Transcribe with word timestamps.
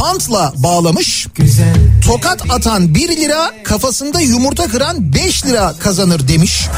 bantla 0.00 0.52
bağlamış. 0.56 1.26
Tokat 2.06 2.42
atan 2.50 2.94
1 2.94 3.16
lira, 3.16 3.52
kafasında 3.64 4.20
yumurta 4.20 4.66
kıran 4.66 5.14
5 5.14 5.46
lira 5.46 5.74
kazanır 5.78 6.28
demiş. 6.28 6.68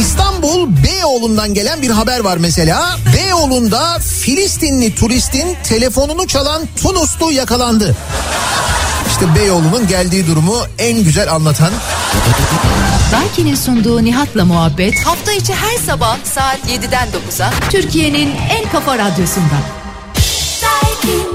İstanbul 0.00 0.68
Beyoğlu'ndan 0.84 1.54
gelen 1.54 1.82
bir 1.82 1.90
haber 1.90 2.20
var 2.20 2.36
mesela. 2.36 2.96
Beyoğlu'nda 3.16 3.98
Filistinli 3.98 4.94
turistin 4.94 5.56
telefonunu 5.68 6.26
çalan 6.26 6.62
Tunuslu 6.82 7.32
yakalandı. 7.32 7.96
İşte 9.10 9.34
Beyoğlu'nun 9.34 9.86
geldiği 9.86 10.26
durumu 10.26 10.56
en 10.78 11.04
güzel 11.04 11.32
anlatan 11.32 11.70
Daiki'nin 13.12 13.54
sunduğu 13.54 14.04
Nihat'la 14.04 14.44
muhabbet 14.44 15.06
Hafta 15.06 15.32
içi 15.32 15.54
her 15.54 15.78
sabah 15.86 16.16
saat 16.24 16.58
7'den 16.68 17.08
9'a 17.08 17.50
Türkiye'nin 17.70 18.30
en 18.50 18.70
kafa 18.72 18.98
radyosunda. 18.98 19.83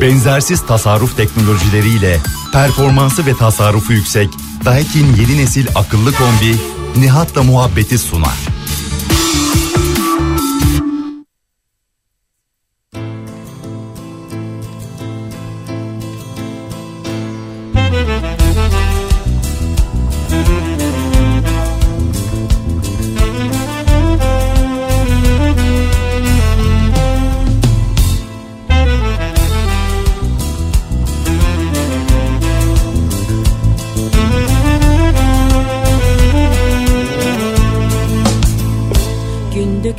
Benzersiz 0.01 0.65
tasarruf 0.65 1.17
teknolojileriyle 1.17 2.19
performansı 2.53 3.25
ve 3.25 3.33
tasarrufu 3.33 3.93
yüksek 3.93 4.29
Daikin 4.65 5.15
yeni 5.15 5.37
nesil 5.37 5.67
akıllı 5.75 6.11
kombi 6.11 6.55
Nihat'la 6.95 7.43
muhabbeti 7.43 7.97
sunar. 7.97 8.58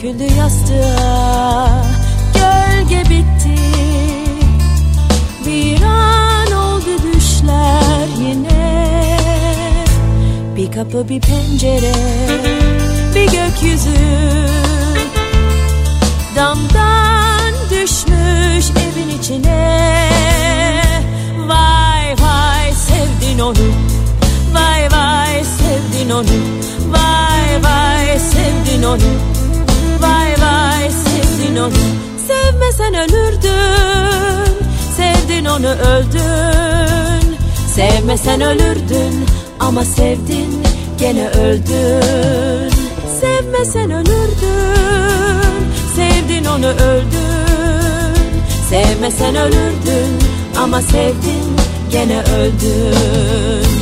Döküldü 0.00 0.34
yastığa 0.38 1.84
Gölge 2.34 3.02
bitti. 3.10 3.62
Bir 5.46 5.82
an 5.82 6.52
oldu 6.52 7.12
düşler 7.12 8.06
yine. 8.18 9.18
Bir 10.56 10.72
kapı 10.72 11.08
bir 11.08 11.20
pencere 11.20 11.94
Bir 13.14 13.24
gökyüzü. 13.24 13.98
Damdan 16.36 17.54
düşmüş 17.70 18.70
evin 18.70 19.18
içine. 19.18 20.08
Vay 21.48 22.14
vay 22.20 22.72
sevdin 22.72 23.38
onu. 23.38 23.72
Vay 24.54 24.82
vay 24.82 25.44
sevdin 25.44 26.10
onu. 26.10 26.40
Vay 26.92 27.62
vay 27.62 28.18
sevdin 28.18 28.82
onu 28.82 29.39
sevdin 31.40 31.56
onu 31.56 31.70
Sevmesen 32.28 32.94
ölürdün. 32.94 34.66
Sevdin 34.96 35.44
onu 35.44 35.68
öldün. 35.68 37.36
Sevmesen 37.74 38.40
ölürdün 38.40 39.26
Ama 39.60 39.84
sevdin 39.84 40.62
gene 40.98 41.28
öldün. 41.28 42.70
Sevmesen 43.20 43.90
ölürdün. 43.90 44.50
Sevdin 45.96 46.44
onu 46.44 46.66
öldün. 46.66 48.20
Sevmesen 48.70 49.36
ölürdün 49.36 50.18
Ama 50.62 50.80
sevdin 50.80 51.56
gene 51.92 52.22
öldün 52.22 53.79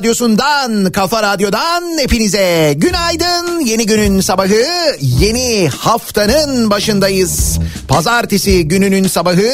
radyosundan, 0.00 0.92
kafa 0.92 1.22
radyodan 1.22 1.98
hepinize 1.98 2.74
günaydın. 2.76 3.60
Yeni 3.60 3.86
günün 3.86 4.20
sabahı, 4.20 4.64
yeni 5.00 5.68
haftanın 5.68 6.70
başındayız. 6.70 7.58
Pazartesi 7.88 8.68
gününün 8.68 9.08
sabahı 9.08 9.52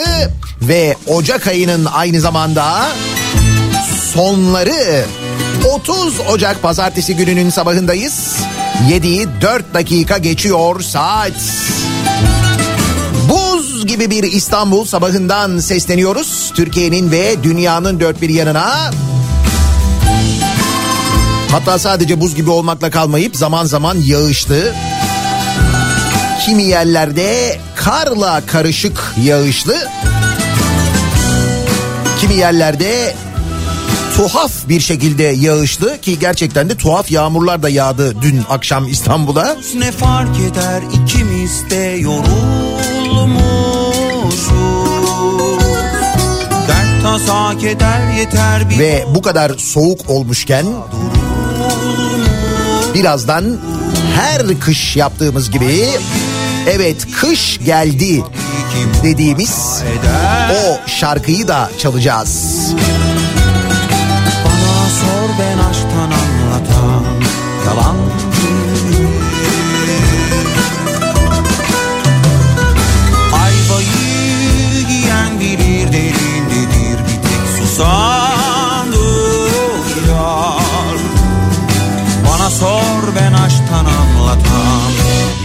ve 0.62 0.96
Ocak 1.06 1.46
ayının 1.46 1.84
aynı 1.84 2.20
zamanda 2.20 2.86
sonları. 4.14 5.04
30 5.74 6.20
Ocak 6.32 6.62
pazartesi 6.62 7.16
gününün 7.16 7.50
sabahındayız. 7.50 8.36
7'yi 8.90 9.28
4 9.40 9.74
dakika 9.74 10.18
geçiyor 10.18 10.80
saat. 10.80 11.32
Buz 13.28 13.86
gibi 13.86 14.10
bir 14.10 14.22
İstanbul 14.22 14.84
sabahından 14.84 15.58
sesleniyoruz. 15.58 16.52
Türkiye'nin 16.54 17.10
ve 17.10 17.42
dünyanın 17.42 18.00
dört 18.00 18.20
bir 18.22 18.28
yanına. 18.28 18.90
Hatta 21.50 21.78
sadece 21.78 22.20
buz 22.20 22.34
gibi 22.34 22.50
olmakla 22.50 22.90
kalmayıp 22.90 23.36
zaman 23.36 23.64
zaman 23.64 23.96
yağışlı. 24.04 24.74
Kimi 26.44 26.62
yerlerde 26.62 27.58
karla 27.74 28.46
karışık 28.46 29.14
yağışlı. 29.24 29.76
Kimi 32.20 32.34
yerlerde 32.34 33.14
tuhaf 34.16 34.52
bir 34.68 34.80
şekilde 34.80 35.22
yağışlı 35.22 36.00
ki 36.00 36.18
gerçekten 36.18 36.70
de 36.70 36.76
tuhaf 36.76 37.10
yağmurlar 37.10 37.62
da 37.62 37.68
yağdı 37.68 38.22
dün 38.22 38.42
akşam 38.50 38.88
İstanbul'a. 38.88 39.56
Ne 39.74 39.92
fark 39.92 40.36
eder 40.40 40.82
ikimiz 41.02 41.70
de 41.70 41.76
yorulmuşuz 41.76 42.66
Dert 46.68 47.02
tasa 47.02 47.58
keder 47.58 48.12
yeter 48.18 48.70
bir 48.70 48.78
Ve 48.78 49.04
bu 49.14 49.22
kadar 49.22 49.52
soğuk 49.58 50.10
olmuşken 50.10 50.66
birazdan 52.96 53.44
her 54.14 54.60
kış 54.60 54.96
yaptığımız 54.96 55.50
gibi 55.50 55.88
evet 56.66 57.06
kış 57.20 57.58
geldi 57.64 58.24
dediğimiz 59.02 59.82
o 60.50 60.88
şarkıyı 60.88 61.48
da 61.48 61.70
çalacağız. 61.78 62.62
Bana 64.44 64.88
sor 65.00 65.28
ben 65.38 65.58
aşktan 65.70 66.10
anlatan 66.10 67.04
yalan 67.66 67.96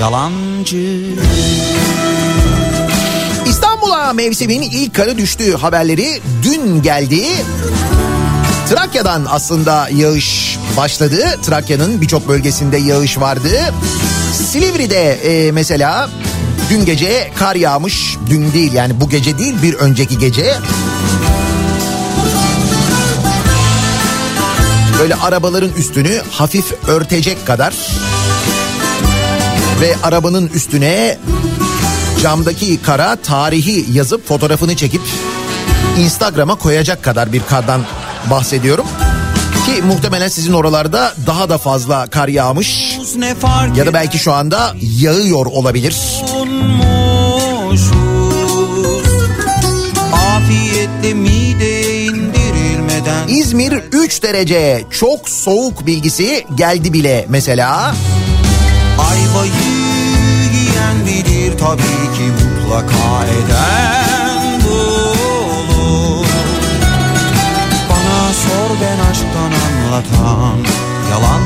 yalancı 0.01 1.01
İstanbul'a 3.48 4.13
mevsimin 4.13 4.62
ilk 4.62 4.95
karı 4.95 5.18
düştüğü 5.18 5.57
haberleri 5.57 6.21
dün 6.44 6.81
geldi. 6.81 7.25
Trakya'dan 8.69 9.25
aslında 9.30 9.89
yağış 9.95 10.57
başladı. 10.77 11.39
Trakya'nın 11.44 12.01
birçok 12.01 12.27
bölgesinde 12.27 12.77
yağış 12.77 13.19
vardı. 13.19 13.50
Silivri'de 14.33 15.12
e, 15.12 15.51
mesela 15.51 16.09
dün 16.69 16.86
gece 16.86 17.31
kar 17.36 17.56
yağmış. 17.56 18.18
Dün 18.30 18.54
değil 18.54 18.74
yani 18.74 19.01
bu 19.01 19.09
gece 19.09 19.38
değil 19.38 19.56
bir 19.63 19.74
önceki 19.74 20.18
gece. 20.18 20.56
Böyle 25.00 25.15
arabaların 25.15 25.74
üstünü 25.77 26.21
hafif 26.31 26.88
örtecek 26.88 27.47
kadar 27.47 27.74
ve 29.81 29.95
arabanın 30.04 30.48
üstüne 30.48 31.18
camdaki 32.22 32.81
kara 32.81 33.16
tarihi 33.16 33.86
yazıp 33.94 34.28
fotoğrafını 34.28 34.75
çekip 34.75 35.01
Instagram'a 36.00 36.56
koyacak 36.56 37.04
kadar 37.04 37.33
bir 37.33 37.42
kardan 37.44 37.81
bahsediyorum. 38.30 38.86
Ki 39.66 39.81
muhtemelen 39.81 40.28
sizin 40.28 40.54
oralarda 40.54 41.13
daha 41.28 41.50
da 41.50 41.57
fazla 41.57 42.07
kar 42.07 42.28
yağmış 42.28 42.98
ya 43.75 43.86
da 43.86 43.94
belki 43.94 44.19
şu 44.19 44.33
anda 44.33 44.74
yağıyor 45.00 45.45
olabilir. 45.45 45.95
olmuşuz 46.33 47.92
Afiyetle 50.13 51.13
mideye 51.13 52.06
indirilmeden 52.06 53.28
İzmir 53.28 53.74
3 53.92 54.24
derece 54.24 54.83
çok 54.89 55.30
soğuk 55.30 55.86
bilgisi 55.86 56.45
geldi 56.56 56.94
bile 56.94 57.25
mesela. 57.30 57.94
Ayvayı 59.09 59.51
yiyen 60.53 61.06
bilir 61.06 61.57
tabii 61.57 62.06
ki 62.18 62.25
mutlaka 62.31 63.25
eden 63.25 64.62
bu 64.65 64.77
olur. 65.57 66.25
Bana 67.89 68.33
sor 68.33 68.69
ben 68.81 69.00
aşktan 69.12 69.51
anlatan 69.65 70.57
yalan 71.12 71.42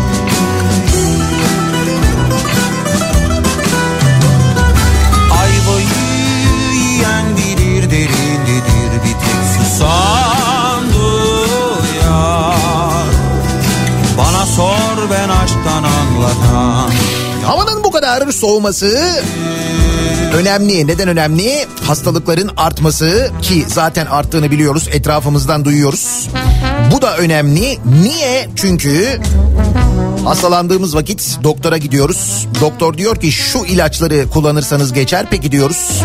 Kadar 18.26 18.38
soğuması 18.38 19.00
önemli. 20.34 20.88
Neden 20.88 21.08
önemli? 21.08 21.66
Hastalıkların 21.84 22.52
artması 22.58 23.32
ki 23.42 23.66
zaten 23.68 24.06
arttığını 24.06 24.52
biliyoruz. 24.52 24.88
Etrafımızdan 24.92 25.66
duyuyoruz. 25.66 26.30
Bu 26.92 27.02
da 27.02 27.18
önemli. 27.18 27.78
Niye? 28.02 28.50
Çünkü 28.56 29.22
hastalandığımız 30.24 30.96
vakit 30.96 31.38
doktora 31.44 31.78
gidiyoruz. 31.78 32.48
Doktor 32.62 32.98
diyor 32.98 33.16
ki 33.16 33.32
şu 33.32 33.66
ilaçları 33.66 34.30
kullanırsanız 34.30 34.94
geçer. 34.94 35.26
Peki 35.30 35.52
diyoruz. 35.52 36.02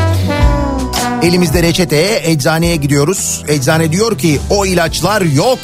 Elimizde 1.22 1.62
reçete, 1.62 2.20
eczaneye 2.24 2.76
gidiyoruz. 2.76 3.44
Eczane 3.48 3.92
diyor 3.92 4.18
ki 4.18 4.40
o 4.50 4.66
ilaçlar 4.66 5.22
yok. 5.22 5.58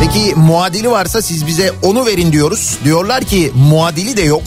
Peki 0.00 0.34
muadili 0.34 0.90
varsa 0.90 1.22
siz 1.22 1.46
bize 1.46 1.72
onu 1.82 2.06
verin 2.06 2.32
diyoruz. 2.32 2.78
Diyorlar 2.84 3.24
ki 3.24 3.52
muadili 3.54 4.16
de 4.16 4.22
yok. 4.22 4.42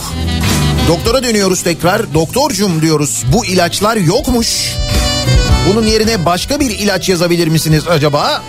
Doktora 0.91 1.23
dönüyoruz 1.23 1.61
tekrar. 1.61 2.13
Doktorcum 2.13 2.81
diyoruz 2.81 3.23
bu 3.33 3.45
ilaçlar 3.45 3.97
yokmuş. 3.97 4.75
Bunun 5.69 5.87
yerine 5.87 6.25
başka 6.25 6.59
bir 6.59 6.69
ilaç 6.69 7.09
yazabilir 7.09 7.47
misiniz 7.47 7.83
acaba? 7.87 8.43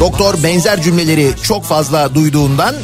Doktor 0.00 0.42
benzer 0.42 0.82
cümleleri 0.82 1.30
çok 1.42 1.64
fazla 1.64 2.14
duyduğundan 2.14 2.74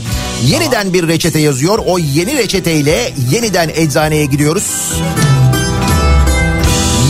yeniden 0.46 0.92
bir 0.92 1.08
reçete 1.08 1.38
yazıyor. 1.38 1.78
O 1.86 1.98
yeni 1.98 2.38
reçeteyle 2.38 3.12
yeniden 3.30 3.70
eczaneye 3.74 4.26
gidiyoruz. 4.26 4.92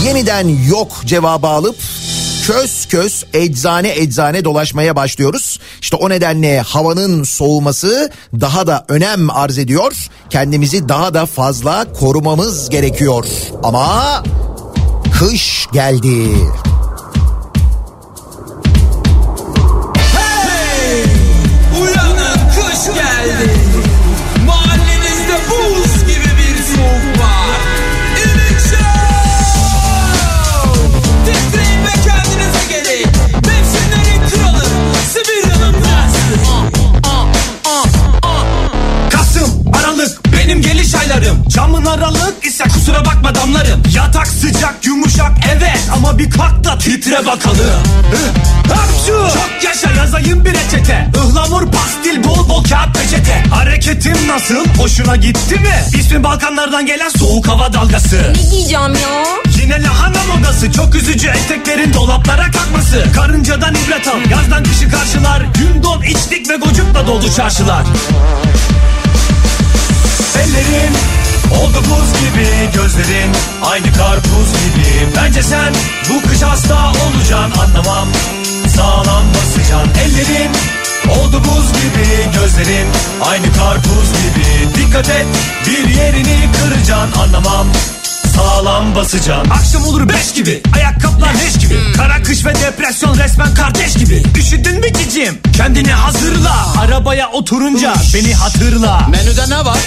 Yeniden 0.05 0.47
yok 0.47 1.01
cevabı 1.05 1.47
alıp 1.47 1.75
köz 2.51 2.85
köz 2.85 3.25
eczane 3.33 3.91
eczane 3.95 4.43
dolaşmaya 4.45 4.95
başlıyoruz. 4.95 5.59
İşte 5.81 5.95
o 5.95 6.09
nedenle 6.09 6.59
havanın 6.59 7.23
soğuması 7.23 8.11
daha 8.33 8.67
da 8.67 8.85
önem 8.89 9.29
arz 9.29 9.57
ediyor. 9.57 10.09
Kendimizi 10.29 10.89
daha 10.89 11.13
da 11.13 11.25
fazla 11.25 11.93
korumamız 11.93 12.69
gerekiyor. 12.69 13.25
Ama 13.63 14.23
kış 15.19 15.67
geldi. 15.73 16.27
Aylarım. 41.11 41.49
Camın 41.49 41.85
aralık 41.85 42.45
ise 42.45 42.63
kusura 42.63 43.05
bakma 43.05 43.35
damlarım. 43.35 43.83
Yatak 43.95 44.27
sıcak 44.27 44.85
yumuşak 44.85 45.31
evet 45.55 45.79
ama 45.93 46.17
bir 46.17 46.29
kalk 46.29 46.63
da 46.63 46.77
titre 46.77 47.25
bakalım. 47.25 47.81
Hapşu! 48.73 49.33
Çok 49.33 49.63
yaşa 49.63 49.91
yazayım 49.91 50.45
bir 50.45 50.53
reçete. 50.53 51.07
Ihlamur 51.17 51.71
pastil 51.71 52.23
bol 52.23 52.49
bol 52.49 52.63
kağıt 52.63 52.95
peçete. 52.95 53.43
Hareketim 53.53 54.27
nasıl? 54.27 54.65
Hoşuna 54.77 55.15
gitti 55.15 55.55
mi? 55.55 55.99
İsmi 55.99 56.23
Balkanlardan 56.23 56.85
gelen 56.85 57.09
soğuk 57.09 57.47
hava 57.47 57.73
dalgası. 57.73 58.33
Ne 58.35 58.49
giyeceğim 58.49 58.93
ya? 58.93 59.25
Yine 59.61 59.83
lahana 59.83 60.23
modası 60.35 60.71
çok 60.71 60.95
üzücü 60.95 61.27
eteklerin 61.27 61.93
dolaplara 61.93 62.51
kalkması 62.51 63.05
Karıncadan 63.15 63.75
ibret 63.75 64.07
al 64.07 64.31
yazdan 64.31 64.63
kışı 64.63 64.89
karşılar 64.89 65.41
Gün 65.41 65.83
don 65.83 66.01
içtik 66.01 66.49
ve 66.49 66.55
gocukla 66.55 67.07
doldu 67.07 67.25
çarşılar 67.37 67.83
Ellerin 70.41 70.93
oldu 71.51 71.83
buz 71.89 72.19
gibi 72.19 72.47
Gözlerin 72.73 73.31
aynı 73.71 73.93
karpuz 73.93 74.47
gibi. 74.47 75.15
Bence 75.15 75.43
sen 75.43 75.73
bu 76.09 76.29
kış 76.29 76.41
hasta 76.41 76.89
olacaksın 76.89 77.61
anlamam. 77.61 78.07
Sağlam 78.75 79.23
basacaksın 79.35 79.91
ellerin. 79.99 80.51
Oldu 81.09 81.41
buz 81.43 81.67
gibi 81.67 82.39
gözlerin 82.39 82.87
aynı 83.21 83.53
karpuz 83.53 84.09
gibi. 84.11 84.75
Dikkat 84.75 85.09
et 85.09 85.25
bir 85.67 85.89
yerini 85.89 86.49
kıracaksın 86.53 87.19
anlamam. 87.21 87.67
Sağlam 88.35 88.95
basacaksın. 88.95 89.49
Akşam 89.51 89.83
olur 89.83 90.09
beş 90.09 90.33
gibi 90.33 90.61
Ayakkabılar 90.75 91.33
leş 91.33 91.57
gibi. 91.57 91.93
Kara 91.97 92.23
kış 92.23 92.45
ve 92.45 92.55
depresyon 92.55 93.17
resmen 93.17 93.53
kardeş 93.53 93.93
gibi. 93.93 94.23
Üşüdün 94.37 94.79
mü 94.79 94.93
cicim? 94.93 95.39
Kendini 95.57 95.91
hazırla. 95.91 96.73
Arabaya 96.79 97.29
oturunca 97.29 97.93
beni 98.13 98.33
hatırla. 98.33 99.07
Menüde 99.11 99.49
ne 99.49 99.65
var? 99.65 99.79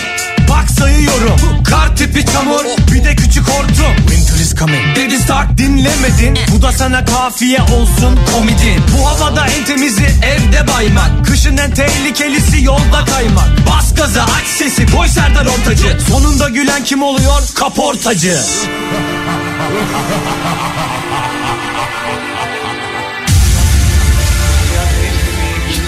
Bak 0.48 0.70
sayıyorum. 0.78 1.62
Kar 1.64 1.96
tipi 1.96 2.26
çamur 2.26 2.64
bir 2.92 3.04
de 3.04 3.16
küçük 3.16 3.48
hortum. 3.48 3.96
Winter 4.08 4.40
is 4.40 4.54
coming. 4.54 4.96
Dedi 4.96 5.18
Stark 5.18 5.58
dinlemedin. 5.58 6.38
Bu 6.54 6.62
da 6.62 6.72
sana 6.72 7.04
kafiye 7.04 7.60
olsun 7.62 8.18
komidin 8.34 8.82
Bu 8.98 9.08
havada 9.08 9.46
en 9.46 9.64
temizi 9.64 10.04
evde 10.04 10.68
baymak. 10.68 11.26
Kışın 11.26 11.56
en 11.56 11.70
tehlikelisi 11.70 12.64
yolda 12.64 13.04
kaymak. 13.04 13.48
Bas 13.70 13.94
gaza 13.94 14.22
aç 14.22 14.46
sesi 14.58 14.86
koy 14.86 15.08
Serdar 15.08 15.46
Ortacı. 15.46 15.98
Sonunda 16.08 16.48
gülen 16.48 16.84
kim 16.84 17.02
oluyor? 17.02 17.42
Kaportacı. 17.54 18.38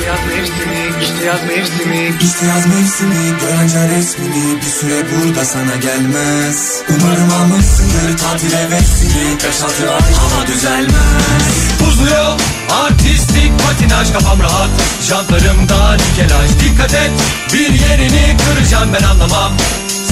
Yardım 0.07 0.86
yaz 1.27 1.43
mevsimi 1.45 2.15
İşte 2.23 2.47
yaz 2.47 2.67
mevsimi 2.67 3.39
görünce 3.41 3.89
resmini. 3.89 4.57
Bir 4.57 4.71
süre 4.81 5.07
burada 5.11 5.45
sana 5.45 5.77
gelmez. 5.77 6.83
Umarım 6.89 7.31
almışsındır 7.33 8.19
tatil 8.19 8.53
hevesini. 8.53 9.39
Beş 9.45 9.63
altı 9.63 9.93
ay 9.93 10.15
hava 10.15 10.47
düzelmez. 10.47 11.43
Buzlu 11.81 12.11
yol 12.11 12.39
artistik 12.85 13.53
patinaj 13.59 14.13
kafam 14.13 14.41
rahat. 14.41 14.71
Jantlarımda 15.03 15.93
nikelaj. 15.93 16.51
Dikkat 16.61 16.95
et 16.95 17.11
Bir 17.53 17.69
yerini 17.69 18.37
kıracağım 18.37 18.91
ben 18.93 19.07
anlamam. 19.07 19.53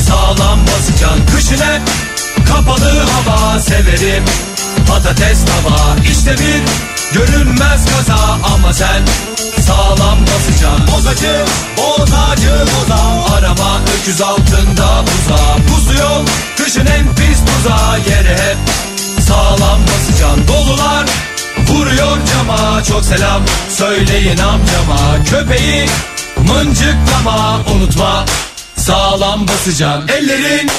Sağlam 0.07 0.61
basacaksın 0.67 1.27
kışın 1.37 1.65
hep 1.65 1.83
Kapalı 2.49 3.07
hava 3.07 3.61
severim. 3.61 4.25
Patates 4.89 5.39
tava. 5.45 5.97
İşte 6.11 6.33
bir 6.33 6.63
Görünmez 7.15 7.87
kaza 7.97 8.39
ama 8.55 8.73
sen 8.73 9.03
Sağlam 9.67 10.19
basacaksın 10.21 10.87
Bozacı 10.93 11.45
bozacı 11.77 12.51
boza. 12.51 13.35
Araba 13.37 13.81
öküz 14.01 14.21
altında 14.21 15.05
buza. 15.07 15.57
Buzlu 15.69 15.99
yol 16.01 16.27
kışın 16.57 16.87
en 16.87 17.15
pis 17.15 17.39
tuza. 17.39 17.97
Yere 18.11 18.35
hep 18.35 18.57
sağlam 19.29 19.81
basacaksın. 19.83 20.49
Dolular 20.49 21.07
vuruyor 21.69 22.19
cama. 22.33 22.85
Çok 22.85 23.05
selam 23.05 23.43
söyleyin 23.69 24.39
amcama. 24.39 25.25
Köpeği 25.31 25.87
mıncıklama. 26.37 27.61
Unutma 27.75 28.25
Sağlam 28.77 29.49
basacaksın. 29.49 30.09
Ellerin 30.09 30.71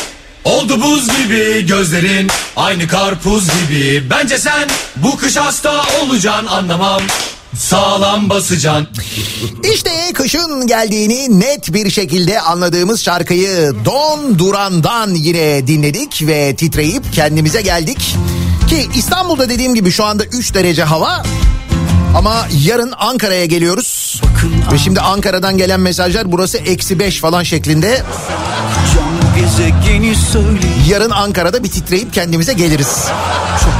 oldu 0.44 0.82
buz 0.82 1.08
gibi 1.18 1.66
Gözlerin 1.66 2.32
aynı 2.56 2.88
karpuz 2.88 3.44
gibi. 3.46 4.04
Bence 4.10 4.38
sen 4.38 4.70
bu 4.96 5.18
kış 5.18 5.36
hasta 5.38 5.84
olacaksın. 6.02 6.48
Anlamam 6.48 7.02
Sağlam 7.58 8.30
basacaksın 8.30 8.88
İşte 9.74 9.90
kışın 10.14 10.68
geldiğini 10.68 11.40
net 11.40 11.74
bir 11.74 11.90
şekilde 11.90 12.42
anladığımız 12.42 13.04
şarkıyı 13.04 13.74
Don 13.86 14.40
Duran'dan 14.40 15.10
yine 15.10 15.68
dinledik 15.68 16.28
ve 16.28 16.56
titreyip 16.56 17.14
kendimize 17.14 17.62
geldik. 17.62 18.16
Ki 18.70 18.88
İstanbul'da 18.96 19.50
dediğim 19.50 19.76
gibi 19.76 19.92
şu 19.92 20.06
anda 20.06 20.26
3 20.26 20.54
derece 20.54 20.84
hava 20.84 21.24
ama 22.18 22.48
yarın 22.66 22.94
Ankara'ya 22.98 23.46
geliyoruz. 23.46 24.22
Ve 24.72 24.78
şimdi 24.78 25.02
Ankara'dan 25.02 25.58
gelen 25.58 25.80
mesajlar 25.80 26.32
burası 26.32 26.58
eksi 26.58 27.00
5 27.00 27.20
falan 27.20 27.44
şeklinde. 27.44 28.04
Yarın 30.90 31.10
Ankara'da 31.12 31.64
bir 31.64 31.72
titreyip 31.72 32.14
kendimize 32.14 32.54
geliriz. 32.54 33.06
Çok 33.64 33.74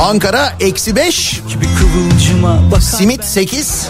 Ankara 0.00 0.52
eksi 0.60 0.96
5, 0.96 1.40
Bir 1.60 1.68
kıvılcıma 1.78 2.70
bakar 2.70 2.80
simit 2.80 3.24
8. 3.24 3.88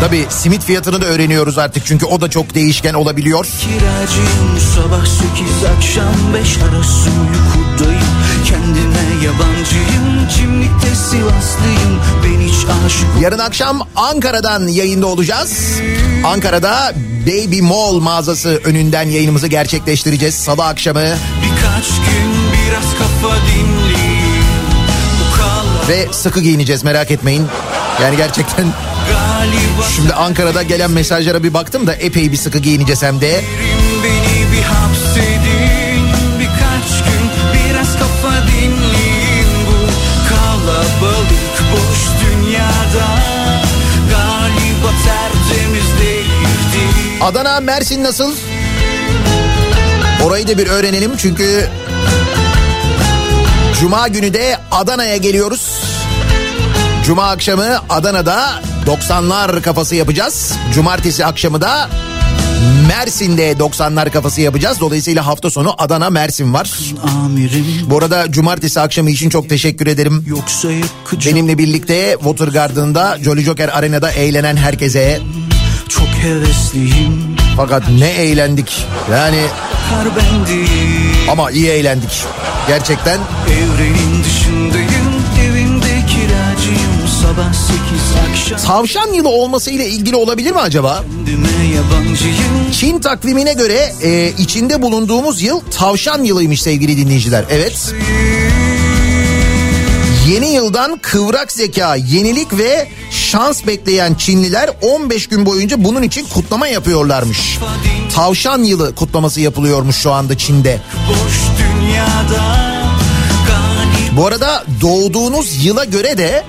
Tabii 0.00 0.26
simit 0.28 0.64
fiyatını 0.64 1.00
da 1.02 1.06
öğreniyoruz 1.06 1.58
artık 1.58 1.86
çünkü 1.86 2.06
o 2.06 2.20
da 2.20 2.30
çok 2.30 2.54
değişken 2.54 2.94
olabiliyor. 2.94 3.46
Kiracıyım 3.60 4.58
sabah 4.74 5.06
sekiz 5.06 5.64
akşam 5.76 6.34
beş 6.34 6.58
arası 6.58 7.10
uykudayım 7.10 8.02
Kendine 8.48 9.24
yabancıyım 9.24 10.28
kimlikte 10.36 10.94
Sivaslıyım 10.94 12.00
Ben 12.24 12.40
hiç 12.40 12.66
aşık 12.86 13.22
Yarın 13.22 13.38
akşam 13.38 13.80
Ankara'dan 13.96 14.68
yayında 14.68 15.06
olacağız. 15.06 15.80
Ankara'da 16.24 16.92
Baby 17.26 17.60
Mall 17.60 18.00
mağazası 18.00 18.60
önünden 18.64 19.08
yayınımızı 19.08 19.46
gerçekleştireceğiz 19.46 20.34
salı 20.34 20.64
akşamı. 20.64 21.00
Birkaç 21.00 21.88
gün 21.88 22.51
biraz 22.72 22.94
kafa 22.98 23.36
kala 25.36 25.88
Ve 25.88 26.12
sıkı 26.12 26.40
giyineceğiz 26.40 26.84
merak 26.84 27.10
etmeyin. 27.10 27.46
Yani 28.02 28.16
gerçekten 28.16 28.66
şimdi 29.96 30.12
Ankara'da 30.14 30.62
gelen 30.62 30.90
mesajlara 30.90 31.42
bir 31.42 31.54
baktım 31.54 31.86
da 31.86 31.94
epey 31.94 32.32
bir 32.32 32.36
sıkı 32.36 32.58
giyineceğiz 32.58 33.02
hem 33.02 33.20
de. 33.20 33.44
Bir 34.52 34.62
hapsedin 34.62 36.02
Birkaç 36.40 37.04
gün 37.04 37.30
biraz 37.54 37.92
kafa 37.98 38.46
dinleyeyim 38.46 39.48
Bu 39.66 39.88
kalabalık 40.28 41.56
boş 41.72 42.00
dünyada 42.24 43.08
Galiba 44.10 44.92
tertemiz 45.04 46.00
değildi 46.00 47.20
Adana 47.20 47.60
Mersin 47.60 48.04
nasıl? 48.04 48.34
Orayı 50.24 50.48
da 50.48 50.58
bir 50.58 50.66
öğrenelim 50.66 51.16
çünkü 51.16 51.68
Cuma 53.80 54.08
günü 54.08 54.34
de 54.34 54.56
Adana'ya 54.70 55.16
geliyoruz. 55.16 55.80
Cuma 57.06 57.30
akşamı 57.30 57.78
Adana'da 57.88 58.62
90'lar 58.86 59.62
kafası 59.62 59.94
yapacağız. 59.94 60.52
Cumartesi 60.74 61.24
akşamı 61.26 61.60
da 61.60 61.88
Mersin'de 62.88 63.52
90'lar 63.52 64.10
kafası 64.10 64.40
yapacağız. 64.40 64.80
Dolayısıyla 64.80 65.26
hafta 65.26 65.50
sonu 65.50 65.74
Adana 65.78 66.10
Mersin 66.10 66.54
var. 66.54 66.70
Amirim 67.24 67.66
Bu 67.86 67.98
arada 67.98 68.32
cumartesi 68.32 68.80
akşamı 68.80 69.10
için 69.10 69.30
çok 69.30 69.48
teşekkür 69.48 69.86
ederim. 69.86 70.26
Benimle 71.26 71.58
birlikte 71.58 72.16
Water 72.18 72.48
Garden'da 72.48 73.18
Jolly 73.24 73.42
Joker 73.42 73.68
Arena'da 73.68 74.10
eğlenen 74.10 74.56
herkese. 74.56 75.20
Çok 75.88 76.08
hevesliyim 76.08 77.36
Fakat 77.56 77.82
ne 77.98 78.08
eğlendik. 78.08 78.86
Yani 79.10 79.40
Kar 79.90 80.06
bendim 80.16 80.66
ama 81.30 81.50
iyi 81.50 81.68
eğlendik. 81.68 82.24
Gerçekten 82.68 83.18
Evrenin 83.48 84.24
dışındayım 84.24 85.12
Evimde 85.44 85.86
kiracıyım 85.86 87.08
Sabah 87.22 87.52
sekiz 87.52 88.30
akşam 88.30 88.58
tavşan 88.58 89.12
yılı 89.12 89.28
olmasıyla 89.28 89.84
ilgili 89.84 90.16
olabilir 90.16 90.50
mi 90.50 90.58
acaba? 90.58 91.04
Çin 92.72 92.98
takvimine 93.00 93.52
göre 93.52 93.92
e, 94.02 94.32
içinde 94.38 94.82
bulunduğumuz 94.82 95.42
yıl 95.42 95.60
tavşan 95.78 96.24
yılıymış 96.24 96.62
sevgili 96.62 96.96
dinleyiciler. 96.96 97.44
Evet. 97.50 97.94
Yeni 100.28 100.52
yıldan 100.52 100.98
kıvrak 101.02 101.52
zeka, 101.52 101.96
yenilik 101.96 102.58
ve 102.58 102.88
şans 103.10 103.66
bekleyen 103.66 104.14
Çinliler 104.14 104.70
15 104.82 105.26
gün 105.26 105.46
boyunca 105.46 105.84
bunun 105.84 106.02
için 106.02 106.26
kutlama 106.34 106.66
yapıyorlarmış. 106.66 107.58
Tavşan 108.14 108.62
yılı 108.62 108.94
kutlaması 108.94 109.40
yapılıyormuş 109.40 109.96
şu 109.96 110.12
anda 110.12 110.38
Çin'de. 110.38 110.80
Bu 114.16 114.26
arada 114.26 114.64
doğduğunuz 114.80 115.64
yıla 115.64 115.84
göre 115.84 116.18
de 116.18 116.44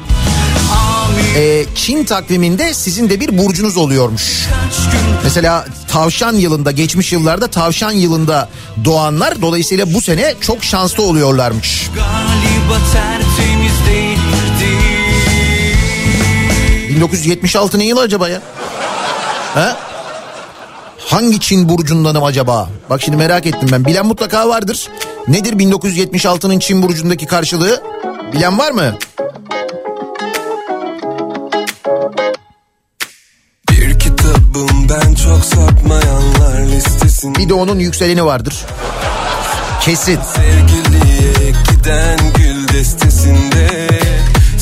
e, 1.35 1.65
Çin 1.75 2.03
takviminde 2.03 2.73
sizin 2.73 3.09
de 3.09 3.19
bir 3.19 3.37
burcunuz 3.37 3.77
oluyormuş. 3.77 4.47
Mesela 5.23 5.65
tavşan 5.87 6.33
yılında 6.33 6.71
geçmiş 6.71 7.13
yıllarda 7.13 7.47
tavşan 7.47 7.91
yılında 7.91 8.49
doğanlar 8.85 9.41
dolayısıyla 9.41 9.93
bu 9.93 10.01
sene 10.01 10.33
çok 10.41 10.63
şanslı 10.63 11.03
oluyorlarmış. 11.03 11.89
Galiba 11.95 12.85
tertemiz 12.93 13.52
1976 17.03 17.79
ne 17.79 17.85
yıl 17.85 17.97
acaba 17.97 18.29
ya? 18.29 18.41
Ha? 19.53 19.77
Hangi 20.99 21.39
Çin 21.39 21.69
burcundanım 21.69 22.23
acaba? 22.23 22.69
Bak 22.89 23.01
şimdi 23.01 23.17
merak 23.17 23.45
ettim 23.45 23.69
ben. 23.71 23.85
Bilen 23.85 24.05
mutlaka 24.05 24.49
vardır. 24.49 24.87
Nedir 25.27 25.53
1976'nın 25.53 26.59
Çin 26.59 26.81
burcundaki 26.81 27.25
karşılığı? 27.25 27.83
Bilen 28.33 28.59
var 28.59 28.71
mı? 28.71 28.95
Bir 33.71 33.99
kitabım 33.99 34.89
ben 34.89 35.13
çok 35.13 35.45
sapmayanlar 35.45 36.61
listesinde 36.61 37.39
Bir 37.39 37.49
de 37.49 37.53
onun 37.53 37.79
yükseleni 37.79 38.25
vardır. 38.25 38.55
Kesin. 39.81 40.19
Sevgiliye 40.35 41.53
giden 41.69 42.19
gül 42.37 42.67
destesinde 42.67 44.02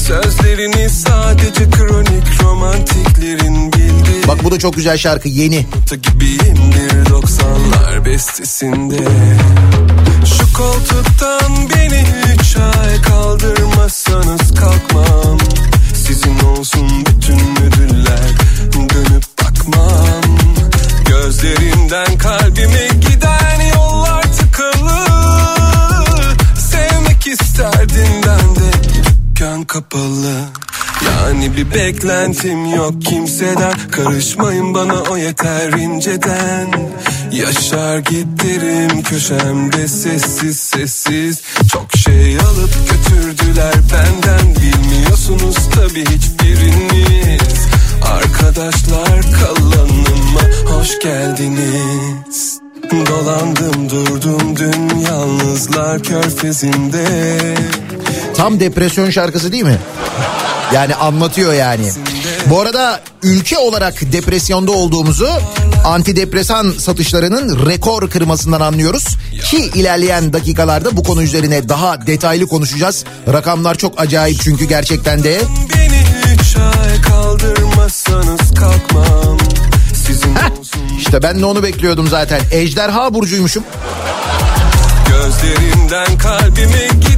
Sözlerini 0.01 0.89
sadece 0.89 1.69
kronik 1.69 2.43
romantiklerin 2.43 3.73
bildiği 3.73 4.27
Bak 4.27 4.43
bu 4.43 4.51
da 4.51 4.59
çok 4.59 4.73
güzel 4.73 4.97
şarkı 4.97 5.27
yeni. 5.27 5.65
Gibiyimdir 6.03 7.05
90'lar 7.05 8.05
bestesinde. 8.05 8.97
Şu 10.25 10.53
koltuktan 10.53 11.69
beni 11.75 12.05
üç 12.33 12.57
ay 12.57 13.01
kaldırmazsanız 13.01 14.55
kalkmam. 14.55 15.37
Sizin 15.93 16.39
olsun 16.39 16.89
bütün 17.05 17.39
ödüller 17.65 18.31
dönüp 18.89 19.23
bakmam. 19.43 20.37
Gözlerimden 21.05 22.17
kalbime 22.17 22.87
kapalı. 29.71 30.33
Yani 31.05 31.57
bir 31.57 31.73
beklentim 31.73 32.65
yok 32.65 33.01
kimseden. 33.01 33.73
Karışmayın 33.91 34.73
bana 34.73 35.01
o 35.01 35.17
yeter 35.17 35.71
inceden. 35.73 36.91
Yaşar 37.31 37.97
giderim 37.97 39.03
köşemde 39.03 39.87
sessiz 39.87 40.59
sessiz. 40.59 41.41
Çok 41.71 41.97
şey 41.97 42.37
alıp 42.37 42.73
götürdüler 42.89 43.73
benden. 43.93 44.55
Bilmiyorsunuz 44.55 45.69
tabi 45.69 46.01
hiçbiriniz. 46.01 47.67
Arkadaşlar 48.03 49.21
kalanıma 49.21 50.41
hoş 50.65 50.99
geldiniz. 50.99 52.59
Dolandım 52.91 53.89
durdum 53.89 54.55
dün 54.57 54.99
yalnızlar 54.99 56.03
körfezinde. 56.03 57.05
Tam 58.35 58.59
depresyon 58.59 59.09
şarkısı 59.09 59.51
değil 59.51 59.63
mi? 59.63 59.77
Yani 60.73 60.95
anlatıyor 60.95 61.53
yani. 61.53 61.91
Bu 62.45 62.59
arada 62.61 63.01
ülke 63.23 63.57
olarak 63.57 64.11
depresyonda 64.11 64.71
olduğumuzu 64.71 65.29
antidepresan 65.85 66.71
satışlarının 66.71 67.65
rekor 67.65 68.09
kırmasından 68.09 68.61
anlıyoruz. 68.61 69.17
Ki 69.43 69.57
ilerleyen 69.57 70.33
dakikalarda 70.33 70.97
bu 70.97 71.03
konu 71.03 71.23
üzerine 71.23 71.69
daha 71.69 72.07
detaylı 72.07 72.47
konuşacağız. 72.47 73.05
Rakamlar 73.33 73.75
çok 73.75 74.01
acayip 74.01 74.41
çünkü 74.41 74.65
gerçekten 74.65 75.23
de. 75.23 75.41
Beni 75.75 76.03
üç 76.33 76.55
ay 76.55 77.01
kaldırmazsanız 77.01 78.53
kalkmam 78.59 79.37
Heh, 80.35 80.49
işte 80.99 81.23
ben 81.23 81.39
de 81.39 81.45
onu 81.45 81.63
bekliyordum 81.63 82.07
zaten. 82.07 82.41
Ejderha 82.51 83.13
burcuymuşum. 83.13 83.63
Gözlerinden 85.07 86.17
kalbime 86.17 86.87
giden 87.01 87.10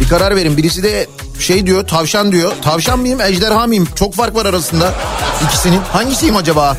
Bir 0.00 0.08
karar 0.08 0.36
verin. 0.36 0.56
Birisi 0.56 0.82
de 0.82 1.06
şey 1.38 1.66
diyor 1.66 1.86
tavşan 1.86 2.32
diyor. 2.32 2.52
Tavşan 2.62 2.98
mıyım 2.98 3.20
ejderha 3.20 3.66
mıyım? 3.66 3.88
Çok 3.94 4.14
fark 4.14 4.34
var 4.34 4.46
arasında 4.46 4.94
ikisinin. 5.44 5.80
Hangisiyim 5.92 6.36
acaba? 6.36 6.76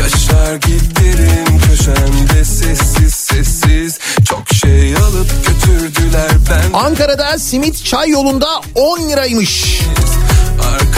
Yaşar 0.00 0.54
giderim 0.54 1.47
köşemde 1.78 2.44
sessiz 2.44 3.14
sessiz 3.14 3.98
Çok 4.24 4.48
şey 4.52 4.96
alıp 4.96 5.30
götürdüler 5.46 6.30
ben 6.50 6.78
Ankara'da 6.78 7.38
simit 7.38 7.84
çay 7.84 8.10
yolunda 8.10 8.46
10 8.74 9.08
liraymış. 9.08 9.80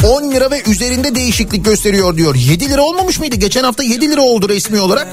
10 0.04 0.30
lira 0.30 0.50
ve 0.50 0.62
üzerinde 0.66 1.14
değişiklik 1.14 1.64
gösteriyor 1.64 2.16
diyor. 2.16 2.34
7 2.34 2.70
lira 2.70 2.82
olmamış 2.82 3.18
mıydı? 3.18 3.36
Geçen 3.36 3.64
hafta 3.64 3.82
7 3.82 4.10
lira 4.10 4.20
oldu 4.20 4.48
resmi 4.48 4.80
olarak. 4.80 5.08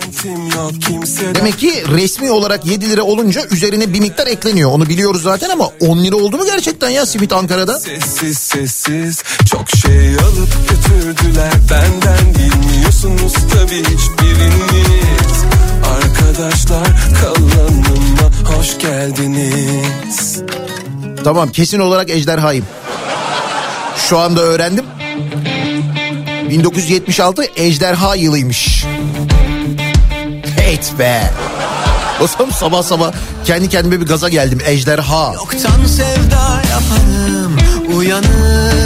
Demek 1.36 1.60
ki 1.60 1.84
resmi 1.92 2.32
olarak 2.32 2.66
7 2.66 2.90
lira 2.90 3.04
olunca 3.04 3.46
üzerine 3.52 3.94
bir 3.94 4.00
miktar 4.00 4.28
ekleniyor. 4.28 4.72
Onu 4.72 4.90
biliyoruz 4.90 5.24
zaten 5.24 5.50
ama 5.50 5.72
10 5.80 6.04
lira 6.04 6.16
oldu 6.16 6.38
mu 6.38 6.46
gerçekten 6.46 6.90
ya 6.90 7.06
simit 7.06 7.34
Ankara'da? 7.34 7.80
Sessiz 7.80 8.38
sessiz 8.38 9.24
çok 9.52 9.70
şey 9.70 10.16
alıp 10.16 10.50
götürdüler 10.70 11.54
benden 11.72 12.36
bilmiyorsunuz 12.36 13.34
tabii 13.54 13.84
hiçbiriniz 13.84 15.17
Arkadaşlar 16.28 16.88
kalanıma 17.22 18.58
hoş 18.58 18.78
geldiniz 18.78 20.42
Tamam 21.24 21.50
kesin 21.50 21.80
olarak 21.80 22.10
ejderhayım. 22.10 22.66
Şu 23.98 24.20
anda 24.20 24.42
öğrendim. 24.42 24.86
1976 26.50 27.44
ejderha 27.56 28.16
yılıymış. 28.16 28.86
Evet 30.60 30.94
be. 31.00 31.32
Zaman 32.38 32.52
sabah 32.52 32.84
sabah 32.84 33.12
kendi 33.46 33.70
kendime 33.70 34.02
bir 34.02 34.06
gaza 34.06 34.30
geldim. 34.30 34.60
Ejderha. 34.66 35.34
Yoktan 35.34 35.86
sevda 35.86 36.62
yaparım 36.72 37.58
Uyanır 37.96 38.77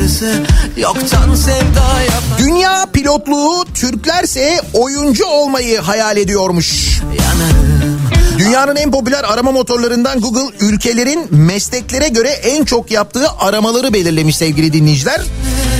yarısı 0.00 0.42
Yoktan 0.76 1.34
sevda 1.34 2.02
yaparım 2.02 2.38
Dünya 2.38 2.86
pilotluğu 2.92 3.64
Türklerse 3.74 4.60
oyuncu 4.72 5.26
olmayı 5.26 5.80
hayal 5.80 6.16
ediyormuş. 6.16 7.00
Yanarım 7.00 8.00
Dünyanın 8.38 8.76
en 8.76 8.90
popüler 8.90 9.24
arama 9.24 9.52
motorlarından 9.52 10.20
Google 10.20 10.56
ülkelerin 10.60 11.26
mesleklere 11.30 12.08
göre 12.08 12.28
en 12.28 12.64
çok 12.64 12.90
yaptığı 12.90 13.26
aramaları 13.38 13.92
belirlemiş 13.92 14.36
sevgili 14.36 14.72
dinleyiciler. 14.72 15.20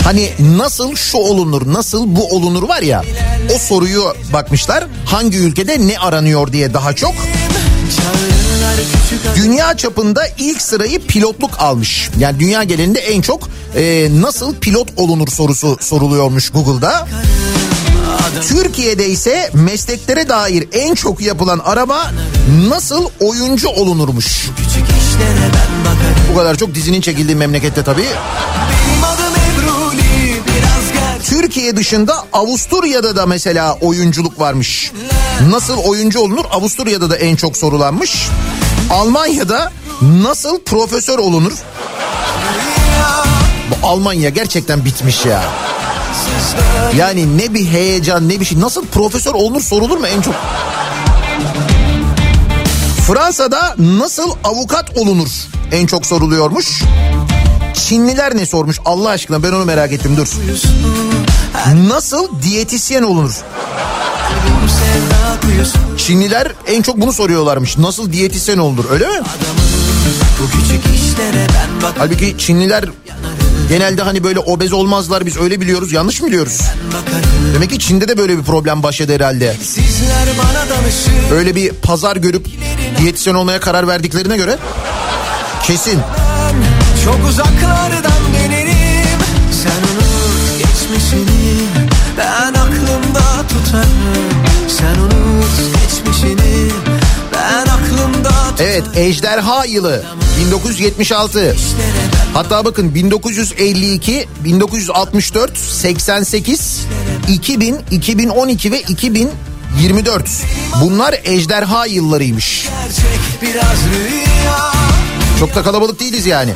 Hani 0.05 0.31
nasıl 0.57 0.97
şu 0.97 1.19
olunur, 1.19 1.73
nasıl 1.73 2.17
bu 2.17 2.29
olunur 2.29 2.69
var 2.69 2.83
ya 2.83 3.03
o 3.55 3.59
soruyu 3.59 4.15
bakmışlar. 4.33 4.85
Hangi 5.07 5.39
ülkede 5.39 5.89
ne 5.89 5.99
aranıyor 5.99 6.53
diye 6.53 6.75
daha 6.75 6.93
çok. 6.93 7.13
Adı 8.71 9.10
Dünya 9.37 9.77
çapında 9.77 10.23
ilk 10.39 10.63
sırayı 10.63 11.07
pilotluk 11.07 11.51
almış. 11.59 12.11
Yani 12.19 12.41
dünya 12.41 12.63
genelinde 12.65 12.99
en 12.99 13.21
çok 13.23 13.49
e, 13.77 14.09
nasıl 14.21 14.55
pilot 14.55 14.89
olunur 14.97 15.29
sorusu 15.29 15.77
soruluyormuş 15.81 16.51
Google'da. 16.51 17.09
Türkiye'de 18.49 19.09
ise 19.09 19.51
mesleklere 19.55 20.29
dair 20.29 20.69
en 20.73 20.95
çok 20.95 21.21
yapılan 21.21 21.59
arama 21.59 22.11
nasıl 22.69 23.09
oyuncu 23.21 23.69
olunurmuş. 23.69 24.47
Bu 26.33 26.37
kadar 26.39 26.57
çok 26.57 26.75
dizinin 26.75 27.01
çekildiği 27.01 27.37
memlekette 27.37 27.83
tabii. 27.85 28.07
Türkiye 31.25 31.77
dışında 31.77 32.25
Avusturya'da 32.33 33.17
da 33.17 33.27
mesela 33.27 33.75
oyunculuk 33.81 34.41
varmış. 34.41 34.93
Nasıl 35.51 35.77
oyuncu 35.79 36.21
olunur? 36.21 36.45
Avusturya'da 36.51 37.11
da 37.11 37.17
en 37.17 37.37
çok 37.37 37.57
sorulanmış. 37.57 38.29
Almanya'da 38.91 39.73
nasıl 40.03 40.61
profesör 40.61 41.19
olunur? 41.19 41.53
Bu 43.71 43.87
Almanya 43.87 44.29
gerçekten 44.29 44.85
bitmiş 44.85 45.27
ya. 45.27 45.43
Yani 46.97 47.39
ne 47.39 47.55
bir 47.55 47.67
heyecan 47.67 48.29
ne 48.29 48.41
bir 48.41 48.45
şey. 48.45 48.61
Nasıl 48.61 48.87
profesör 48.87 49.35
olunur 49.35 49.61
sorulur 49.61 49.99
mu 49.99 50.07
en 50.07 50.23
çok? 50.23 50.35
Fransa'da 53.07 53.75
nasıl 53.79 54.31
avukat 54.45 54.97
olunur 54.97 55.29
en 55.73 55.87
çok 55.87 56.07
soruluyormuş. 56.07 56.83
Çinliler 57.75 58.37
ne 58.37 58.47
sormuş 58.47 58.79
Allah 58.85 59.09
aşkına 59.09 59.43
ben 59.43 59.53
onu 59.53 59.65
merak 59.65 59.93
ettim 59.93 60.17
dur. 60.17 60.29
Nasıl 61.89 62.43
diyetisyen 62.43 63.03
olunur? 63.03 63.35
Çinliler 66.07 66.53
en 66.67 66.83
çok 66.83 67.01
bunu 67.01 67.13
soruyorlarmış. 67.13 67.79
Nasıl 67.79 68.13
diyetisyen 68.13 68.59
olunur 68.59 68.85
öyle 68.91 69.07
mi? 69.07 69.21
Bakarım 71.83 71.95
Halbuki 71.99 72.39
Çinliler 72.39 72.85
genelde 73.69 74.03
hani 74.03 74.25
böyle 74.25 74.39
obez 74.39 74.73
olmazlar 74.73 75.27
biz 75.27 75.37
öyle 75.37 75.61
biliyoruz 75.61 75.93
yanlış 75.93 76.21
mı 76.21 76.27
biliyoruz? 76.29 76.61
Demek 77.55 77.71
ki 77.71 77.79
Çin'de 77.79 78.09
de 78.09 78.19
böyle 78.19 78.39
bir 78.39 78.43
problem 78.43 78.83
başladı 78.83 79.15
herhalde. 79.15 79.57
Öyle 81.33 81.55
bir 81.55 81.71
pazar 81.71 82.17
görüp 82.17 82.47
diyetisyen 82.99 83.35
olmaya 83.35 83.61
karar 83.61 83.89
verdiklerine 83.89 84.37
göre 84.37 84.59
kesin. 85.67 86.01
Çok 87.05 87.29
uzaklardan 87.31 88.33
gelirim 88.33 89.21
Sen 89.63 89.71
unut 89.93 90.59
geçmişini 90.59 91.61
Ben 92.19 92.55
aklımda 92.55 93.49
tutarım 93.49 93.89
Sen 94.69 94.99
unut 94.99 95.80
geçmişini 96.21 96.71
Ben 97.33 97.67
aklımda 97.67 98.31
Evet 98.59 98.85
Ejderha 98.95 99.65
yılı 99.65 100.05
1976. 100.41 101.57
Hatta 102.35 102.65
bakın 102.65 102.95
1952, 102.95 104.29
1964, 104.45 105.59
88, 105.59 106.87
2000, 107.29 107.79
2012 107.91 108.73
ve 108.73 108.81
2024. 108.81 110.29
Bunlar 110.81 111.15
ejderha 111.25 111.87
yıllarıymış. 111.87 112.69
Çok 115.39 115.55
da 115.55 115.63
kalabalık 115.63 116.01
değiliz 116.01 116.27
yani. 116.27 116.53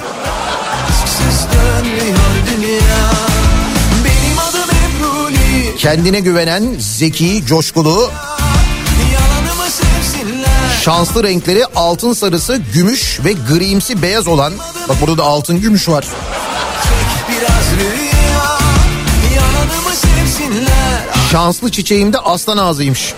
Kendine 5.79 6.20
güvenen, 6.20 6.77
zeki, 6.79 7.46
coşkulu, 7.46 8.11
şanslı 10.85 11.25
renkleri 11.25 11.66
altın 11.77 12.12
sarısı, 12.12 12.57
gümüş 12.75 13.20
ve 13.25 13.33
grimsi 13.33 14.03
beyaz 14.03 14.29
olan. 14.29 14.53
Bak 14.88 14.97
burada 15.01 15.18
da 15.18 15.23
altın 15.23 15.61
gümüş 15.61 15.88
var. 15.88 16.05
Şanslı 21.33 21.70
çiçeğim 21.70 22.12
de 22.12 22.18
aslan 22.18 22.57
ağzıymış. 22.57 23.14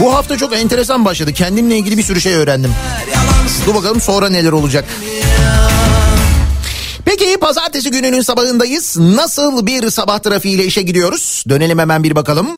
Bu 0.00 0.14
hafta 0.14 0.36
çok 0.36 0.56
enteresan 0.56 1.04
başladı. 1.04 1.32
Kendimle 1.32 1.76
ilgili 1.76 1.98
bir 1.98 2.02
sürü 2.02 2.20
şey 2.20 2.34
öğrendim. 2.34 2.74
Dur 3.66 3.74
bakalım 3.74 4.00
sonra 4.00 4.28
neler 4.28 4.52
olacak. 4.52 4.84
Peki 7.32 7.40
pazartesi 7.40 7.90
gününün 7.90 8.20
sabahındayız. 8.20 8.96
Nasıl 8.98 9.66
bir 9.66 9.90
sabah 9.90 10.18
trafiğiyle 10.18 10.64
işe 10.64 10.82
gidiyoruz? 10.82 11.44
Dönelim 11.48 11.78
hemen 11.78 12.02
bir 12.02 12.16
bakalım. 12.16 12.56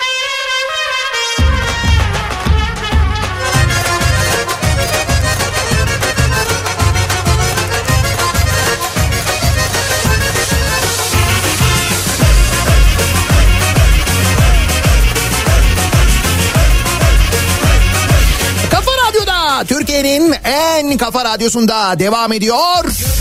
Türkiye'nin 19.68 20.34
en 20.44 20.96
kafa 20.96 21.24
radyosunda 21.24 21.98
devam 21.98 22.32
ediyor. 22.32 23.13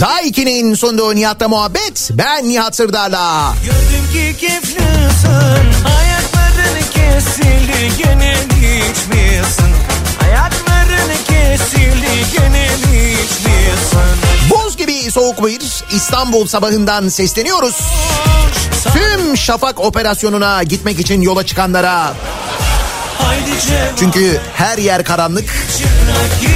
Daiki'nin 0.00 0.74
sunduğu 0.74 1.14
Nihat'la 1.14 1.48
muhabbet. 1.48 2.10
Ben 2.12 2.48
Nihat 2.48 2.76
Sırdar'la. 2.76 3.54
Gördüm 3.64 4.06
ki 4.12 4.36
kefliyorsun 4.46 5.66
Ayakların 5.98 6.82
kesildi 6.90 7.92
gene 7.98 8.34
içmiyorsun 8.90 9.70
Ayakların 10.24 11.16
kesildi 11.28 12.26
gene 12.32 12.66
içmiyorsun 12.66 14.18
Buz 14.50 14.76
gibi 14.76 15.10
soğuk 15.10 15.46
bir 15.46 15.84
İstanbul 15.96 16.46
sabahından 16.46 17.08
sesleniyoruz. 17.08 17.80
Tüm 18.92 19.36
Şafak 19.36 19.80
operasyonuna 19.80 20.62
gitmek 20.62 21.00
için 21.00 21.20
yola 21.20 21.46
çıkanlara. 21.46 22.14
Çünkü 23.98 24.40
her 24.54 24.78
yer 24.78 25.04
karanlık. 25.04 25.54
Bir 26.42 26.48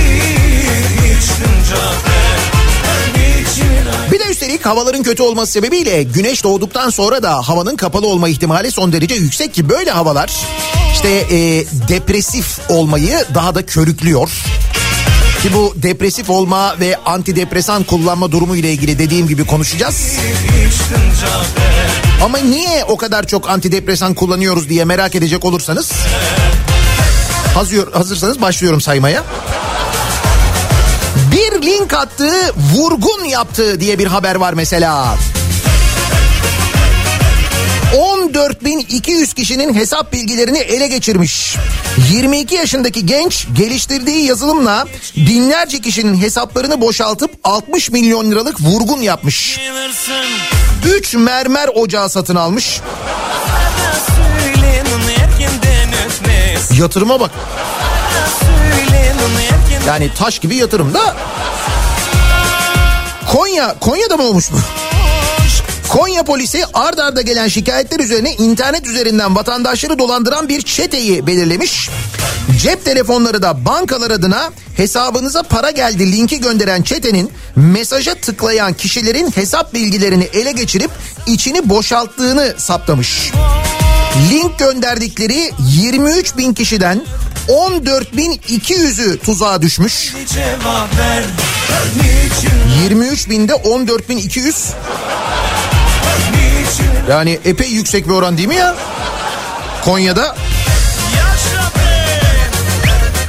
de 1.70 2.29
üstelik 4.50 4.66
havaların 4.66 5.02
kötü 5.02 5.22
olması 5.22 5.52
sebebiyle 5.52 6.02
güneş 6.02 6.44
doğduktan 6.44 6.90
sonra 6.90 7.22
da 7.22 7.48
havanın 7.48 7.76
kapalı 7.76 8.06
olma 8.06 8.28
ihtimali 8.28 8.70
son 8.70 8.92
derece 8.92 9.14
yüksek 9.14 9.54
ki 9.54 9.68
böyle 9.68 9.90
havalar 9.90 10.36
işte 10.92 11.08
e, 11.08 11.64
depresif 11.88 12.58
olmayı 12.68 13.24
daha 13.34 13.54
da 13.54 13.66
körüklüyor. 13.66 14.30
Ki 15.42 15.54
bu 15.54 15.74
depresif 15.76 16.30
olma 16.30 16.80
ve 16.80 16.96
antidepresan 17.06 17.82
kullanma 17.84 18.32
durumu 18.32 18.56
ile 18.56 18.72
ilgili 18.72 18.98
dediğim 18.98 19.28
gibi 19.28 19.46
konuşacağız. 19.46 20.12
Ama 22.24 22.38
niye 22.38 22.84
o 22.84 22.96
kadar 22.96 23.26
çok 23.26 23.50
antidepresan 23.50 24.14
kullanıyoruz 24.14 24.68
diye 24.68 24.84
merak 24.84 25.14
edecek 25.14 25.44
olursanız 25.44 25.92
hazır, 27.54 27.92
hazırsanız 27.92 28.40
başlıyorum 28.40 28.80
saymaya. 28.80 29.24
Attı, 32.00 32.32
vurgun 32.74 33.24
yaptı 33.24 33.80
diye 33.80 33.98
bir 33.98 34.06
haber 34.06 34.34
var 34.34 34.52
mesela. 34.52 35.16
14.200 37.94 39.34
kişinin 39.34 39.74
hesap 39.74 40.12
bilgilerini 40.12 40.58
ele 40.58 40.88
geçirmiş. 40.88 41.56
22 42.12 42.54
yaşındaki 42.54 43.06
genç 43.06 43.46
geliştirdiği 43.52 44.24
yazılımla 44.26 44.86
binlerce 45.16 45.80
kişinin 45.80 46.20
hesaplarını 46.20 46.80
boşaltıp 46.80 47.30
60 47.44 47.90
milyon 47.90 48.30
liralık 48.30 48.60
vurgun 48.60 49.00
yapmış. 49.00 49.58
3 50.86 51.14
mermer 51.14 51.68
ocağı 51.74 52.08
satın 52.08 52.36
almış. 52.36 52.80
Yatırıma 56.78 57.20
bak. 57.20 57.30
Yani 59.86 60.14
taş 60.14 60.38
gibi 60.38 60.56
yatırım 60.56 60.94
da. 60.94 61.16
Konya, 63.32 63.74
Konya'da 63.80 64.16
mı 64.16 64.22
olmuş 64.22 64.52
bu? 64.52 64.56
Konya 65.88 66.22
polisi 66.22 66.64
ard 66.74 66.98
arda 66.98 67.20
gelen 67.22 67.48
şikayetler 67.48 68.00
üzerine 68.00 68.32
internet 68.32 68.86
üzerinden 68.86 69.36
vatandaşları 69.36 69.98
dolandıran 69.98 70.48
bir 70.48 70.62
çeteyi 70.62 71.26
belirlemiş. 71.26 71.90
Cep 72.62 72.84
telefonları 72.84 73.42
da 73.42 73.64
bankalar 73.64 74.10
adına 74.10 74.50
hesabınıza 74.76 75.42
para 75.42 75.70
geldi 75.70 76.12
linki 76.12 76.40
gönderen 76.40 76.82
çetenin 76.82 77.30
mesaja 77.56 78.14
tıklayan 78.14 78.72
kişilerin 78.72 79.30
hesap 79.30 79.74
bilgilerini 79.74 80.24
ele 80.24 80.52
geçirip 80.52 80.90
içini 81.26 81.68
boşalttığını 81.68 82.54
saptamış. 82.58 83.32
Link 84.16 84.58
gönderdikleri 84.58 85.52
23 85.58 86.36
bin 86.36 86.54
kişiden 86.54 87.02
14.200'ü 87.48 89.18
tuzağa 89.18 89.62
düşmüş. 89.62 90.14
Cevap 90.34 90.98
ver 90.98 91.24
Niçin 91.96 92.82
23 92.82 93.28
binde 93.30 93.52
14.200 93.52 94.72
yani 97.10 97.38
epey 97.44 97.70
yüksek 97.70 98.08
bir 98.08 98.12
oran 98.12 98.36
değil 98.36 98.48
mi 98.48 98.54
ya? 98.54 98.76
Konya'da 99.84 100.36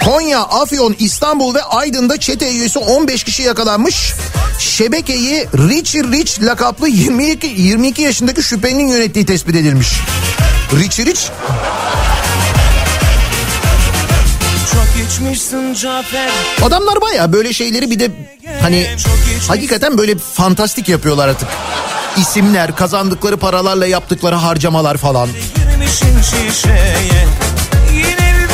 Konya, 0.05 0.39
Afyon, 0.39 0.95
İstanbul 0.99 1.55
ve 1.55 1.63
Aydın'da 1.63 2.19
çete 2.19 2.51
üyesi 2.51 2.79
15 2.79 3.23
kişi 3.23 3.43
yakalanmış. 3.43 4.13
Şebekeyi 4.59 5.47
Richie 5.53 6.03
Rich 6.03 6.41
lakaplı 6.41 6.87
22, 6.89 7.47
22 7.47 8.01
yaşındaki 8.01 8.43
şüphelinin 8.43 8.87
yönettiği 8.87 9.25
tespit 9.25 9.55
edilmiş. 9.55 9.87
Richie 10.79 11.05
Rich 11.05 11.21
adamlar 16.63 17.01
baya 17.01 17.33
böyle 17.33 17.53
şeyleri 17.53 17.91
bir 17.91 17.99
de 17.99 18.11
hani 18.61 18.87
hakikaten 19.47 19.97
böyle 19.97 20.15
fantastik 20.17 20.89
yapıyorlar 20.89 21.27
artık. 21.27 21.47
İsimler, 22.17 22.75
kazandıkları 22.75 23.37
paralarla 23.37 23.87
yaptıkları 23.87 24.35
harcamalar 24.35 24.97
falan. 24.97 25.29
Şişeye 26.23 26.95
Yine 27.93 28.35
bir 28.37 28.51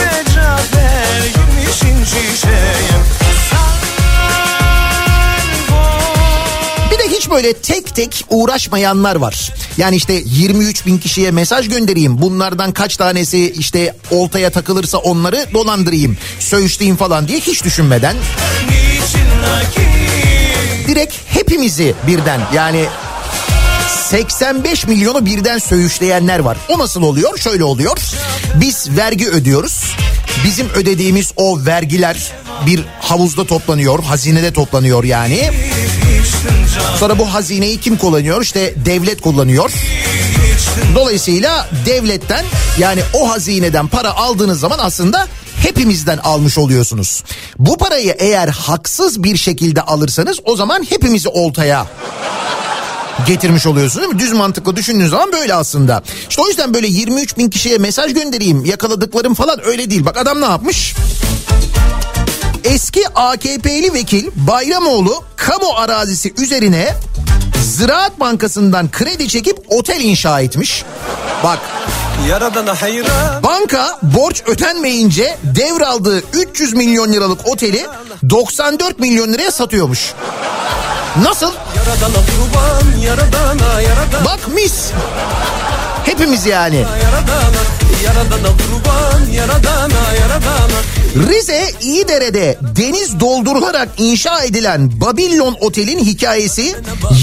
Bir 6.92 7.00
de 7.00 7.16
hiç 7.18 7.30
böyle 7.30 7.54
tek 7.54 7.96
tek 7.96 8.26
uğraşmayanlar 8.30 9.16
var. 9.16 9.52
Yani 9.78 9.96
işte 9.96 10.22
23 10.26 10.86
bin 10.86 10.98
kişiye 10.98 11.32
mesaj 11.32 11.70
göndereyim. 11.70 12.22
Bunlardan 12.22 12.72
kaç 12.72 12.98
tanesi 12.98 13.52
işte 13.60 13.96
oltaya 14.12 14.50
takılırsa 14.50 14.98
onları 14.98 15.46
dolandırayım. 15.54 16.18
Söğüşleyeyim 16.40 16.98
falan 16.98 17.28
diye 17.28 17.40
hiç 17.40 17.64
düşünmeden. 17.64 18.16
Direkt 20.88 21.14
hepimizi 21.28 21.94
birden 22.08 22.42
yani 22.54 22.86
85 24.10 24.88
milyonu 24.88 25.26
birden 25.26 25.58
söğüşleyenler 25.58 26.40
var. 26.40 26.58
O 26.70 26.80
nasıl 26.80 27.02
oluyor? 27.04 27.38
Şöyle 27.38 27.64
oluyor. 27.64 27.98
Biz 28.56 28.98
vergi 28.98 29.30
ödüyoruz. 29.30 29.96
Bizim 30.44 30.70
ödediğimiz 30.70 31.32
o 31.36 31.66
vergiler 31.66 32.32
bir 32.66 32.86
havuzda 33.00 33.46
toplanıyor, 33.46 34.04
hazinede 34.04 34.54
toplanıyor 34.54 35.04
yani. 35.04 35.52
Sonra 37.00 37.20
bu 37.20 37.34
hazineyi 37.34 37.80
kim 37.80 37.98
kullanıyor? 37.98 38.42
İşte 38.42 38.74
devlet 38.86 39.22
kullanıyor. 39.22 39.72
Dolayısıyla 40.96 41.70
devletten 41.86 42.46
yani 42.80 43.02
o 43.14 43.30
hazineden 43.30 43.88
para 43.88 44.16
aldığınız 44.16 44.60
zaman 44.60 44.80
aslında 44.82 45.28
hepimizden 45.62 46.18
almış 46.18 46.58
oluyorsunuz. 46.58 47.24
Bu 47.60 47.78
parayı 47.78 48.16
eğer 48.20 48.48
haksız 48.48 49.24
bir 49.24 49.38
şekilde 49.38 49.82
alırsanız 49.82 50.40
o 50.44 50.56
zaman 50.56 50.86
hepimizi 50.90 51.30
oltaya 51.30 51.88
getirmiş 53.28 53.66
oluyorsun 53.68 54.02
değil 54.02 54.14
mi? 54.14 54.20
Düz 54.20 54.34
mantıklı 54.34 54.76
düşündüğün 54.76 55.08
zaman 55.08 55.32
böyle 55.32 55.54
aslında. 55.54 56.04
İşte 56.30 56.42
o 56.42 56.48
yüzden 56.48 56.74
böyle 56.74 56.88
23 56.88 57.38
bin 57.38 57.50
kişiye 57.50 57.78
mesaj 57.78 58.14
göndereyim 58.14 58.66
yakaladıklarım 58.66 59.34
falan 59.34 59.66
öyle 59.66 59.90
değil. 59.90 60.06
Bak 60.06 60.18
adam 60.18 60.42
ne 60.42 60.46
yapmış? 60.46 60.96
Eski 62.64 63.10
AKP'li 63.16 63.94
vekil 63.94 64.28
Bayramoğlu 64.36 65.24
kamu 65.36 65.74
arazisi 65.76 66.34
üzerine 66.38 66.90
Ziraat 67.64 68.20
Bankası'ndan 68.20 68.92
kredi 68.92 69.28
çekip 69.28 69.58
otel 69.70 70.02
inşa 70.02 70.42
etmiş. 70.42 70.84
Bak 71.44 71.60
Yaradana 72.30 72.82
hayran 72.82 73.44
banka 73.44 74.00
borç 74.02 74.44
ödenmeyince 74.46 75.38
devraldığı 75.44 76.24
300 76.34 76.74
milyon 76.74 77.14
liralık 77.14 77.48
oteli 77.48 77.86
94 78.30 79.00
milyon 79.00 79.34
liraya 79.34 79.52
satıyormuş. 79.52 80.14
Nasıl? 81.16 81.52
Yaradana 81.76 82.14
kurban 82.26 82.98
Yaradana 83.00 83.82
Yaradana 83.82 84.26
Bak 84.26 84.48
mis. 84.48 84.92
Hepimiz 86.06 86.46
yani. 86.46 86.76
Yaradana 86.78 87.62
Yaradana 88.06 88.48
kurban 88.58 89.32
Yaradana 89.32 90.14
Yaradana 90.22 90.80
Rize 91.18 91.72
İyidere'de 91.82 92.58
deniz 92.76 93.20
doldurularak 93.20 93.90
inşa 93.98 94.44
edilen 94.44 95.02
Babillon 95.02 95.58
Otel'in 95.62 96.00
hikayesi 96.00 96.76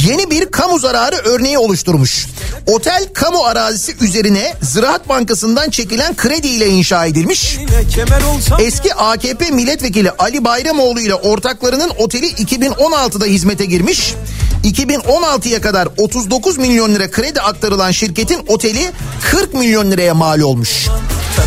yeni 0.09 0.31
bir 0.31 0.47
kamu 0.47 0.79
zararı 0.79 1.17
örneği 1.17 1.59
oluşturmuş. 1.59 2.27
Otel 2.67 3.09
kamu 3.15 3.45
arazisi 3.45 3.97
üzerine 4.01 4.55
Ziraat 4.63 5.09
Bankası'ndan 5.09 5.71
çekilen 5.71 6.17
krediyle 6.17 6.69
inşa 6.69 7.07
edilmiş. 7.07 7.59
Eski 8.61 8.95
AKP 8.95 9.51
milletvekili 9.51 10.11
Ali 10.11 10.45
Bayramoğlu 10.45 11.01
ile 11.01 11.15
ortaklarının 11.15 11.91
oteli 11.99 12.27
2016'da 12.27 13.25
hizmete 13.25 13.65
girmiş. 13.65 14.15
2016'ya 14.65 15.61
kadar 15.61 15.89
39 15.99 16.59
milyon 16.59 16.95
lira 16.95 17.11
kredi 17.11 17.41
aktarılan 17.41 17.91
şirketin 17.91 18.41
oteli 18.47 18.91
40 19.31 19.55
milyon 19.55 19.91
liraya 19.91 20.15
mal 20.15 20.41
olmuş. 20.41 20.89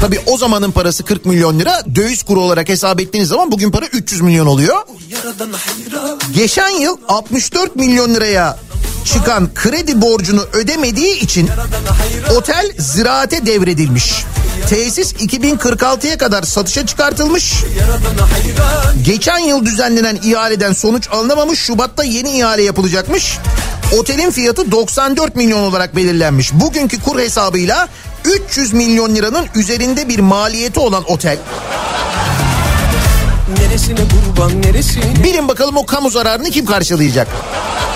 Tabii 0.01 0.19
o 0.25 0.37
zamanın 0.37 0.71
parası 0.71 1.03
40 1.03 1.25
milyon 1.25 1.59
lira. 1.59 1.83
Döviz 1.95 2.23
kuru 2.23 2.41
olarak 2.41 2.69
hesap 2.69 2.99
ettiğiniz 3.01 3.29
zaman 3.29 3.51
bugün 3.51 3.71
para 3.71 3.85
300 3.85 4.21
milyon 4.21 4.45
oluyor. 4.45 4.75
Geçen 6.33 6.69
yıl 6.69 6.97
64 7.07 7.75
milyon 7.75 8.13
liraya 8.13 8.59
çıkan 9.05 9.53
kredi 9.53 10.01
borcunu 10.01 10.41
ödemediği 10.53 11.19
için 11.19 11.49
otel 12.35 12.71
ziraate 12.79 13.45
devredilmiş. 13.45 14.23
Tesis 14.69 15.13
2046'ya 15.13 16.17
kadar 16.17 16.43
satışa 16.43 16.85
çıkartılmış. 16.85 17.53
Geçen 19.05 19.39
yıl 19.39 19.65
düzenlenen 19.65 20.19
ihaleden 20.23 20.73
sonuç 20.73 21.09
alınamamış. 21.11 21.59
Şubat'ta 21.59 22.03
yeni 22.03 22.37
ihale 22.37 22.63
yapılacakmış. 22.63 23.37
Otelin 23.99 24.31
fiyatı 24.31 24.71
94 24.71 25.35
milyon 25.35 25.59
olarak 25.59 25.95
belirlenmiş. 25.95 26.53
Bugünkü 26.53 27.01
kur 27.01 27.19
hesabıyla 27.19 27.87
300 28.27 28.73
milyon 28.73 29.15
liranın 29.15 29.47
üzerinde 29.55 30.09
bir 30.09 30.19
maliyeti 30.19 30.79
olan 30.79 31.03
otel. 31.11 31.37
Neresine 33.59 33.99
kurban 33.99 34.61
neresine 34.61 35.23
Bilin 35.23 35.47
bakalım 35.47 35.77
o 35.77 35.85
kamu 35.85 36.09
zararını 36.09 36.49
kim 36.49 36.65
karşılayacak? 36.65 37.27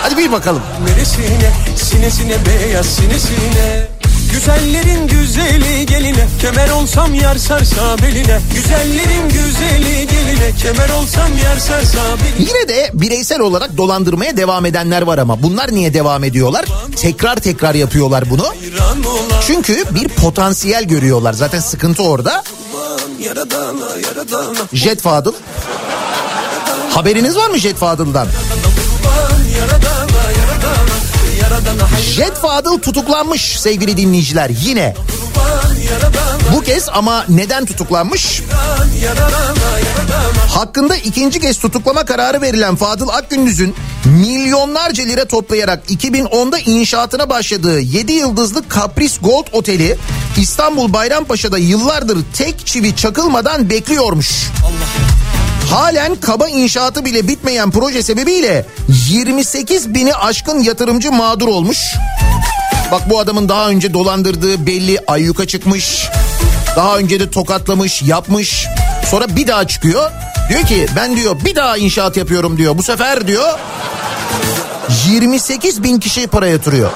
Hadi 0.01 0.17
bir 0.17 0.31
bakalım. 0.31 0.61
Neresine 0.87 1.51
sinesine 1.75 2.35
beyaz 2.45 2.85
sinesine 2.85 3.87
Güzellerin 4.31 5.07
güzeli 5.07 5.85
geline 5.85 6.27
Kemer 6.41 6.69
olsam 6.69 7.13
yar 7.13 7.35
sarsa 7.35 7.97
beline 7.97 8.39
Güzellerin 8.55 9.29
güzeli 9.29 10.07
geline 10.07 10.51
Kemer 10.61 10.89
olsam 10.89 11.27
yar 11.43 11.57
sarsa 11.57 11.99
beline 12.17 12.49
Yine 12.49 12.67
de 12.67 12.89
bireysel 12.93 13.39
olarak 13.39 13.77
dolandırmaya 13.77 14.37
devam 14.37 14.65
edenler 14.65 15.01
var 15.01 15.17
ama 15.17 15.43
bunlar 15.43 15.71
niye 15.71 15.93
devam 15.93 16.23
ediyorlar? 16.23 16.65
Tekrar 16.95 17.35
tekrar 17.35 17.75
yapıyorlar 17.75 18.29
bunu. 18.29 18.45
Çünkü 19.47 19.85
bir 19.95 20.07
potansiyel 20.07 20.83
görüyorlar. 20.83 21.33
Zaten 21.33 21.59
sıkıntı 21.59 22.03
orada. 22.03 22.43
Jet 24.73 25.01
Fadıl. 25.01 25.33
Haberiniz 26.89 27.35
var 27.35 27.49
mı 27.49 27.57
Jet 27.57 27.75
Fadıl'dan? 27.77 28.27
Jet 32.15 32.33
Fadıl 32.33 32.79
tutuklanmış 32.79 33.59
sevgili 33.59 33.97
dinleyiciler 33.97 34.51
yine. 34.61 34.95
Bu 36.55 36.61
kez 36.61 36.89
ama 36.89 37.25
neden 37.29 37.65
tutuklanmış? 37.65 38.41
Hakkında 40.49 40.95
ikinci 40.95 41.39
kez 41.39 41.59
tutuklama 41.59 42.05
kararı 42.05 42.41
verilen 42.41 42.75
Fadıl 42.75 43.09
Akgündüz'ün 43.09 43.75
milyonlarca 44.05 45.03
lira 45.03 45.25
toplayarak 45.25 45.83
2010'da 45.89 46.59
inşaatına 46.59 47.29
başladığı 47.29 47.79
7 47.79 48.11
yıldızlı 48.11 48.67
Kapris 48.67 49.19
Gold 49.21 49.47
Oteli 49.51 49.97
İstanbul 50.37 50.93
Bayrampaşa'da 50.93 51.57
yıllardır 51.57 52.17
tek 52.33 52.65
çivi 52.65 52.95
çakılmadan 52.95 53.69
bekliyormuş. 53.69 54.27
Halen 55.71 56.15
kaba 56.15 56.49
inşaatı 56.49 57.05
bile 57.05 57.27
bitmeyen 57.27 57.71
proje 57.71 58.03
sebebiyle 58.03 58.65
28 59.09 59.93
bini 59.93 60.15
aşkın 60.15 60.59
yatırımcı 60.59 61.11
mağdur 61.11 61.47
olmuş. 61.47 61.93
Bak 62.91 63.09
bu 63.09 63.19
adamın 63.19 63.49
daha 63.49 63.69
önce 63.69 63.93
dolandırdığı 63.93 64.67
belli 64.67 64.99
ayyuka 65.07 65.47
çıkmış. 65.47 66.07
Daha 66.75 66.97
önce 66.97 67.19
de 67.19 67.29
tokatlamış, 67.29 68.01
yapmış. 68.01 68.67
Sonra 69.11 69.35
bir 69.35 69.47
daha 69.47 69.67
çıkıyor. 69.67 70.11
Diyor 70.49 70.61
ki 70.61 70.87
ben 70.95 71.15
diyor 71.15 71.35
bir 71.45 71.55
daha 71.55 71.77
inşaat 71.77 72.17
yapıyorum 72.17 72.57
diyor. 72.57 72.77
Bu 72.77 72.83
sefer 72.83 73.27
diyor 73.27 73.59
28 75.07 75.83
bin 75.83 75.99
kişi 75.99 76.27
para 76.27 76.47
yatırıyor. 76.47 76.91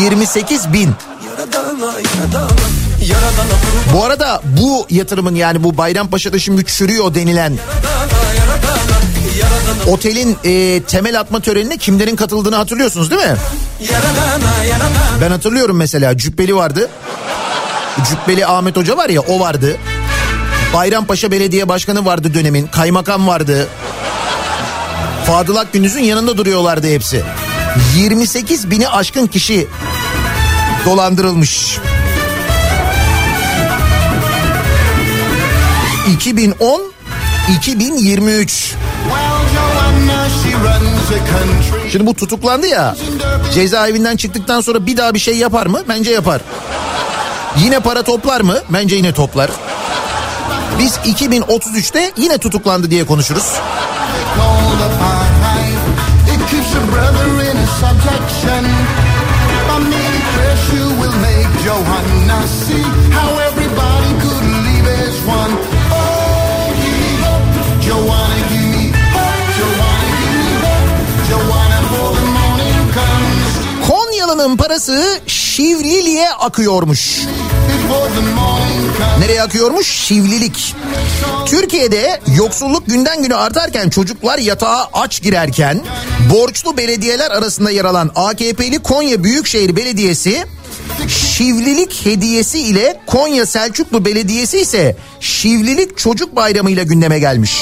28 0.00 0.72
bin. 0.72 0.94
Yaradana 1.26 1.86
yaradana 1.86 2.83
Bu 3.92 4.04
arada 4.04 4.42
bu 4.44 4.86
yatırımın 4.90 5.34
yani 5.34 5.64
bu 5.64 5.76
Bayrampaşa'da 5.78 6.38
şimdi 6.38 6.64
çürüyor 6.64 7.14
denilen 7.14 7.58
otelin 9.86 10.36
e, 10.44 10.82
temel 10.82 11.20
atma 11.20 11.40
törenine 11.40 11.76
kimlerin 11.76 12.16
katıldığını 12.16 12.56
hatırlıyorsunuz 12.56 13.10
değil 13.10 13.22
mi? 13.22 13.36
Ben 15.20 15.30
hatırlıyorum 15.30 15.76
mesela 15.76 16.18
Cübbeli 16.18 16.56
vardı. 16.56 16.90
Cübbeli 18.08 18.46
Ahmet 18.46 18.76
Hoca 18.76 18.96
var 18.96 19.08
ya 19.08 19.20
o 19.20 19.40
vardı. 19.40 19.76
Bayrampaşa 20.74 21.30
Belediye 21.30 21.68
Başkanı 21.68 22.04
vardı 22.04 22.34
dönemin. 22.34 22.66
Kaymakam 22.66 23.26
vardı. 23.26 23.68
Fadıl 25.26 25.56
Akgündüz'ün 25.56 26.02
yanında 26.02 26.36
duruyorlardı 26.36 26.86
hepsi. 26.86 27.22
28 27.96 28.70
bini 28.70 28.88
aşkın 28.88 29.26
kişi 29.26 29.66
dolandırılmış. 30.84 31.78
2010 36.08 36.92
2023 37.58 38.74
Şimdi 41.92 42.06
bu 42.06 42.14
tutuklandı 42.14 42.66
ya 42.66 42.96
cezaevinden 43.54 44.16
çıktıktan 44.16 44.60
sonra 44.60 44.86
bir 44.86 44.96
daha 44.96 45.14
bir 45.14 45.18
şey 45.18 45.36
yapar 45.36 45.66
mı? 45.66 45.82
Bence 45.88 46.10
yapar. 46.10 46.40
Yine 47.58 47.80
para 47.80 48.02
toplar 48.02 48.40
mı? 48.40 48.58
Bence 48.70 48.96
yine 48.96 49.12
toplar. 49.12 49.50
Biz 50.78 50.92
2033'te 50.96 52.12
yine 52.16 52.38
tutuklandı 52.38 52.90
diye 52.90 53.06
konuşuruz. 53.06 53.52
Konyalı'nın 74.34 74.56
parası 74.56 75.20
Şivlili'ye 75.26 76.30
akıyormuş. 76.30 77.20
Nereye 79.18 79.42
akıyormuş? 79.42 79.88
Şivlilik. 79.88 80.74
Türkiye'de 81.46 82.20
yoksulluk 82.36 82.86
günden 82.86 83.22
güne 83.22 83.34
artarken 83.34 83.88
çocuklar 83.88 84.38
yatağa 84.38 84.88
aç 84.92 85.22
girerken 85.22 85.80
borçlu 86.34 86.76
belediyeler 86.76 87.30
arasında 87.30 87.70
yer 87.70 87.84
alan 87.84 88.10
AKP'li 88.14 88.78
Konya 88.78 89.24
Büyükşehir 89.24 89.76
Belediyesi 89.76 90.44
Şivlilik 91.08 92.06
hediyesi 92.06 92.58
ile 92.58 93.00
Konya 93.06 93.46
Selçuklu 93.46 94.04
Belediyesi 94.04 94.58
ise 94.58 94.96
Şivlilik 95.20 95.98
Çocuk 95.98 96.36
Bayramı 96.36 96.70
ile 96.70 96.84
gündeme 96.84 97.18
gelmiş. 97.18 97.52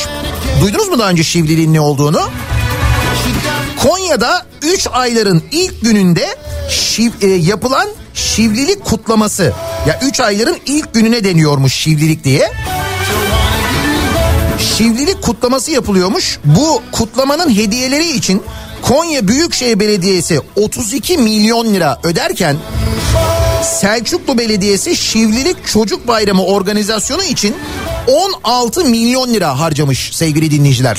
Duydunuz 0.60 0.88
mu 0.88 0.98
daha 0.98 1.10
önce 1.10 1.24
Şivliliğin 1.24 1.74
ne 1.74 1.80
olduğunu? 1.80 2.20
Konya'da 3.82 4.46
3 4.62 4.86
ayların 4.92 5.42
ilk 5.52 5.82
gününde 5.82 6.36
şiv, 6.68 7.10
e, 7.20 7.26
yapılan 7.26 7.88
şivlilik 8.14 8.84
kutlaması. 8.84 9.52
Ya 9.88 10.00
3 10.02 10.20
ayların 10.20 10.58
ilk 10.66 10.94
gününe 10.94 11.24
deniyormuş 11.24 11.74
şivlilik 11.74 12.24
diye. 12.24 12.52
Şivlilik 14.76 15.22
kutlaması 15.22 15.70
yapılıyormuş. 15.70 16.38
Bu 16.44 16.82
kutlamanın 16.92 17.56
hediyeleri 17.56 18.10
için 18.10 18.42
Konya 18.82 19.28
Büyükşehir 19.28 19.80
Belediyesi 19.80 20.40
32 20.56 21.18
milyon 21.18 21.74
lira 21.74 22.00
öderken 22.02 22.56
Selçuklu 23.62 24.38
Belediyesi 24.38 24.96
Şivlilik 24.96 25.66
Çocuk 25.66 26.08
Bayramı 26.08 26.44
organizasyonu 26.44 27.24
için 27.24 27.56
16 28.06 28.84
milyon 28.84 29.34
lira 29.34 29.60
harcamış 29.60 30.16
sevgili 30.16 30.50
dinleyiciler. 30.50 30.98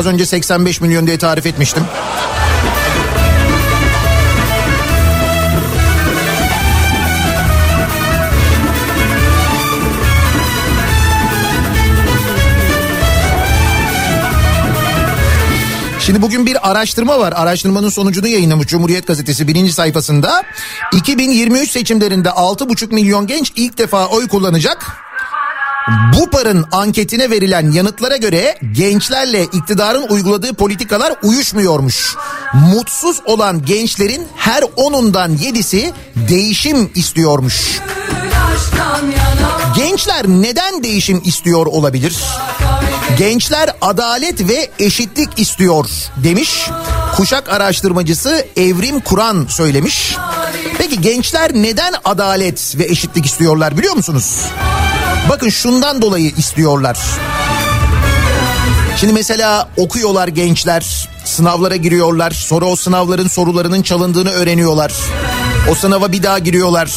Az 0.00 0.06
önce 0.06 0.26
85 0.26 0.80
milyon 0.80 1.06
diye 1.06 1.18
tarif 1.18 1.46
etmiştim. 1.46 1.82
Şimdi 16.00 16.22
bugün 16.22 16.46
bir 16.46 16.70
araştırma 16.70 17.18
var. 17.18 17.32
Araştırmanın 17.36 17.88
sonucunu 17.88 18.28
yayınlamış 18.28 18.66
Cumhuriyet 18.66 19.06
Gazetesi 19.06 19.48
birinci 19.48 19.72
sayfasında. 19.72 20.42
2023 20.92 21.70
seçimlerinde 21.70 22.28
6,5 22.28 22.94
milyon 22.94 23.26
genç 23.26 23.52
ilk 23.56 23.78
defa 23.78 24.06
oy 24.06 24.28
kullanacak. 24.28 25.09
Bu 25.88 26.30
parın 26.30 26.64
anketine 26.72 27.30
verilen 27.30 27.70
yanıtlara 27.70 28.16
göre 28.16 28.58
gençlerle 28.72 29.44
iktidarın 29.44 30.06
uyguladığı 30.08 30.54
politikalar 30.54 31.14
uyuşmuyormuş. 31.22 32.16
Mutsuz 32.54 33.20
olan 33.24 33.64
gençlerin 33.64 34.28
her 34.36 34.64
onundan 34.76 35.28
yedisi 35.36 35.92
değişim 36.28 36.90
istiyormuş. 36.94 37.80
Gençler 39.76 40.26
neden 40.26 40.82
değişim 40.82 41.22
istiyor 41.24 41.66
olabilir? 41.66 42.16
Gençler 43.18 43.70
adalet 43.80 44.48
ve 44.48 44.70
eşitlik 44.78 45.28
istiyor 45.36 45.86
demiş. 46.16 46.70
Kuşak 47.16 47.48
araştırmacısı 47.48 48.46
Evrim 48.56 49.00
Kur'an 49.00 49.46
söylemiş. 49.48 50.16
Peki 50.78 51.00
gençler 51.00 51.52
neden 51.54 51.94
adalet 52.04 52.74
ve 52.78 52.84
eşitlik 52.84 53.26
istiyorlar 53.26 53.78
biliyor 53.78 53.96
musunuz? 53.96 54.40
Bakın 55.30 55.48
şundan 55.48 56.02
dolayı 56.02 56.32
istiyorlar. 56.38 56.98
Şimdi 58.96 59.12
mesela 59.12 59.68
okuyorlar 59.76 60.28
gençler, 60.28 61.08
sınavlara 61.24 61.76
giriyorlar. 61.76 62.30
Sonra 62.30 62.64
o 62.64 62.76
sınavların 62.76 63.28
sorularının 63.28 63.82
çalındığını 63.82 64.30
öğreniyorlar. 64.30 64.92
O 65.70 65.74
sınava 65.74 66.12
bir 66.12 66.22
daha 66.22 66.38
giriyorlar. 66.38 66.90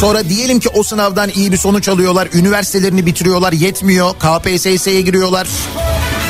Sonra 0.00 0.28
diyelim 0.28 0.60
ki 0.60 0.68
o 0.68 0.82
sınavdan 0.82 1.30
iyi 1.34 1.52
bir 1.52 1.56
sonuç 1.56 1.88
alıyorlar. 1.88 2.28
Üniversitelerini 2.32 3.06
bitiriyorlar 3.06 3.52
yetmiyor. 3.52 4.14
KPSS'ye 4.14 5.00
giriyorlar. 5.00 5.48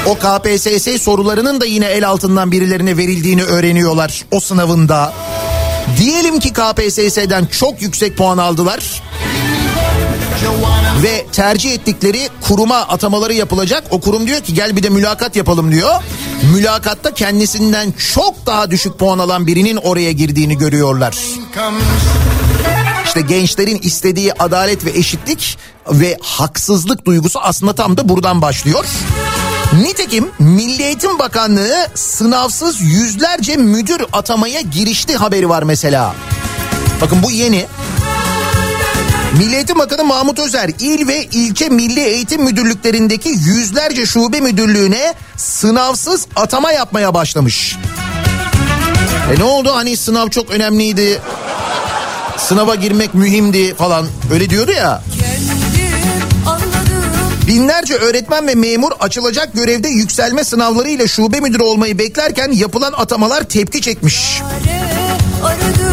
O 0.06 0.14
KPSS 0.14 1.02
sorularının 1.02 1.60
da 1.60 1.66
yine 1.66 1.86
el 1.86 2.08
altından 2.08 2.52
birilerine 2.52 2.96
verildiğini 2.96 3.42
öğreniyorlar 3.42 4.24
o 4.30 4.40
sınavında. 4.40 5.12
Diyelim 5.98 6.40
ki 6.40 6.52
KPSS'den 6.52 7.46
çok 7.46 7.82
yüksek 7.82 8.16
puan 8.16 8.38
aldılar. 8.38 9.02
Ve 11.02 11.26
tercih 11.32 11.72
ettikleri 11.72 12.28
kuruma 12.40 12.76
atamaları 12.76 13.34
yapılacak. 13.34 13.84
O 13.90 14.00
kurum 14.00 14.26
diyor 14.26 14.40
ki 14.40 14.54
gel 14.54 14.76
bir 14.76 14.82
de 14.82 14.88
mülakat 14.88 15.36
yapalım 15.36 15.72
diyor. 15.72 15.94
Mülakatta 16.54 17.14
kendisinden 17.14 17.94
çok 18.14 18.46
daha 18.46 18.70
düşük 18.70 18.98
puan 18.98 19.18
alan 19.18 19.46
birinin 19.46 19.76
oraya 19.76 20.12
girdiğini 20.12 20.58
görüyorlar. 20.58 21.16
İşte 23.06 23.20
gençlerin 23.20 23.78
istediği 23.82 24.32
adalet 24.32 24.84
ve 24.84 24.90
eşitlik 24.90 25.58
ve 25.90 26.18
haksızlık 26.22 27.04
duygusu 27.06 27.40
aslında 27.40 27.72
tam 27.74 27.96
da 27.96 28.08
buradan 28.08 28.42
başlıyor. 28.42 28.84
Nitekim 29.82 30.30
Milli 30.38 30.82
Eğitim 30.82 31.18
Bakanlığı 31.18 31.86
sınavsız 31.94 32.80
yüzlerce 32.80 33.56
müdür 33.56 34.02
atamaya 34.12 34.60
girişti 34.60 35.16
haberi 35.16 35.48
var 35.48 35.62
mesela. 35.62 36.14
Bakın 37.00 37.22
bu 37.22 37.30
yeni. 37.30 37.66
Milli 39.38 39.54
Eğitim 39.54 39.78
Bakanı 39.78 40.04
Mahmut 40.04 40.38
Özer 40.38 40.70
il 40.80 41.08
ve 41.08 41.24
ilçe 41.24 41.68
milli 41.68 42.00
eğitim 42.00 42.42
müdürlüklerindeki 42.42 43.28
yüzlerce 43.28 44.06
şube 44.06 44.40
müdürlüğüne 44.40 45.14
sınavsız 45.36 46.26
atama 46.36 46.72
yapmaya 46.72 47.14
başlamış. 47.14 47.76
E 49.36 49.38
ne 49.38 49.44
oldu 49.44 49.74
hani 49.74 49.96
sınav 49.96 50.28
çok 50.28 50.50
önemliydi. 50.50 51.20
Sınava 52.36 52.74
girmek 52.74 53.14
mühimdi 53.14 53.74
falan 53.74 54.06
öyle 54.32 54.50
diyordu 54.50 54.72
ya. 54.72 55.02
Binlerce 57.46 57.94
öğretmen 57.94 58.46
ve 58.46 58.54
memur 58.54 58.92
açılacak 59.00 59.54
görevde 59.54 59.88
yükselme 59.88 60.44
sınavlarıyla 60.44 61.06
şube 61.06 61.40
müdürü 61.40 61.62
olmayı 61.62 61.98
beklerken 61.98 62.52
yapılan 62.52 62.92
atamalar 62.92 63.42
tepki 63.42 63.80
çekmiş. 63.80 64.42
Aradım 65.44 65.92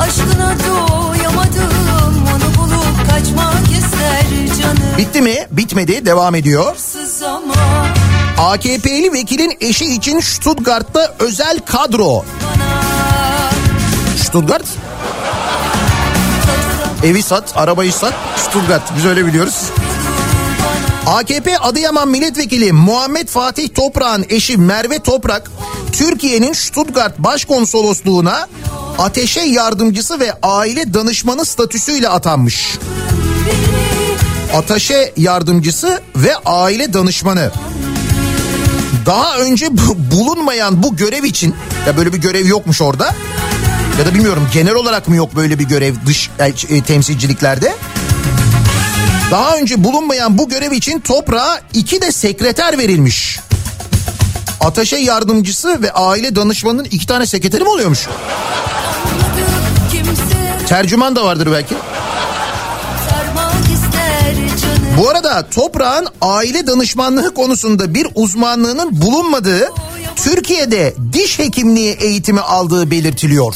aşkına 0.00 0.56
doyamadım 0.58 0.87
Bitti 4.98 5.22
mi? 5.22 5.46
Bitmedi. 5.50 6.06
Devam 6.06 6.34
ediyor. 6.34 6.76
AKP'li 8.38 9.12
vekilin 9.12 9.56
eşi 9.60 9.84
için 9.84 10.20
Stuttgart'ta 10.20 11.14
özel 11.18 11.58
kadro. 11.66 12.24
Stuttgart? 14.24 14.64
Evi 17.04 17.22
sat, 17.22 17.52
arabayı 17.56 17.92
sat. 17.92 18.14
Stuttgart. 18.36 18.82
Biz 18.96 19.06
öyle 19.06 19.26
biliyoruz. 19.26 19.62
AKP 21.06 21.58
Adıyaman 21.58 22.08
Milletvekili 22.08 22.72
Muhammed 22.72 23.28
Fatih 23.28 23.68
Toprak'ın 23.74 24.26
eşi 24.28 24.56
Merve 24.56 24.98
Toprak, 24.98 25.50
Türkiye'nin 25.92 26.52
Stuttgart 26.52 27.18
Başkonsolosluğu'na 27.18 28.48
ateşe 28.98 29.40
yardımcısı 29.40 30.20
ve 30.20 30.32
aile 30.42 30.94
danışmanı 30.94 31.44
statüsüyle 31.44 32.08
atanmış. 32.08 32.78
Ateşe 34.54 35.12
yardımcısı 35.16 36.00
ve 36.16 36.36
aile 36.44 36.92
danışmanı. 36.92 37.50
Daha 39.06 39.38
önce 39.38 39.66
bu- 39.70 40.16
bulunmayan 40.16 40.82
bu 40.82 40.96
görev 40.96 41.24
için 41.24 41.54
ya 41.86 41.96
böyle 41.96 42.12
bir 42.12 42.18
görev 42.18 42.46
yokmuş 42.46 42.82
orada. 42.82 43.14
Ya 43.98 44.06
da 44.06 44.14
bilmiyorum 44.14 44.48
genel 44.52 44.74
olarak 44.74 45.08
mı 45.08 45.16
yok 45.16 45.36
böyle 45.36 45.58
bir 45.58 45.64
görev 45.64 45.94
dış 46.06 46.30
elçi- 46.38 46.74
e, 46.76 46.82
temsilciliklerde. 46.82 47.74
Daha 49.30 49.56
önce 49.56 49.84
bulunmayan 49.84 50.38
bu 50.38 50.48
görev 50.48 50.72
için 50.72 51.00
toprağa 51.00 51.60
iki 51.74 52.02
de 52.02 52.12
sekreter 52.12 52.78
verilmiş. 52.78 53.40
Ateşe 54.60 54.96
yardımcısı 54.96 55.82
ve 55.82 55.92
aile 55.92 56.36
danışmanının 56.36 56.84
iki 56.84 57.06
tane 57.06 57.26
sekreteri 57.26 57.62
mi 57.62 57.68
oluyormuş? 57.68 58.06
Tercüman 60.68 61.16
da 61.16 61.24
vardır 61.24 61.48
belki. 61.52 61.74
Bu 64.98 65.08
arada 65.10 65.48
toprağın 65.50 66.06
aile 66.20 66.66
danışmanlığı 66.66 67.34
konusunda 67.34 67.94
bir 67.94 68.08
uzmanlığının 68.14 69.02
bulunmadığı 69.02 69.68
Türkiye'de 70.16 70.94
diş 71.12 71.38
hekimliği 71.38 71.92
eğitimi 71.92 72.40
aldığı 72.40 72.90
belirtiliyor. 72.90 73.54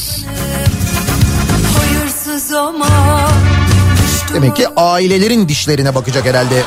Demek 4.33 4.55
ki 4.55 4.67
ailelerin 4.75 5.49
dişlerine 5.49 5.95
bakacak 5.95 6.25
herhalde. 6.25 6.63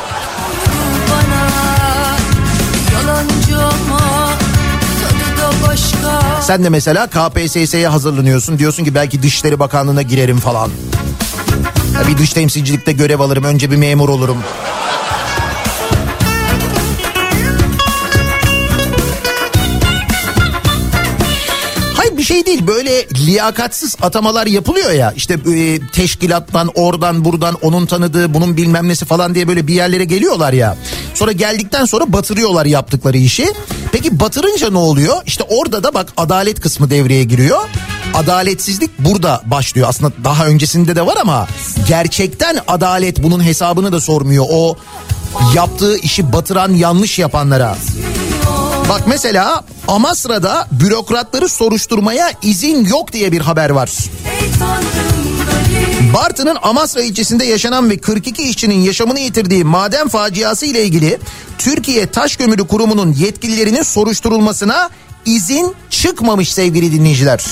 Sen 6.43 6.65
de 6.65 6.69
mesela 6.69 7.07
KPSS'ye 7.07 7.89
hazırlanıyorsun. 7.89 8.59
Diyorsun 8.59 8.85
ki 8.85 8.95
belki 8.95 9.23
Dışişleri 9.23 9.59
Bakanlığı'na 9.59 10.03
girerim 10.03 10.39
falan. 10.39 10.71
Ya 11.97 12.09
bir 12.09 12.19
dış 12.19 12.33
temsilcilikte 12.33 12.93
görev 12.93 13.21
alırım. 13.21 13.45
Önce 13.45 13.71
bir 13.71 13.77
memur 13.77 14.09
olurum. 14.09 14.39
Şey 22.27 22.47
değil 22.47 22.67
böyle 22.67 23.09
liyakatsiz 23.09 23.97
atamalar 24.03 24.47
yapılıyor 24.47 24.91
ya 24.91 25.13
işte 25.17 25.35
e, 25.35 25.81
teşkilattan 25.93 26.71
oradan 26.75 27.25
buradan 27.25 27.55
onun 27.63 27.87
tanıdığı 27.87 28.35
bunun 28.35 28.57
bilmem 28.57 28.89
nesi 28.89 29.05
falan 29.05 29.35
diye 29.35 29.49
böyle 29.49 29.67
bir 29.67 29.75
yerlere 29.75 30.05
geliyorlar 30.05 30.53
ya. 30.53 30.77
Sonra 31.15 31.33
geldikten 31.33 31.85
sonra 31.85 32.13
batırıyorlar 32.13 32.67
yaptıkları 32.67 33.19
işi. 33.19 33.53
Peki 33.93 34.21
batırınca 34.21 34.71
ne 34.71 34.79
oluyor? 34.79 35.17
İşte 35.27 35.45
orada 35.49 35.83
da 35.83 35.95
bak 35.95 36.13
adalet 36.17 36.61
kısmı 36.61 36.91
devreye 36.91 37.25
giriyor. 37.25 37.59
Adaletsizlik 38.15 38.99
burada 38.99 39.43
başlıyor. 39.45 39.89
Aslında 39.89 40.13
daha 40.25 40.47
öncesinde 40.47 40.97
de 40.97 41.07
var 41.07 41.17
ama 41.21 41.47
gerçekten 41.89 42.59
adalet 42.69 43.23
bunun 43.23 43.45
hesabını 43.45 43.93
da 43.93 44.01
sormuyor. 44.01 44.47
O 44.51 44.77
yaptığı 45.55 45.97
işi 45.99 46.33
batıran 46.33 46.73
yanlış 46.73 47.19
yapanlara. 47.19 47.77
Bak 48.89 49.03
mesela 49.07 49.65
Amasra'da 49.89 50.69
bürokratları 50.73 51.49
soruşturmaya 51.49 52.33
izin 52.43 52.85
yok 52.85 53.13
diye 53.13 53.33
bir 53.33 53.41
haber 53.41 53.71
var. 53.71 53.91
Bartın'ın 56.15 56.57
Amasra 56.63 57.03
ilçesinde 57.03 57.45
yaşanan 57.45 57.91
ve 57.91 57.99
42 57.99 58.43
işçinin 58.43 58.75
yaşamını 58.75 59.21
yitirdiği 59.21 59.65
maden 59.65 60.09
faciası 60.09 60.67
ile 60.67 60.85
ilgili 60.85 61.19
Türkiye 61.59 62.07
Taş 62.07 62.37
Kömürü 62.37 62.67
Kurumu'nun 62.67 63.13
yetkililerinin 63.13 63.83
soruşturulmasına 63.83 64.91
izin 65.25 65.75
çıkmamış 65.91 66.53
sevgili 66.53 66.93
dinleyiciler. 66.93 67.45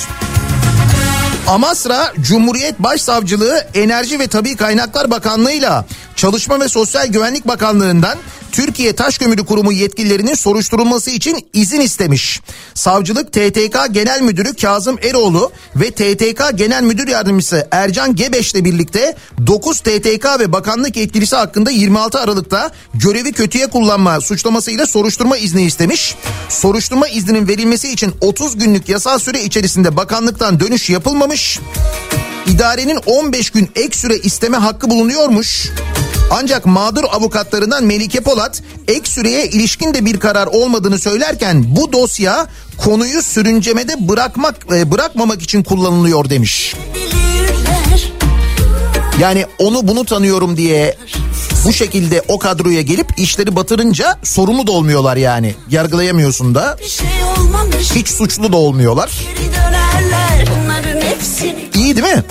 Amasra 1.46 2.12
Cumhuriyet 2.20 2.78
Başsavcılığı 2.78 3.66
Enerji 3.74 4.18
ve 4.18 4.26
Tabi 4.26 4.56
Kaynaklar 4.56 5.10
Bakanlığı'yla 5.10 5.84
Çalışma 6.16 6.60
ve 6.60 6.68
Sosyal 6.68 7.06
Güvenlik 7.06 7.48
Bakanlığı'ndan 7.48 8.18
Türkiye 8.54 8.92
Taş 8.92 9.18
Kömürü 9.18 9.44
Kurumu 9.44 9.72
yetkililerinin 9.72 10.34
soruşturulması 10.34 11.10
için 11.10 11.46
izin 11.52 11.80
istemiş. 11.80 12.40
Savcılık 12.74 13.32
TTK 13.32 13.76
Genel 13.90 14.20
Müdürü 14.20 14.54
Kazım 14.54 14.98
Eroğlu 15.02 15.52
ve 15.76 15.90
TTK 15.90 16.42
Genel 16.54 16.82
Müdür 16.82 17.08
Yardımcısı 17.08 17.68
Ercan 17.70 18.16
Gebeş'le 18.16 18.54
birlikte 18.54 19.16
9 19.46 19.80
TTK 19.80 20.26
ve 20.40 20.52
bakanlık 20.52 20.96
yetkilisi 20.96 21.36
hakkında 21.36 21.70
26 21.70 22.20
Aralık'ta 22.20 22.70
görevi 22.94 23.32
kötüye 23.32 23.66
kullanma 23.66 24.20
suçlamasıyla 24.20 24.86
soruşturma 24.86 25.36
izni 25.36 25.62
istemiş. 25.62 26.14
Soruşturma 26.48 27.08
izninin 27.08 27.48
verilmesi 27.48 27.92
için 27.92 28.14
30 28.20 28.58
günlük 28.58 28.88
yasal 28.88 29.18
süre 29.18 29.42
içerisinde 29.42 29.96
bakanlıktan 29.96 30.60
dönüş 30.60 30.90
yapılmamış. 30.90 31.58
İdarenin 32.46 32.98
15 33.06 33.50
gün 33.50 33.70
ek 33.76 33.98
süre 33.98 34.16
isteme 34.16 34.56
hakkı 34.56 34.90
bulunuyormuş. 34.90 35.70
Ancak 36.30 36.66
mağdur 36.66 37.04
avukatlarından 37.04 37.84
Melike 37.84 38.20
Polat 38.20 38.62
ek 38.88 39.10
süreye 39.10 39.46
ilişkin 39.46 39.94
de 39.94 40.04
bir 40.04 40.20
karar 40.20 40.46
olmadığını 40.46 40.98
söylerken 40.98 41.76
bu 41.76 41.92
dosya 41.92 42.46
konuyu 42.76 43.22
sürüncemede 43.22 44.08
bırakmak 44.08 44.54
e, 44.74 44.90
bırakmamak 44.90 45.42
için 45.42 45.62
kullanılıyor 45.62 46.30
demiş. 46.30 46.74
Yani 49.20 49.46
onu 49.58 49.88
bunu 49.88 50.04
tanıyorum 50.04 50.56
diye 50.56 50.96
bu 51.64 51.72
şekilde 51.72 52.22
o 52.28 52.38
kadroya 52.38 52.80
gelip 52.80 53.06
işleri 53.18 53.56
batırınca 53.56 54.18
sorumlu 54.22 54.66
da 54.66 54.72
olmuyorlar 54.72 55.16
yani. 55.16 55.54
Yargılayamıyorsun 55.70 56.54
da 56.54 56.76
şey 56.88 57.06
hiç 58.02 58.08
suçlu 58.08 58.52
da 58.52 58.56
olmuyorlar. 58.56 59.10
İyi 61.74 61.96
değil 61.96 62.16
mi? 62.16 62.24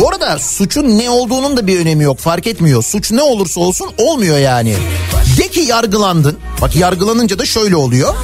Bu 0.00 0.08
arada 0.08 0.38
suçun 0.38 0.98
ne 0.98 1.10
olduğunun 1.10 1.56
da 1.56 1.66
bir 1.66 1.80
önemi 1.80 2.04
yok 2.04 2.18
fark 2.18 2.46
etmiyor. 2.46 2.82
Suç 2.82 3.12
ne 3.12 3.22
olursa 3.22 3.60
olsun 3.60 3.90
olmuyor 3.98 4.38
yani. 4.38 4.76
De 5.38 5.48
ki 5.48 5.60
yargılandın. 5.60 6.38
Bak 6.62 6.76
yargılanınca 6.76 7.38
da 7.38 7.46
şöyle 7.46 7.76
oluyor. 7.76 8.14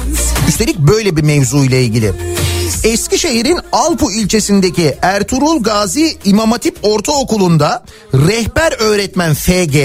Üstelik 0.47 0.79
böyle 0.79 1.15
bir 1.17 1.23
mevzu 1.23 1.63
ile 1.63 1.83
ilgili. 1.83 2.13
Eskişehir'in 2.83 3.59
Alpu 3.71 4.11
ilçesindeki 4.11 4.97
Ertuğrul 5.01 5.63
Gazi 5.63 6.17
İmam 6.25 6.51
Hatip 6.51 6.77
Ortaokulu'nda 6.83 7.83
rehber 8.13 8.73
öğretmen 8.79 9.33
FG 9.33 9.75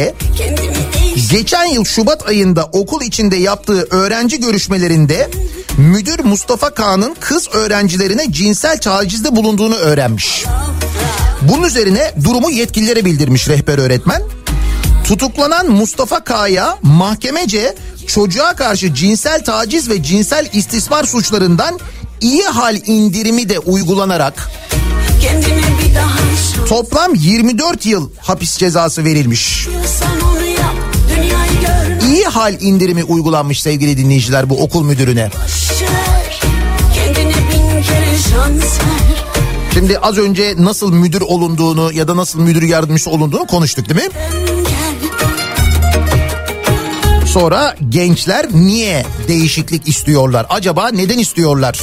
geçen 1.31 1.65
yıl 1.65 1.85
Şubat 1.85 2.29
ayında 2.29 2.65
okul 2.73 3.03
içinde 3.03 3.37
yaptığı 3.37 3.87
öğrenci 3.91 4.41
görüşmelerinde 4.41 5.31
müdür 5.79 6.25
Mustafa 6.25 6.75
Kağan'ın 6.75 7.17
kız 7.21 7.49
öğrencilerine 7.53 8.33
cinsel 8.33 8.79
tacizde 8.79 9.37
bulunduğunu 9.37 9.75
öğrenmiş. 9.75 10.45
Bunun 11.43 11.63
üzerine 11.63 12.15
durumu 12.25 12.51
yetkililere 12.51 13.05
bildirmiş 13.05 13.49
rehber 13.49 13.79
öğretmen. 13.79 14.23
Tutuklanan 15.05 15.71
Mustafa 15.71 16.25
K'ya 16.25 16.79
mahkemece 16.83 17.75
çocuğa 18.07 18.57
karşı 18.57 18.95
cinsel 18.95 19.45
taciz 19.45 19.91
ve 19.91 20.03
cinsel 20.03 20.49
istismar 20.53 21.05
suçlarından 21.05 21.81
iyi 22.21 22.43
hal 22.43 22.77
indirimi 22.87 23.49
de 23.49 23.59
uygulanarak 23.59 24.51
toplam 26.69 27.15
24 27.15 27.87
yıl 27.87 28.11
hapis 28.21 28.57
cezası 28.57 29.05
verilmiş. 29.05 29.59
istiyorsan 29.59 30.22
İyi 32.13 32.25
hal 32.25 32.57
indirimi 32.61 33.05
uygulanmış 33.05 33.63
sevgili 33.63 33.97
dinleyiciler 33.97 34.51
bu 34.51 34.63
okul 34.63 34.85
müdürüne. 34.85 35.31
Şimdi 39.75 39.99
az 39.99 40.19
önce 40.19 40.55
nasıl 40.59 40.93
müdür 40.93 41.21
olunduğunu 41.21 41.93
ya 41.93 42.09
da 42.09 42.17
nasıl 42.17 42.41
müdür 42.41 42.63
yardımcısı 42.63 43.11
olunduğunu 43.11 43.47
konuştuk 43.47 43.89
değil 43.89 44.07
mi? 44.07 44.13
Sonra 47.27 47.77
gençler 47.89 48.47
niye 48.55 49.07
değişiklik 49.29 49.89
istiyorlar? 49.89 50.47
Acaba 50.49 50.89
neden 50.89 51.19
istiyorlar? 51.19 51.81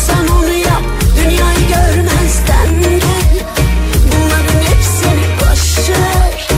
İstiyorsan 0.00 0.36
onu 0.36 0.52
yap 0.52 0.82
Dünyayı 1.16 1.68
görmezden 1.68 2.80
gel 2.82 3.44
Bunların 4.06 4.60
hepsini 4.68 5.24
boş 5.40 5.88
ver 5.88 6.48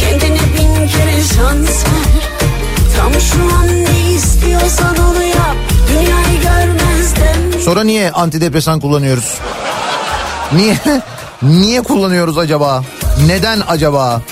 Kendine 0.00 0.40
bin 0.58 0.88
kere 0.88 1.22
şans 1.22 1.84
ver 1.84 2.22
Tam 2.96 3.12
şu 3.20 3.56
an 3.56 3.84
ne 3.84 4.10
istiyorsan 4.14 4.96
onu 4.96 5.22
yap 5.22 5.56
Dünyayı 5.88 6.40
görmezden 6.42 7.60
Sonra 7.64 7.84
niye 7.84 8.10
antidepresan 8.10 8.80
kullanıyoruz? 8.80 9.38
Niye? 10.52 10.76
Niye 11.42 11.82
kullanıyoruz 11.82 12.38
acaba? 12.38 12.82
Neden 13.26 13.62
acaba? 13.68 14.22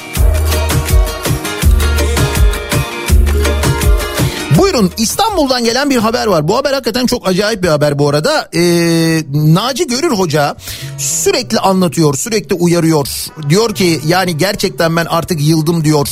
Buyurun 4.58 4.92
İstanbul'dan 4.98 5.64
gelen 5.64 5.90
bir 5.90 5.96
haber 5.96 6.26
var. 6.26 6.48
Bu 6.48 6.56
haber 6.56 6.72
hakikaten 6.72 7.06
çok 7.06 7.28
acayip 7.28 7.62
bir 7.62 7.68
haber 7.68 7.98
bu 7.98 8.08
arada. 8.08 8.48
Ee, 8.54 9.22
Naci 9.32 9.86
Görür 9.86 10.10
Hoca 10.10 10.56
sürekli 10.98 11.58
anlatıyor, 11.58 12.14
sürekli 12.14 12.54
uyarıyor. 12.54 13.08
Diyor 13.48 13.74
ki 13.74 14.00
yani 14.06 14.36
gerçekten 14.38 14.96
ben 14.96 15.04
artık 15.04 15.40
yıldım 15.40 15.84
diyor. 15.84 16.08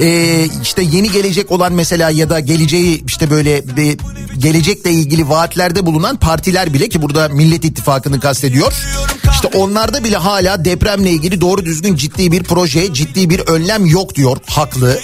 Ee, 0.00 0.46
işte 0.62 0.82
yeni 0.82 1.12
gelecek 1.12 1.50
olan 1.50 1.72
mesela 1.72 2.10
ya 2.10 2.30
da 2.30 2.40
geleceği 2.40 3.04
işte 3.06 3.30
böyle 3.30 3.76
bir 3.76 3.98
gelecekle 4.38 4.90
ilgili 4.90 5.28
vaatlerde 5.28 5.86
bulunan 5.86 6.16
partiler 6.16 6.74
bile 6.74 6.88
ki 6.88 7.02
burada 7.02 7.28
Millet 7.28 7.64
İttifakı'nı 7.64 8.20
kastediyor. 8.20 8.72
İşte 9.30 9.58
onlarda 9.58 10.04
bile 10.04 10.16
hala 10.16 10.64
depremle 10.64 11.10
ilgili 11.10 11.40
doğru 11.40 11.64
düzgün 11.64 11.96
ciddi 11.96 12.32
bir 12.32 12.42
proje, 12.42 12.94
ciddi 12.94 13.30
bir 13.30 13.40
önlem 13.40 13.86
yok 13.86 14.14
diyor. 14.14 14.36
Haklı. 14.46 14.98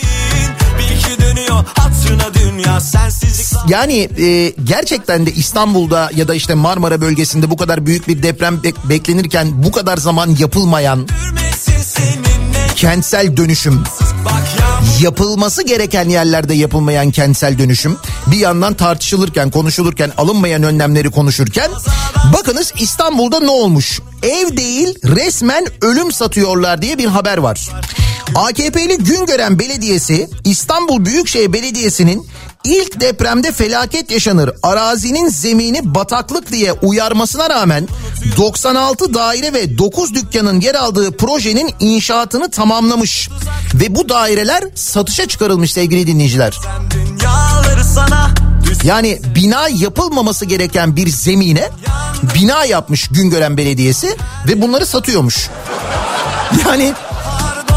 Bil 0.78 0.98
ki 1.02 1.22
dönüyor 1.22 1.64
hatırına 2.18 2.34
dünya 2.34 2.80
sensizlik 2.80 3.58
Yani 3.68 4.08
e, 4.18 4.54
gerçekten 4.64 5.26
de 5.26 5.32
İstanbul'da 5.32 6.10
ya 6.16 6.28
da 6.28 6.34
işte 6.34 6.54
Marmara 6.54 7.00
bölgesinde 7.00 7.50
bu 7.50 7.56
kadar 7.56 7.86
büyük 7.86 8.08
bir 8.08 8.22
deprem 8.22 8.54
bek- 8.54 8.88
beklenirken 8.88 9.62
bu 9.62 9.72
kadar 9.72 9.96
zaman 9.96 10.36
yapılmayan 10.38 11.06
kentsel 12.76 13.36
dönüşüm 13.36 13.82
yapılması 15.00 15.62
gereken 15.62 16.08
yerlerde 16.08 16.54
yapılmayan 16.54 17.10
kentsel 17.10 17.58
dönüşüm 17.58 17.96
bir 18.26 18.36
yandan 18.36 18.74
tartışılırken 18.74 19.50
konuşulurken 19.50 20.12
alınmayan 20.18 20.62
önlemleri 20.62 21.10
konuşurken 21.10 21.70
bakınız 22.38 22.72
İstanbul'da 22.78 23.40
ne 23.40 23.50
olmuş? 23.50 24.00
Ev 24.22 24.56
değil 24.56 24.94
resmen 25.04 25.66
ölüm 25.82 26.12
satıyorlar 26.12 26.82
diye 26.82 26.98
bir 26.98 27.06
haber 27.06 27.38
var. 27.38 27.70
AKP'li 28.34 28.98
Güngören 28.98 29.58
Belediyesi 29.58 30.30
İstanbul 30.44 31.04
Büyükşehir 31.04 31.52
Belediyesi'nin 31.52 32.26
ilk 32.64 33.00
depremde 33.00 33.52
felaket 33.52 34.10
yaşanır 34.10 34.50
arazinin 34.62 35.28
zemini 35.28 35.94
bataklık 35.94 36.52
diye 36.52 36.72
uyarmasına 36.72 37.50
rağmen 37.50 37.88
96 38.36 39.14
daire 39.14 39.52
ve 39.52 39.78
9 39.78 40.14
dükkanın 40.14 40.60
yer 40.60 40.74
aldığı 40.74 41.16
projenin 41.16 41.74
inşaatını 41.80 42.50
tamamlamış 42.50 43.28
ve 43.74 43.94
bu 43.94 44.08
daireler 44.08 44.64
satışa 44.74 45.28
çıkarılmış 45.28 45.72
sevgili 45.72 46.06
dinleyiciler. 46.06 46.58
Yani 48.84 49.20
bina 49.34 49.68
yapılmaması 49.68 50.44
gereken 50.44 50.96
bir 50.96 51.08
zemine 51.08 51.68
bina 52.34 52.64
yapmış 52.64 53.08
Güngören 53.08 53.56
Belediyesi 53.56 54.16
ve 54.48 54.62
bunları 54.62 54.86
satıyormuş. 54.86 55.48
Yani 56.66 56.94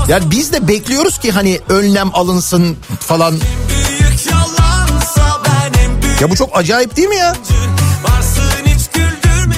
yani 0.07 0.31
biz 0.31 0.53
de 0.53 0.67
bekliyoruz 0.67 1.17
ki 1.17 1.31
hani 1.31 1.59
önlem 1.69 2.09
alınsın 2.15 2.77
falan. 2.99 3.35
Ya 6.21 6.29
bu 6.29 6.35
çok 6.35 6.57
acayip 6.57 6.95
değil 6.95 7.07
mi 7.07 7.15
ya? 7.15 7.35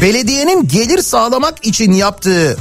Belediyenin 0.01 0.67
gelir 0.67 1.01
sağlamak 1.01 1.65
için 1.65 1.91
yaptığı 1.91 2.57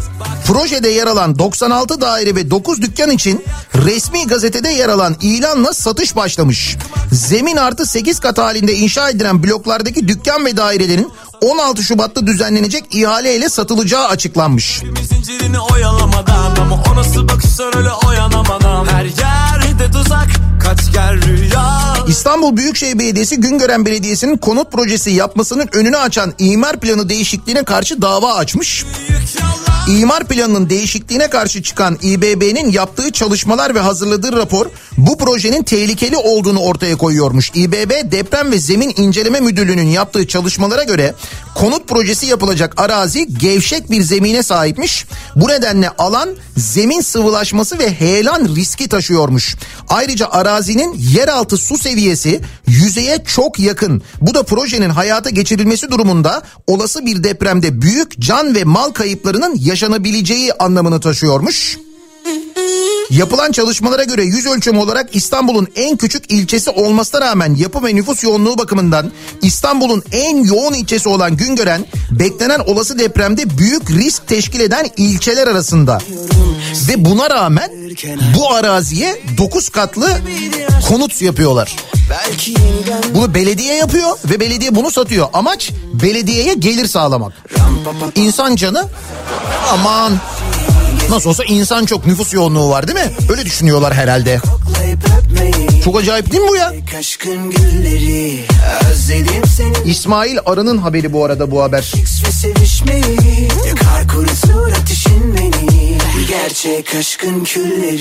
projede 0.47 0.89
yer 0.89 1.07
alan 1.07 1.39
96 1.39 2.01
daire 2.01 2.35
ve 2.35 2.51
9 2.51 2.82
dükkan 2.82 3.11
için 3.11 3.45
resmi 3.74 4.26
gazetede 4.26 4.68
yer 4.68 4.89
alan 4.89 5.16
ilanla 5.20 5.74
satış 5.74 6.16
başlamış. 6.16 6.76
Zemin 7.12 7.57
artı 7.57 7.87
8 7.87 8.20
kat 8.20 8.39
halinde 8.39 8.74
inşa 8.74 9.11
edilen 9.11 9.43
bloklardaki 9.43 10.09
dükkan 10.09 10.47
ve 10.47 10.57
dairelerin 10.57 11.12
16 11.41 11.82
Şubat'ta 11.82 12.26
düzenlenecek 12.26 12.95
ihaleyle 12.95 13.49
satılacağı 13.49 14.07
açıklanmış. 14.07 14.82
Her 18.89 19.07
yerde 19.85 19.99
tuzak. 19.99 20.28
Kaç 20.62 20.93
gel 20.93 21.22
rüya. 21.22 21.95
İstanbul 22.09 22.57
Büyükşehir 22.57 22.99
Belediyesi 22.99 23.41
Güngören 23.41 23.87
Belediyesi'nin 23.87 24.37
konut 24.37 24.72
projesi 24.72 25.11
yapmasının 25.11 25.68
önünü 25.72 25.97
açan 25.97 26.35
imar 26.39 26.80
planı 26.80 27.09
değişikliğine 27.09 27.64
karşı 27.64 28.03
dava 28.03 28.35
açmış. 28.35 28.85
İmar 29.89 30.24
planının 30.24 30.70
değişikliğine 30.70 31.30
karşı 31.30 31.62
çıkan 31.62 31.99
İBB'nin 32.03 32.70
yaptığı 32.70 33.11
çalışmalar 33.11 33.74
ve 33.74 33.80
hazırladığı 33.80 34.32
rapor 34.32 34.66
bu 34.97 35.18
projenin 35.18 35.62
tehlikeli 35.62 36.16
olduğunu 36.16 36.61
ortaya 36.61 36.97
koyuyormuş. 36.97 37.51
İBB 37.55 38.12
Deprem 38.12 38.53
ve 38.53 38.59
Zemin 38.59 38.95
İnceleme 38.97 39.41
Müdürlüğü'nün 39.41 39.87
yaptığı 39.87 40.26
çalışmalara 40.26 40.82
göre 40.85 41.14
konut 41.55 41.89
projesi 41.89 42.26
yapılacak 42.26 42.74
arazi 42.76 43.39
gevşek 43.39 43.91
bir 43.91 44.03
zemine 44.03 44.43
sahipmiş. 44.43 45.07
Bu 45.37 45.49
nedenle 45.49 45.89
alan 45.89 46.28
zemin 46.57 47.01
sıvılaşması 47.01 47.78
ve 47.78 47.95
heyelan 47.95 48.57
riski 48.57 48.89
taşıyormuş. 48.89 49.57
Ayrıca 49.89 50.28
arazinin 50.30 50.97
yeraltı 50.99 51.57
su 51.57 51.78
seviyesi 51.78 52.41
yüzeye 52.66 53.24
çok 53.26 53.59
yakın. 53.59 54.03
Bu 54.20 54.35
da 54.35 54.43
projenin 54.43 54.91
hayata 54.91 55.30
geçirilmesi 55.30 55.91
durumunda 55.91 56.43
olası 56.66 57.07
bir 57.07 57.24
depremde 57.24 57.82
büyük 57.82 58.20
can 58.20 58.55
ve 58.55 58.64
mal 58.64 58.91
kayıplarının 58.91 59.57
yaşanabileceği 59.74 60.52
anlamını 60.52 61.00
taşıyormuş. 61.00 61.78
Yapılan 63.10 63.52
çalışmalara 63.52 64.04
göre 64.04 64.24
yüz 64.24 64.46
ölçümü 64.46 64.78
olarak 64.78 65.16
İstanbul'un 65.16 65.68
en 65.76 65.96
küçük 65.96 66.32
ilçesi 66.32 66.70
olmasına 66.70 67.20
rağmen 67.20 67.54
yapı 67.54 67.84
ve 67.84 67.94
nüfus 67.94 68.24
yoğunluğu 68.24 68.58
bakımından 68.58 69.12
İstanbul'un 69.42 70.02
en 70.12 70.44
yoğun 70.44 70.74
ilçesi 70.74 71.08
olan 71.08 71.36
Güngören 71.36 71.86
beklenen 72.10 72.58
olası 72.58 72.98
depremde 72.98 73.58
büyük 73.58 73.90
risk 73.90 74.26
teşkil 74.26 74.60
eden 74.60 74.86
ilçeler 74.96 75.46
arasında. 75.46 75.98
Ve 76.88 77.04
buna 77.04 77.30
rağmen 77.30 77.70
bu 78.36 78.54
araziye 78.54 79.22
9 79.38 79.68
katlı 79.68 80.08
konut 80.88 81.22
yapıyorlar. 81.22 81.76
Bunu 83.14 83.34
belediye 83.34 83.74
yapıyor 83.74 84.18
ve 84.24 84.40
belediye 84.40 84.74
bunu 84.74 84.90
satıyor. 84.90 85.28
Amaç 85.32 85.70
belediyeye 86.02 86.54
gelir 86.54 86.86
sağlamak. 86.86 87.32
İnsan 88.14 88.56
canı 88.56 88.88
aman 89.72 90.20
nasıl 91.10 91.30
olsa 91.30 91.44
insan 91.44 91.84
çok 91.86 92.06
nüfus 92.06 92.34
yoğunluğu 92.34 92.70
var 92.70 92.88
değil 92.88 92.98
mi? 92.98 93.12
Öyle 93.30 93.44
düşünüyorlar 93.44 93.94
herhalde. 93.94 94.40
Çok 95.84 95.98
acayip 95.98 96.32
değil 96.32 96.42
mi 96.42 96.48
bu 96.48 96.56
ya? 96.56 96.72
İsmail 99.84 100.38
Arı'nın 100.46 100.78
haberi 100.78 101.12
bu 101.12 101.24
arada 101.24 101.50
bu 101.50 101.62
haber. 101.62 101.92
Gerçek 106.28 106.94
aşkın 106.94 107.44
külleri 107.44 108.00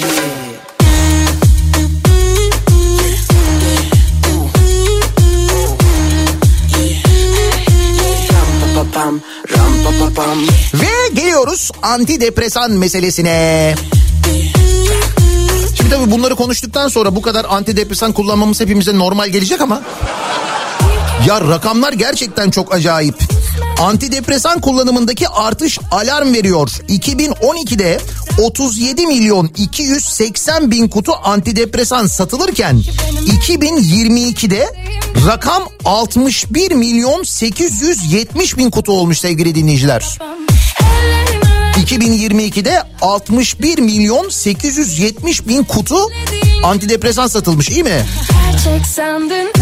pam, 8.94 9.20
Ve 10.74 11.14
geliyoruz 11.14 11.72
antidepresan 11.82 12.72
meselesine. 12.72 13.76
Şimdi 15.78 15.90
tabii 15.90 16.12
bunları 16.12 16.36
konuştuktan 16.36 16.88
sonra 16.88 17.16
bu 17.16 17.22
kadar 17.22 17.46
antidepresan 17.50 18.12
kullanmamız 18.12 18.62
hepimize 18.62 18.98
normal 18.98 19.30
gelecek 19.30 19.62
ama... 19.62 19.82
Ya 21.28 21.42
rakamlar 21.42 21.94
gerçekten 21.94 22.50
çok 22.50 22.74
acayip. 22.74 23.16
Antidepresan 23.80 24.62
kullanımındaki 24.62 25.28
artış 25.30 25.80
alarm 25.92 26.34
veriyor. 26.34 26.70
2012'de 26.90 28.00
37 28.38 29.08
milyon 29.08 29.48
280 29.58 30.72
bin 30.72 30.88
kutu 30.88 31.12
antidepresan 31.24 32.08
satılırken 32.08 32.82
2022'de 33.48 34.68
rakam 35.28 35.64
61 35.86 36.72
milyon 36.72 37.24
870 37.24 38.58
bin 38.58 38.70
kutu 38.70 38.92
olmuş 38.92 39.20
sevgili 39.20 39.56
dinleyiciler. 39.56 40.20
2022'de 41.86 42.84
61 43.02 43.80
milyon 43.80 44.30
870 44.30 45.48
bin 45.48 45.64
kutu 45.64 45.98
antidepresan 46.64 47.28
satılmış 47.28 47.70
iyi 47.70 47.84
mi? 47.84 48.06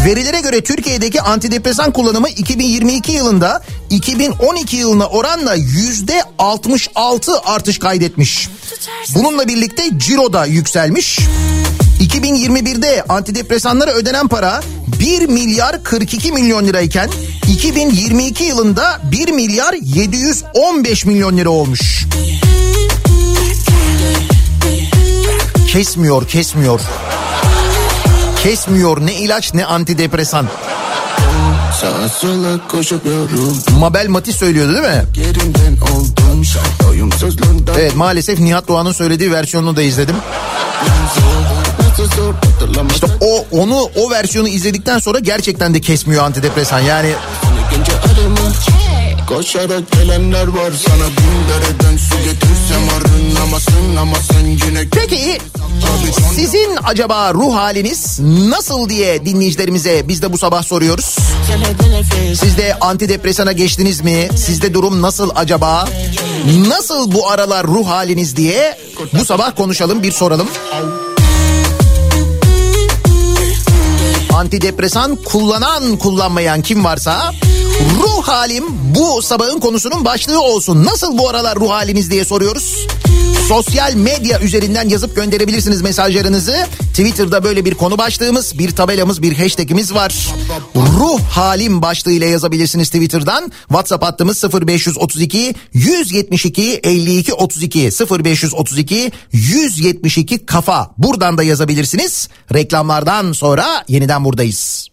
Verilere 0.06 0.42
göre 0.42 0.62
Türkiye'deki 0.62 1.22
antidepresan 1.22 1.92
kullanımı 1.94 2.30
2022 2.30 3.12
yılında 3.12 3.64
2012 3.90 4.76
yılına 4.78 5.08
oranla 5.08 5.54
yüzde 5.56 6.24
66 6.38 7.40
artış 7.40 7.80
kaydetmiş. 7.80 8.50
Bununla 9.16 9.48
birlikte 9.48 9.84
ciro 9.98 10.34
da 10.34 10.46
yükselmiş. 10.46 11.20
2021'de 12.02 13.04
antidepresanlara 13.10 13.92
ödenen 13.92 14.28
para 14.28 14.62
1 15.00 15.26
milyar 15.26 15.84
42 15.84 16.32
milyon 16.32 16.66
lirayken 16.66 17.10
2022 17.54 18.44
yılında 18.44 19.02
1 19.12 19.32
milyar 19.32 19.74
715 19.74 21.06
milyon 21.06 21.38
lira 21.38 21.50
olmuş. 21.50 22.06
Kesmiyor, 25.72 26.28
kesmiyor. 26.28 26.82
Kesmiyor 28.44 29.06
ne 29.06 29.14
ilaç 29.14 29.54
ne 29.54 29.66
antidepresan. 29.66 30.48
Sağa 31.82 32.10
sola 32.10 32.68
koşuyorum 32.68 33.58
Mabel 33.80 34.08
Mati 34.08 34.34
söylüyordu 34.34 34.74
değil 34.74 34.84
mi? 34.84 35.04
Oldum 35.94 36.44
Evet 37.80 37.96
maalesef 37.96 38.40
Nihat 38.40 38.68
Doğan'ın 38.68 38.92
söylediği 38.92 39.32
versiyonunu 39.32 39.76
da 39.76 39.82
izledim. 39.82 40.16
İşte 42.94 43.08
o 43.22 43.46
onu 43.52 43.90
o 43.96 44.12
versiyonu 44.12 44.48
izledikten 44.48 45.00
sonra 45.00 45.20
gerçekten 45.20 45.74
de 45.74 45.82
kesmiyor 45.82 46.24
antidepresan. 46.24 46.80
Yani 46.80 47.14
Koşarak 49.36 49.92
gelenler 49.92 50.48
var 50.48 50.72
sana 50.88 51.08
bin 51.08 51.50
dereden 51.50 51.98
su 51.98 52.16
getirsem 52.24 52.82
arınamazsın 52.98 53.96
ama 54.02 54.16
sen 54.32 54.46
yine 54.46 54.88
peki 54.92 55.38
sizin 56.36 56.78
acaba 56.84 57.34
ruh 57.34 57.56
haliniz 57.56 58.20
nasıl 58.50 58.90
diye 58.90 59.26
dinleyicilerimize 59.26 60.08
biz 60.08 60.22
de 60.22 60.34
bu 60.34 60.38
sabah 60.38 60.64
soruyoruz. 60.64 61.16
Siz 62.40 62.58
de 62.58 62.76
antidepresana 62.82 63.52
geçtiniz 63.52 64.02
mi? 64.02 64.30
Sizde 64.36 64.74
durum 64.74 65.02
nasıl 65.02 65.30
acaba? 65.36 65.90
Nasıl 66.68 67.12
bu 67.12 67.30
aralar 67.30 67.68
ruh 67.68 67.88
haliniz 67.88 68.36
diye 68.36 68.78
bu 69.20 69.26
sabah 69.26 69.56
konuşalım 69.56 70.04
bir 70.04 70.12
soralım. 70.12 70.48
Antidepresan 74.42 75.16
kullanan 75.16 75.98
kullanmayan 75.98 76.62
kim 76.62 76.84
varsa 76.84 77.32
ruh 78.00 78.28
halim 78.28 78.64
bu 78.96 79.22
sabahın 79.22 79.60
konusunun 79.60 80.06
başlığı 80.06 80.42
olsun. 80.42 80.86
Nasıl 80.86 81.18
bu 81.18 81.30
aralar 81.30 81.56
ruh 81.56 81.70
haliniz 81.70 82.12
diye 82.12 82.26
soruyoruz. 82.26 82.88
Sosyal 83.48 83.94
medya 83.94 84.40
üzerinden 84.40 84.90
yazıp 84.90 85.16
gönderebilirsiniz 85.16 85.82
mesajlarınızı. 85.82 86.68
Twitter'da 86.90 87.44
böyle 87.44 87.66
bir 87.66 87.74
konu 87.74 87.98
başlığımız, 87.98 88.60
bir 88.60 88.72
tabelamız, 88.72 89.22
bir 89.22 89.38
hashtagimiz 89.38 89.94
var. 89.94 90.28
Ruh 90.76 91.22
halim 91.22 91.82
başlığıyla 91.82 92.28
yazabilirsiniz 92.28 92.90
Twitter'dan. 92.90 93.52
WhatsApp 93.68 94.04
hattımız 94.04 94.44
0532 94.44 95.56
172 95.74 96.80
52 96.84 97.34
32 97.34 97.90
0532 98.24 99.12
172 99.32 100.46
kafa. 100.46 100.92
Buradan 100.98 101.38
da 101.38 101.44
yazabilirsiniz. 101.44 102.30
Reklamlardan 102.54 103.32
sonra 103.32 103.66
yeniden 103.88 104.26
buradayız. 104.32 104.88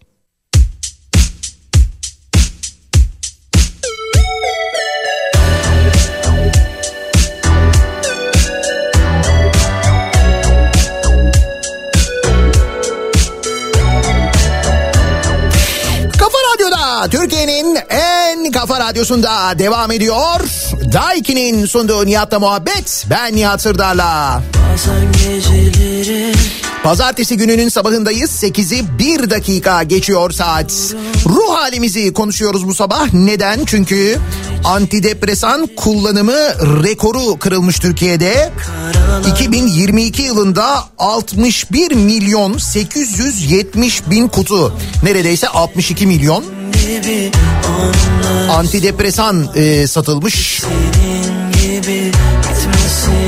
Türkiye'nin 17.11 17.79
en 17.91 18.53
kafa 18.53 18.81
radyosunda 18.81 19.59
devam 19.59 19.91
ediyor. 19.91 20.41
Daiki'nin 20.93 21.67
sunduğu 21.67 22.07
Nihat'la 22.07 22.39
muhabbet. 22.39 23.07
Ben 23.11 23.37
Nihat 23.37 23.63
Sırdar'la. 23.63 24.43
Bazen 24.55 25.13
geceleri 25.13 25.88
Pazartesi 26.83 27.37
gününün 27.37 27.69
sabahındayız. 27.69 28.43
8'i 28.43 28.99
1 28.99 29.31
dakika 29.31 29.83
geçiyor 29.83 30.31
saat. 30.31 30.95
Ruh 31.27 31.55
halimizi 31.55 32.13
konuşuyoruz 32.13 32.67
bu 32.67 32.75
sabah. 32.75 33.13
Neden? 33.13 33.65
Çünkü 33.67 34.19
antidepresan 34.65 35.69
kullanımı 35.77 36.37
rekoru 36.85 37.39
kırılmış 37.39 37.79
Türkiye'de. 37.79 38.53
2022 39.33 40.23
yılında 40.23 40.85
61 40.99 41.95
milyon 41.95 42.59
870 42.59 44.11
bin 44.11 44.29
kutu. 44.29 44.73
Neredeyse 45.03 45.49
62 45.49 46.07
milyon 46.07 46.45
gibi 46.73 47.31
antidepresan 48.51 49.49
e, 49.55 49.87
satılmış. 49.87 50.63
gibi 51.63 52.13
gitmesin 52.13 52.38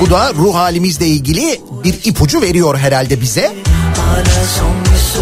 Bu 0.01 0.11
da 0.11 0.33
ruh 0.35 0.55
halimizle 0.55 1.07
ilgili 1.07 1.61
bir 1.85 1.95
ipucu 2.05 2.43
veriyor 2.43 2.79
herhalde 2.79 3.21
bize. 3.21 3.53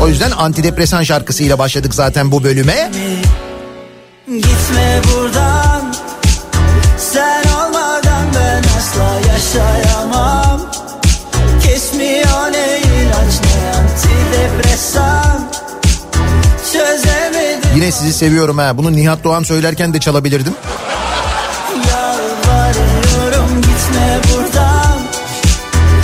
O 0.00 0.08
yüzden 0.08 0.30
antidepresan 0.30 1.02
şarkısıyla 1.02 1.58
başladık 1.58 1.94
zaten 1.94 2.32
bu 2.32 2.44
bölüme. 2.44 2.90
Gitme 4.26 5.00
buradan 5.04 5.94
Sen 6.98 7.42
olmadan 7.44 8.26
ben 8.34 8.64
asla 8.78 9.32
yaşayamam 9.32 10.60
Kesmiyor 11.62 12.52
ne 12.52 12.78
ilaç 12.78 13.34
ne 13.44 13.78
antidepresan 13.78 15.48
Çözemedim 16.72 17.70
Yine 17.74 17.92
sizi 17.92 18.12
seviyorum 18.12 18.58
ha. 18.58 18.78
Bunu 18.78 18.92
Nihat 18.92 19.24
Doğan 19.24 19.42
söylerken 19.42 19.94
de 19.94 20.00
çalabilirdim. 20.00 20.54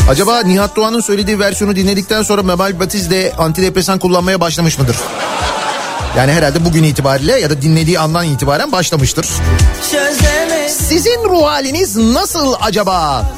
Acaba 0.09 0.41
Nihat 0.43 0.77
Doğan'ın 0.77 1.01
söylediği 1.01 1.39
versiyonu 1.39 1.77
dinledikten 1.77 2.23
sonra 2.23 2.43
Mabel 2.43 2.81
Batiz 2.81 3.11
de 3.11 3.33
antidepresan 3.39 3.99
kullanmaya 3.99 4.41
başlamış 4.41 4.79
mıdır? 4.79 4.97
Yani 6.17 6.33
herhalde 6.33 6.65
bugün 6.65 6.83
itibariyle 6.83 7.41
ya 7.41 7.51
da 7.51 7.63
dinlediği 7.63 7.99
andan 7.99 8.27
itibaren 8.27 8.73
başlamıştır. 8.73 9.27
Sizin 10.69 11.25
ruh 11.25 11.47
haliniz 11.47 11.97
nasıl 11.97 12.55
acaba? 12.61 13.31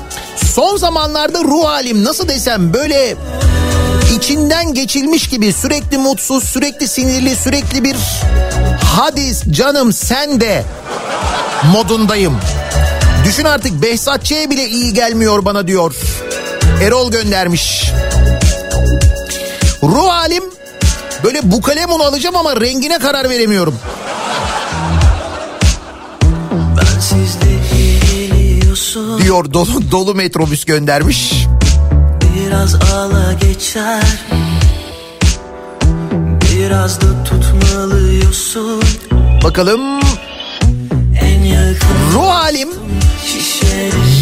Son 0.55 0.77
zamanlarda 0.77 1.43
ruh 1.45 1.65
halim 1.65 2.05
nasıl 2.05 2.29
desem 2.29 2.73
böyle 2.75 3.17
içinden 4.17 4.75
geçilmiş 4.75 5.29
gibi 5.29 5.53
sürekli 5.53 5.99
mutsuz, 5.99 6.45
sürekli 6.45 6.89
sinirli, 6.89 7.37
sürekli 7.37 7.85
bir 7.85 7.97
hadis 8.97 9.43
canım 9.51 9.93
sen 9.93 10.41
de 10.41 10.65
modundayım. 11.73 12.37
Düşün 13.25 13.45
artık 13.45 13.83
Behzat 13.83 14.25
Ç. 14.25 14.33
bile 14.33 14.69
iyi 14.69 14.93
gelmiyor 14.93 15.45
bana 15.45 15.67
diyor. 15.67 15.95
Erol 16.83 17.11
göndermiş. 17.11 17.91
Ruh 19.83 20.09
halim 20.09 20.45
böyle 21.25 21.41
bu 21.43 21.63
kalemunu 21.63 22.03
alacağım 22.03 22.37
ama 22.37 22.61
rengine 22.61 22.99
karar 22.99 23.31
veremiyorum. 23.31 23.79
Diyor 29.23 29.53
dolu, 29.53 29.91
dolu 29.91 30.15
metrobüs 30.15 30.65
göndermiş. 30.65 31.47
Biraz 32.35 32.75
ağla 32.75 33.33
geçer 33.33 34.03
biraz 36.67 37.01
da 37.01 37.25
tutmalıyorsun 37.25 38.83
Bakalım 39.45 40.01
ruh 42.13 42.29
halim 42.29 42.69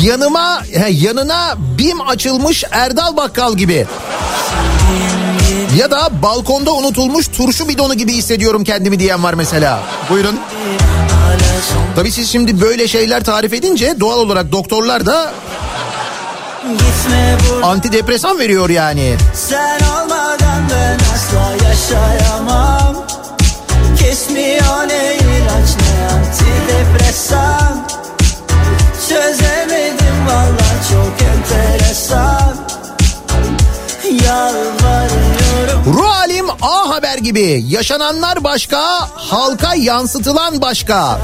yanıma 0.02 0.62
he, 0.72 0.90
yanına 0.90 1.55
bim 1.78 2.00
açılmış 2.00 2.64
Erdal 2.70 3.16
Bakkal 3.16 3.55
gibi. 3.55 3.86
Ya 5.76 5.90
da 5.90 6.22
balkonda 6.22 6.72
unutulmuş 6.72 7.28
turşu 7.28 7.68
bidonu 7.68 7.94
gibi 7.94 8.12
hissediyorum 8.12 8.64
kendimi 8.64 8.98
diyen 8.98 9.22
var 9.22 9.34
mesela. 9.34 9.80
Buyurun. 10.11 10.40
Tabii 11.96 12.11
siz 12.11 12.30
şimdi 12.30 12.61
böyle 12.61 12.88
şeyler 12.88 13.24
tarif 13.24 13.52
edince 13.52 14.00
doğal 14.00 14.18
olarak 14.18 14.52
doktorlar 14.52 15.07
da 15.07 15.32
antidepresan 17.62 18.38
veriyor 18.38 18.70
yani. 18.70 19.16
Sen 19.34 19.80
olmadan 19.80 20.62
ben 20.70 20.98
asla 21.14 21.68
yaşayamam 21.68 22.96
Kesmiyor 23.98 24.88
ne 24.88 25.14
ilaç 25.14 25.68
ne 25.80 26.09
antidepresan 26.14 27.86
Çözemedim 29.15 30.27
valla 30.27 30.69
çok 30.91 31.29
enteresan. 31.29 32.57
Yalvarıyorum. 34.25 35.95
Ruh 35.95 36.09
halim 36.09 36.47
A 36.51 36.91
Haber 36.91 37.19
gibi. 37.19 37.65
Yaşananlar 37.69 38.45
başka, 38.45 38.81
halka 39.15 39.75
yansıtılan 39.75 40.61
başka. 40.61 41.19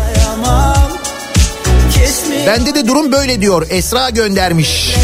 Kesmiyor 1.94 2.46
Bende 2.46 2.74
de 2.74 2.86
durum 2.88 3.12
böyle 3.12 3.40
diyor. 3.40 3.66
Esra 3.70 4.10
göndermiş. 4.10 4.94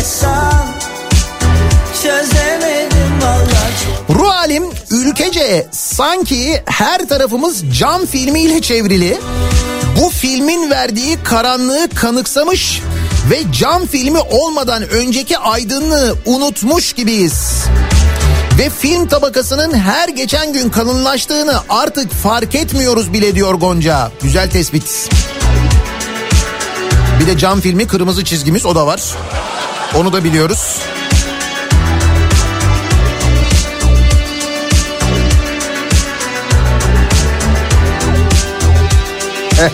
Ruh 4.11 4.31
halim 4.31 4.65
ülkece 4.91 5.67
sanki 5.71 6.63
her 6.67 7.09
tarafımız 7.09 7.79
cam 7.79 8.07
filmiyle 8.07 8.61
çevrili. 8.61 9.19
Bu 10.01 10.11
filmin 10.11 10.71
verdiği 10.71 11.23
karanlığı 11.23 11.89
kanıksamış 11.95 12.83
ve 13.31 13.53
cam 13.53 13.87
filmi 13.87 14.19
olmadan 14.19 14.89
önceki 14.89 15.39
aydınlığı 15.39 16.17
unutmuş 16.25 16.93
gibiyiz. 16.93 17.65
Ve 18.59 18.71
film 18.71 19.07
tabakasının 19.07 19.75
her 19.79 20.09
geçen 20.09 20.53
gün 20.53 20.71
kalınlaştığını 20.71 21.55
artık 21.69 22.13
fark 22.13 22.55
etmiyoruz 22.55 23.13
bile 23.13 23.35
diyor 23.35 23.55
Gonca. 23.55 24.11
Güzel 24.23 24.51
tespit. 24.51 25.09
Bir 27.21 27.27
de 27.27 27.39
cam 27.39 27.61
filmi 27.61 27.87
kırmızı 27.87 28.25
çizgimiz 28.25 28.67
o 28.67 28.75
da 28.75 28.87
var. 28.87 29.03
Onu 29.95 30.13
da 30.13 30.25
biliyoruz. 30.25 30.79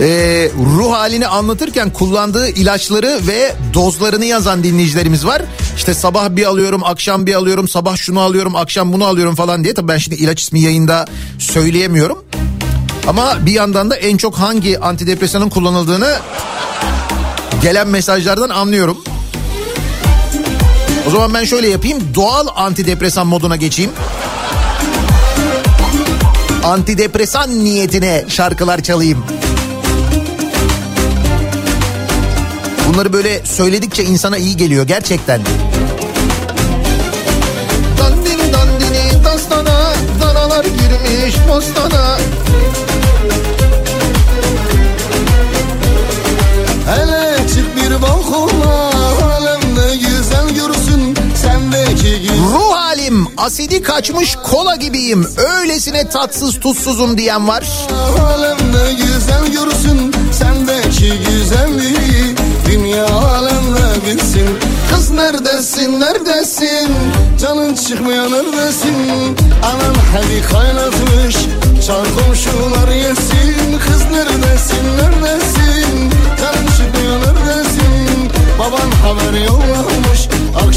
Ee, 0.00 0.50
ruh 0.76 0.92
halini 0.92 1.26
anlatırken 1.26 1.92
kullandığı 1.92 2.48
ilaçları 2.48 3.20
ve 3.26 3.54
dozlarını 3.74 4.24
yazan 4.24 4.64
dinleyicilerimiz 4.64 5.26
var. 5.26 5.42
İşte 5.76 5.94
sabah 5.94 6.30
bir 6.30 6.44
alıyorum, 6.44 6.84
akşam 6.84 7.26
bir 7.26 7.34
alıyorum, 7.34 7.68
sabah 7.68 7.96
şunu 7.96 8.20
alıyorum, 8.20 8.56
akşam 8.56 8.92
bunu 8.92 9.04
alıyorum 9.04 9.34
falan 9.34 9.64
diye. 9.64 9.74
Tabii 9.74 9.88
ben 9.88 9.98
şimdi 9.98 10.16
ilaç 10.16 10.40
ismi 10.40 10.60
yayında 10.60 11.04
söyleyemiyorum. 11.38 12.24
Ama 13.08 13.46
bir 13.46 13.52
yandan 13.52 13.90
da 13.90 13.96
en 13.96 14.16
çok 14.16 14.34
hangi 14.34 14.78
antidepresanın 14.80 15.48
kullanıldığını 15.48 16.16
gelen 17.62 17.88
mesajlardan 17.88 18.48
anlıyorum. 18.48 19.04
O 21.08 21.10
zaman 21.10 21.34
ben 21.34 21.44
şöyle 21.44 21.68
yapayım. 21.68 21.98
Doğal 22.14 22.46
antidepresan 22.56 23.26
moduna 23.26 23.56
geçeyim. 23.56 23.90
Antidepresan 26.64 27.64
niyetine 27.64 28.24
şarkılar 28.28 28.82
çalayım. 28.82 29.24
Bunları 32.88 33.12
böyle 33.12 33.44
söyledikçe 33.44 34.04
insana 34.04 34.36
iyi 34.36 34.56
geliyor 34.56 34.86
gerçekten. 34.86 35.40
Dandini 37.98 38.52
dandini 38.52 39.24
dastana, 39.24 39.92
danalar 40.20 40.64
girmiş 40.64 41.36
bostana. 41.48 42.18
Hele 46.86 47.48
çık 47.48 47.76
bir 47.76 48.02
balkona 48.02 48.90
Alemde 49.34 49.96
güzel 49.96 50.48
görsün 50.54 51.16
Sendeki 51.34 52.22
güzel 52.22 52.38
Ruh 52.52 52.83
halim 53.04 53.26
asidi 53.36 53.82
kaçmış 53.82 54.36
kola 54.36 54.76
gibiyim. 54.76 55.26
Öylesine 55.36 56.08
tatsız 56.08 56.60
tuzsuzum 56.60 57.18
diyen 57.18 57.48
var. 57.48 57.64
Alemde 58.20 58.92
güzel 58.92 59.46
görsün 59.52 60.14
Sendeki 60.32 61.12
güzelliği 61.30 62.36
Dünya 62.66 63.06
alemde 63.06 64.06
bilsin 64.06 64.48
Kız 64.90 65.10
neredesin 65.10 66.00
neredesin? 66.00 66.90
Canın 67.40 67.74
çıkmıyor 67.74 68.30
neredesin? 68.30 68.96
Anan 69.64 69.94
hadi 70.12 70.42
kaynatmış. 70.52 71.36
Çar 71.86 72.06
komşular 72.16 72.88
yesin. 72.94 73.78
Kız 73.86 74.02
neredesin 74.12 74.84
neredesin? 74.98 76.10
Canın 76.40 76.66
çıkmıyor 76.66 77.18
neredesin? 77.18 78.30
Baban 78.58 78.90
haber 78.90 79.40
yollamış 79.40 80.03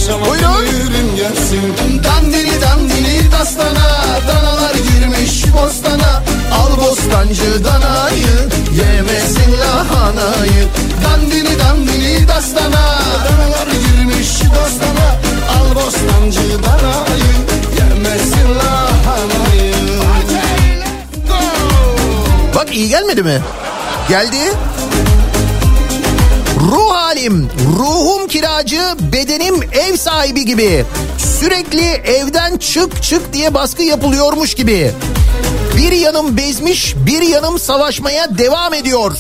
Akşama 0.08 0.26
Buyurun. 0.26 1.16
gelsin. 1.16 1.74
Dandini 2.04 2.62
dandini 2.62 3.32
dastana 3.32 3.88
Danalar 4.28 4.74
girmiş 4.76 5.44
bostana. 5.54 6.24
Al 6.54 6.78
bostancı 6.78 7.64
danayı 7.66 8.50
Yemesin 8.78 9.60
lahanayı. 9.60 10.68
Dandini 11.04 11.60
dandini 11.60 12.28
dastana 12.28 13.00
Danalar 13.26 13.68
girmiş 13.68 14.30
bostana. 14.30 15.10
Al 15.58 15.76
bostancı 15.76 16.64
danayı 16.64 17.34
Yemesin 17.80 18.56
lahanayı. 18.56 19.74
Bak 22.56 22.76
iyi 22.76 22.90
gelmedi 22.90 23.24
mi? 23.24 23.42
Geldi. 24.10 24.38
Ruh 26.62 26.92
halim, 26.92 27.50
ruhum 27.80 28.28
kiracı, 28.28 28.82
bedenim 29.14 29.64
ev 29.64 29.98
sahibi 29.98 30.46
gibi. 30.46 30.86
Sürekli 31.40 31.86
evden 31.86 32.58
çık 32.58 33.04
çık 33.04 33.34
diye 33.34 33.54
baskı 33.54 33.84
yapılıyormuş 33.84 34.54
gibi. 34.54 34.92
Bir 35.78 35.92
yanım 35.92 36.38
bezmiş, 36.38 36.96
bir 37.06 37.22
yanım 37.22 37.60
savaşmaya 37.60 38.38
devam 38.38 38.74
ediyor. 38.74 39.18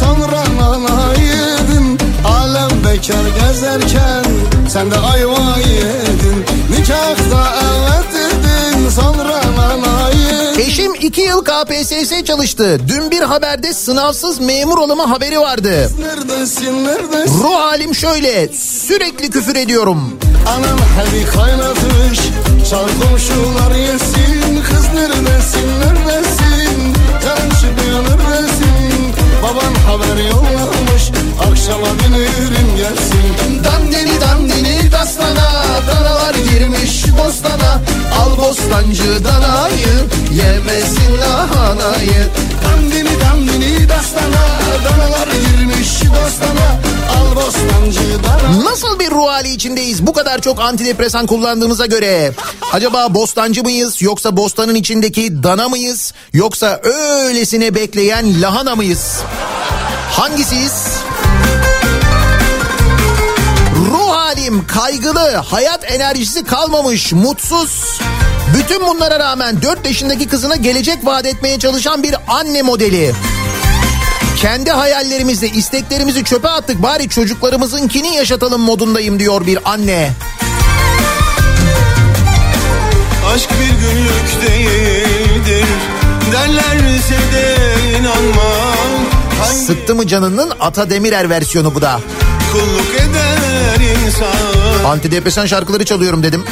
sonra 0.00 0.44
nana 0.60 1.14
yedin 1.14 1.98
Alem 2.28 2.70
bekar 2.84 3.24
gezerken 3.40 4.24
sen 4.68 4.90
de 4.90 4.98
ayva 4.98 5.58
yedin 5.58 6.44
Nikahta 6.70 7.54
evet 7.62 8.14
dedin 8.14 8.88
sonra 8.88 9.42
nana 9.56 10.08
yedin 10.10 10.49
Eşim 10.60 10.94
iki 10.94 11.20
yıl 11.20 11.44
KPSS 11.44 12.24
çalıştı. 12.24 12.78
Dün 12.88 13.10
bir 13.10 13.20
haberde 13.20 13.72
sınavsız 13.72 14.40
memur 14.40 14.78
olma 14.78 15.10
haberi 15.10 15.40
vardı. 15.40 15.90
Neredesin 16.00 16.84
neredesin 16.84 17.38
Ruh 17.42 17.54
halim 17.54 17.94
şöyle, 17.94 18.48
sürekli 18.52 19.30
küfür 19.30 19.56
ediyorum. 19.56 20.18
Anam 20.48 20.78
hadi 20.96 21.26
kaynatmış 21.26 22.18
Çal 22.70 22.88
komşular 23.02 23.74
yesin 23.74 24.62
Kız 24.70 24.86
neredesin 24.94 25.68
neredesin 25.80 26.94
Canım 27.24 27.50
çıkmıyor 27.50 28.02
neredesin 28.02 29.14
Baban 29.42 29.74
haber 29.74 30.24
yollamış 30.30 30.59
Akşama 31.40 31.86
binirim 31.98 32.76
gelsin 32.76 33.64
Dandini 33.64 34.20
dandini 34.20 34.92
dastana 34.92 35.50
Danalar 35.88 36.34
girmiş 36.34 37.04
bostana 37.18 37.80
Al 38.20 38.38
bostancı 38.38 39.24
danayı 39.24 39.96
Yemesin 40.32 41.18
lahanayı 41.20 42.28
Dandini 42.64 43.20
dandini 43.20 43.88
dastana 43.88 44.44
Danalar 44.84 45.26
girmiş 45.26 46.00
bostana 46.10 46.80
Nasıl 48.64 48.98
bir 48.98 49.10
ruh 49.10 49.26
hali 49.28 49.48
içindeyiz 49.48 50.06
bu 50.06 50.12
kadar 50.12 50.40
çok 50.40 50.60
antidepresan 50.60 51.26
kullandığımıza 51.26 51.86
göre? 51.86 52.32
Acaba 52.72 53.14
bostancı 53.14 53.62
mıyız 53.62 54.02
yoksa 54.02 54.36
bostanın 54.36 54.74
içindeki 54.74 55.42
dana 55.42 55.68
mıyız 55.68 56.12
yoksa 56.32 56.80
öylesine 56.82 57.74
bekleyen 57.74 58.42
lahana 58.42 58.76
mıyız? 58.76 59.16
Hangisiyiz? 60.12 60.89
Halim 64.50 64.66
kaygılı, 64.66 65.36
hayat 65.36 65.92
enerjisi 65.92 66.44
kalmamış, 66.44 67.12
mutsuz. 67.12 68.00
Bütün 68.54 68.86
bunlara 68.86 69.18
rağmen 69.18 69.62
4 69.62 69.86
yaşındaki 69.86 70.28
kızına 70.28 70.56
gelecek 70.56 70.98
vaat 71.04 71.26
etmeye 71.26 71.58
çalışan 71.58 72.02
bir 72.02 72.14
anne 72.28 72.62
modeli. 72.62 73.12
Kendi 74.36 74.70
hayallerimizi, 74.70 75.46
isteklerimizi 75.46 76.24
çöpe 76.24 76.48
attık 76.48 76.82
bari 76.82 77.08
çocuklarımızınkini 77.08 78.14
yaşatalım 78.14 78.60
modundayım 78.60 79.18
diyor 79.18 79.46
bir 79.46 79.58
anne. 79.64 80.12
Aşk 83.34 83.50
bir 83.50 83.88
günlük 83.88 84.48
değildir 84.48 85.66
Derlerse 86.32 87.18
de 87.34 87.56
inanma 87.98 88.74
Hangi 89.40 89.58
Sıktı 89.58 89.94
mı 89.94 90.06
canının 90.06 90.52
Ata 90.60 90.90
Demirer 90.90 91.30
versiyonu 91.30 91.74
bu 91.74 91.82
da. 91.82 92.00
Kulluk 92.52 92.94
eder 92.94 93.80
insan. 94.04 94.84
Antidepresan 94.84 95.46
şarkıları 95.46 95.84
çalıyorum 95.84 96.22
dedim. 96.22 96.44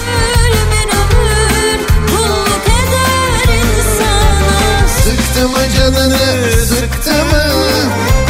Kulluk 2.10 2.66
eder 2.66 3.54
insana 3.54 4.88
Sıktı 5.04 5.48
mı 5.48 5.58
canını 5.76 6.66
sıktı 6.66 7.10
mı? 7.10 7.44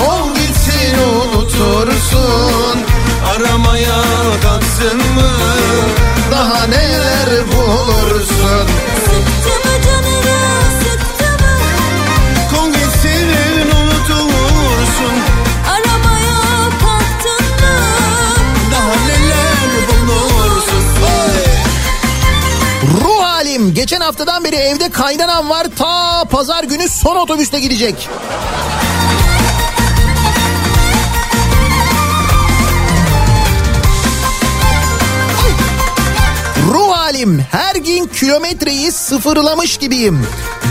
Ol 0.09 0.35
gitsin 0.35 0.99
unutursun. 0.99 2.79
Aramaya 3.37 4.03
kalksın 4.43 4.97
mı? 4.97 5.31
Daha 6.33 6.67
neler 6.67 7.29
bulursun 7.53 8.38
geçen 23.89 24.01
haftadan 24.01 24.45
beri 24.45 24.57
evde 24.57 24.91
kaynanan 24.91 25.51
var 25.51 25.67
ta 25.77 26.25
pazar 26.31 26.65
günü 26.65 26.89
son 26.89 27.17
otobüste 27.17 27.61
gidecek. 27.61 28.09
Ruh 36.73 36.97
halim 36.97 37.45
her 37.51 37.75
gün 37.77 38.07
kilometreyi 38.07 38.93
sıfırlamış 38.93 39.77
gibiyim. 39.77 40.27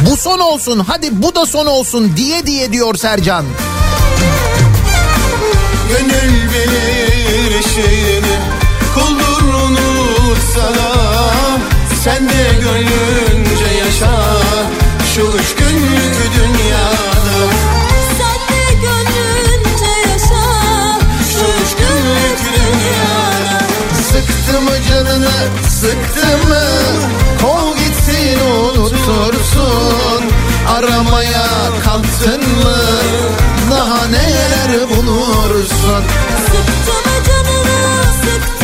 Bu 0.10 0.18
son 0.18 0.40
olsun 0.40 0.80
hadi 0.88 1.10
bu 1.12 1.36
da 1.36 1.46
son 1.46 1.66
olsun 1.66 2.14
diye 2.18 2.46
diye 2.46 2.72
diyor 2.72 2.96
Sercan. 2.96 3.46
Gönül 5.90 6.52
bir 6.54 7.64
şeyini 7.64 8.40
kuldur 8.96 9.44
unutsana 9.54 10.97
Sen 12.08 12.30
de 12.30 12.60
gönlünce 12.62 13.78
yaşa 13.80 14.12
şu 15.16 15.22
üç 15.22 15.56
günlük 15.56 16.16
dünyada. 16.36 17.38
Sen 18.18 18.40
de 18.50 18.74
gönlünce 18.82 19.92
yaşa 20.10 20.44
Şu 21.32 21.46
üç 21.64 21.76
günlük 21.78 22.40
dünyada. 22.56 23.60
Sıktı 24.12 24.62
mı 24.62 24.72
canını 24.90 25.32
sıktı 25.70 26.48
mı? 26.48 26.64
Kol 27.42 27.78
gitsin 27.78 28.40
unutursun. 28.40 30.24
Aramaya 30.78 31.48
kalktın 31.86 32.42
mı? 32.64 32.78
Daha 33.72 34.06
neler 34.08 34.90
bulursun? 34.90 36.04
Sıktı 36.46 36.92
mı 36.92 37.24
canını 37.28 38.04
sıktı 38.22 38.57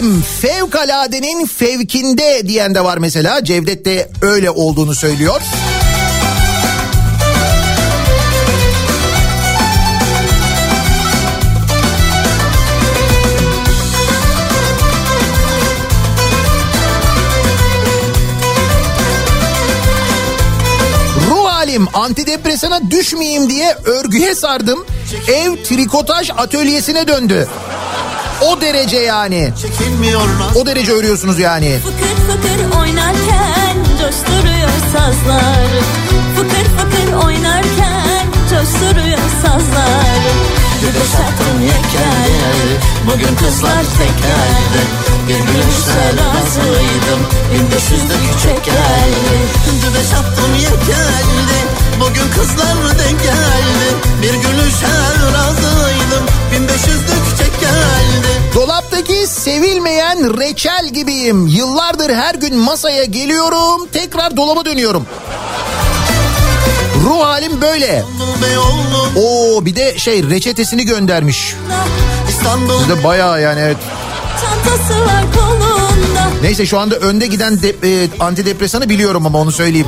Halim 0.00 0.22
fevkaladenin 0.22 1.46
fevkinde 1.46 2.48
diyen 2.48 2.74
de 2.74 2.84
var 2.84 2.98
mesela. 2.98 3.44
Cevdet 3.44 3.84
de 3.84 4.08
öyle 4.22 4.50
olduğunu 4.50 4.94
söylüyor. 4.94 5.40
Halim 21.60 21.88
antidepresana 21.94 22.90
düşmeyeyim 22.90 23.50
diye 23.50 23.74
örgüye 23.84 24.34
sardım. 24.34 24.86
Ev 25.28 25.64
trikotaj 25.64 26.30
atölyesine 26.36 27.08
döndü. 27.08 27.48
O 28.40 28.60
derece 28.60 28.96
yani. 28.96 29.52
O 30.54 30.66
derece 30.66 30.92
örüyorsunuz 30.92 31.38
yani. 31.38 31.78
Fıkır 31.84 32.32
fıkır 32.32 32.80
oynarken 32.80 33.76
coşturuyor 33.98 34.70
sazlar 34.92 35.68
Fıkır 36.36 36.64
fıkır 36.78 37.12
oynarken 37.26 38.26
coşturuyor 38.50 39.18
sazlar 39.42 40.20
Güneş 40.80 41.14
attım 41.14 41.62
yeker 41.62 42.80
Bugün 43.06 43.36
kızlar 43.36 43.82
teker 43.82 44.84
Bir 45.28 45.34
gülüşe 45.34 46.06
razıydım 46.18 47.20
1500'lük 47.54 48.42
çek 48.42 48.64
geldi 48.64 49.36
Güneş 49.82 50.12
attım 50.12 50.54
yekeldi 50.54 51.60
Bugün 52.00 52.30
kızlar 52.34 52.98
denk 52.98 53.22
geldi. 53.22 53.88
Bir 54.22 54.32
gülüşe 54.32 54.86
razıydım 55.34 56.24
1500'lük 56.52 57.38
çek 57.38 57.60
geldi 57.60 58.40
Dolaptaki 58.54 59.26
sevilmeyen 59.26 60.40
reçel 60.40 60.88
gibiyim. 60.92 61.46
Yıllardır 61.46 62.10
her 62.14 62.34
gün 62.34 62.56
masaya 62.56 63.04
geliyorum, 63.04 63.88
tekrar 63.92 64.36
dolaba 64.36 64.64
dönüyorum. 64.64 65.06
Ruh 67.04 67.24
halim 67.24 67.60
böyle. 67.62 68.04
Oo 69.16 69.64
bir 69.64 69.76
de 69.76 69.98
şey 69.98 70.30
reçetesini 70.30 70.84
göndermiş. 70.84 71.54
İstanbul 72.28 72.78
Sizde 72.78 73.04
bayağı 73.04 73.42
yani 73.42 73.60
evet. 73.60 73.76
Neyse 76.42 76.66
şu 76.66 76.78
anda 76.78 76.96
önde 76.96 77.26
giden 77.26 77.62
de, 77.62 77.68
e, 77.68 78.08
antidepresanı 78.20 78.88
biliyorum 78.88 79.26
ama 79.26 79.38
onu 79.38 79.52
söyleyeyim. 79.52 79.86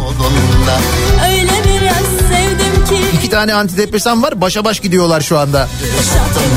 İki 3.12 3.30
tane 3.30 3.54
antidepresan 3.54 4.22
var 4.22 4.40
başa 4.40 4.64
baş 4.64 4.80
gidiyorlar 4.80 5.20
şu 5.20 5.38
anda. 5.38 5.68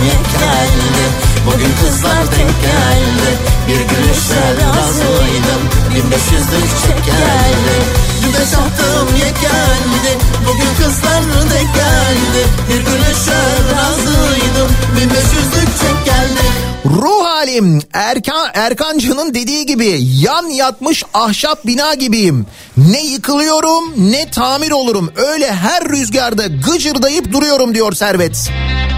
Yekeldi 0.06 1.25
Bugün 1.46 1.72
kızlar 1.82 2.32
denk 2.32 2.62
geldi. 2.62 3.30
Bir 3.68 3.96
gülüşe 3.96 4.42
razıydım 4.62 5.62
1500'lük 5.96 6.70
çek 6.82 7.06
geldi. 7.06 7.76
Güneş 8.22 8.54
attım 8.54 9.16
yekeldi 9.16 10.24
Bugün 10.48 10.86
kızlar 10.86 11.22
denk 11.52 11.76
geldi. 11.76 12.48
Bir 12.70 12.78
gülüşe 12.78 13.40
razıydım 13.76 14.70
1500'lük 14.98 15.80
çek 15.82 16.06
geldi. 16.06 16.46
Ruh 16.86 17.26
halim 17.26 17.82
Erkan, 17.94 18.50
Erkancı'nın 18.54 19.34
dediği 19.34 19.66
gibi 19.66 20.00
yan 20.02 20.46
yatmış 20.46 21.04
ahşap 21.14 21.66
bina 21.66 21.94
gibiyim. 21.94 22.46
Ne 22.78 23.06
yıkılıyorum 23.06 24.12
ne 24.12 24.32
tamir 24.32 24.72
olurum. 24.72 25.14
Öyle 25.16 25.54
her 25.54 25.90
rüzgarda 25.90 26.48
gıcırdayıp 26.48 27.34
duruyorum 27.34 27.76
diyor 27.76 27.94
Servet. 27.94 28.50
Ruh 28.50 28.95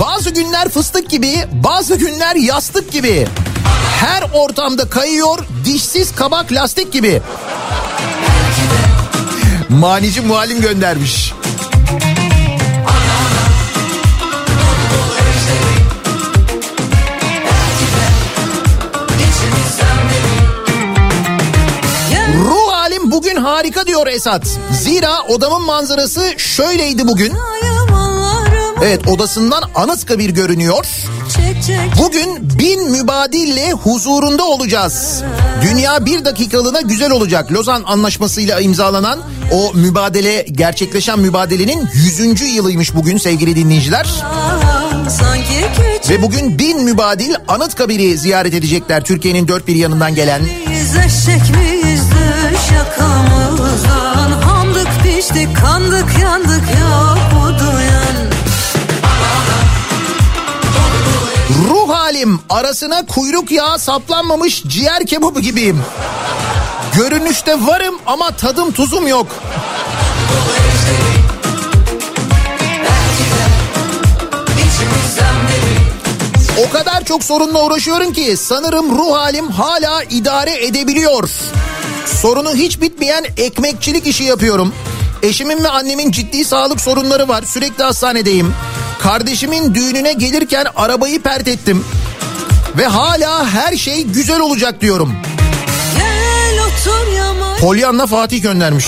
bazı 0.00 0.30
günler 0.30 0.68
fıstık 0.68 1.10
gibi 1.10 1.34
bazı 1.52 1.94
günler 1.96 2.36
yastık 2.36 2.92
gibi. 2.92 3.26
Her 4.00 4.22
ortamda 4.32 4.88
kayıyor 4.88 5.38
dişsiz 5.64 6.14
kabak 6.14 6.52
lastik 6.52 6.92
gibi. 6.92 7.22
Manici 9.68 10.20
muhalim 10.20 10.60
göndermiş. 10.60 11.32
Ruh 22.34 22.72
halim 22.72 23.10
bugün 23.10 23.36
harika 23.36 23.86
diyor 23.86 24.06
Esat. 24.06 24.46
Zira 24.82 25.22
odamın 25.22 25.62
manzarası 25.62 26.34
şöyleydi 26.36 27.08
bugün. 27.08 27.32
Evet 28.84 29.08
odasından 29.08 29.62
Anıtkabir 29.74 30.30
görünüyor. 30.30 30.86
Bugün 31.98 32.58
bin 32.58 32.90
mübadille 32.90 33.72
huzurunda 33.72 34.44
olacağız. 34.44 35.22
Dünya 35.62 36.06
bir 36.06 36.24
dakikalığına 36.24 36.80
güzel 36.80 37.10
olacak. 37.10 37.52
Lozan 37.52 37.82
Anlaşması'yla 37.86 38.60
imzalanan 38.60 39.18
o 39.52 39.72
mübadele 39.74 40.46
gerçekleşen 40.52 41.18
mübadelenin 41.18 41.88
100. 41.94 42.54
yılıymış 42.54 42.94
bugün 42.94 43.18
sevgili 43.18 43.56
dinleyiciler. 43.56 44.06
Ve 46.10 46.22
bugün 46.22 46.58
bin 46.58 46.84
mübadil 46.84 47.34
Anıtkabir'i 47.48 48.18
ziyaret 48.18 48.54
edecekler 48.54 49.04
Türkiye'nin 49.04 49.48
dört 49.48 49.66
bir 49.66 49.74
yanından 49.74 50.14
gelen. 50.14 50.42
Yakamızdan 52.74 54.32
Hamdık 54.42 54.88
piştik 55.02 55.56
kandık 55.56 56.18
yandık 56.22 56.64
yok 56.80 57.29
Halim 61.90 62.40
arasına 62.48 63.06
kuyruk 63.06 63.50
yağı 63.50 63.78
saplanmamış 63.78 64.62
ciğer 64.66 65.06
kebabı 65.06 65.40
gibiyim. 65.40 65.82
Görünüşte 66.96 67.66
varım 67.66 67.94
ama 68.06 68.30
tadım 68.30 68.72
tuzum 68.72 69.06
yok. 69.06 69.26
O 76.66 76.70
kadar 76.72 77.04
çok 77.04 77.24
sorunla 77.24 77.64
uğraşıyorum 77.64 78.12
ki 78.12 78.36
sanırım 78.36 78.98
ruh 78.98 79.16
halim 79.16 79.50
hala 79.50 80.02
idare 80.02 80.66
edebiliyor. 80.66 81.30
Sorunu 82.22 82.54
hiç 82.54 82.80
bitmeyen 82.80 83.24
ekmekçilik 83.36 84.06
işi 84.06 84.24
yapıyorum. 84.24 84.74
Eşimin 85.22 85.64
ve 85.64 85.68
annemin 85.68 86.10
ciddi 86.10 86.44
sağlık 86.44 86.80
sorunları 86.80 87.28
var. 87.28 87.42
Sürekli 87.42 87.84
hastanedeyim. 87.84 88.54
Kardeşimin 89.02 89.74
düğününe 89.74 90.12
gelirken 90.12 90.66
arabayı 90.76 91.22
pert 91.22 91.48
ettim. 91.48 91.84
Ve 92.78 92.86
hala 92.86 93.48
her 93.48 93.76
şey 93.76 94.04
güzel 94.04 94.40
olacak 94.40 94.80
diyorum. 94.80 95.12
Polyanna 97.60 98.06
Fatih 98.06 98.42
göndermiş. 98.42 98.86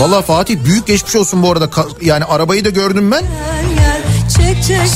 Valla 0.00 0.22
Fatih 0.22 0.64
büyük 0.64 0.86
geçmiş 0.86 1.16
olsun 1.16 1.42
bu 1.42 1.52
arada. 1.52 1.70
Yani 2.02 2.24
arabayı 2.24 2.64
da 2.64 2.70
gördüm 2.70 3.10
ben. 3.10 3.24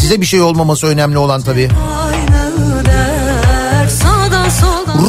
Size 0.00 0.20
bir 0.20 0.26
şey 0.26 0.40
olmaması 0.40 0.86
önemli 0.86 1.18
olan 1.18 1.42
tabii. 1.42 1.68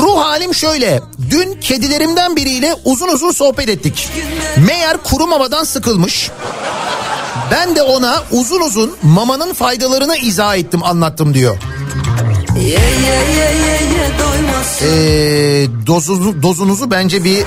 Ruh 0.01 0.17
halim 0.17 0.55
şöyle. 0.55 1.01
Dün 1.29 1.53
kedilerimden 1.61 2.35
biriyle 2.35 2.75
uzun 2.85 3.07
uzun 3.07 3.31
sohbet 3.31 3.69
ettik. 3.69 4.09
Meğer 4.67 4.97
kuru 5.03 5.27
mamadan 5.27 5.63
sıkılmış. 5.63 6.31
Ben 7.51 7.75
de 7.75 7.81
ona 7.81 8.23
uzun 8.31 8.61
uzun 8.61 8.95
mamanın 9.03 9.53
faydalarını 9.53 10.17
izah 10.17 10.55
ettim 10.55 10.83
anlattım 10.83 11.33
diyor. 11.33 11.57
Ye 12.55 12.63
ye 12.63 12.77
ye 13.37 13.51
ye 13.65 13.81
Ee, 14.81 15.67
dozunuzu, 15.87 16.43
dozunuzu 16.43 16.91
bence 16.91 17.23
bir 17.23 17.45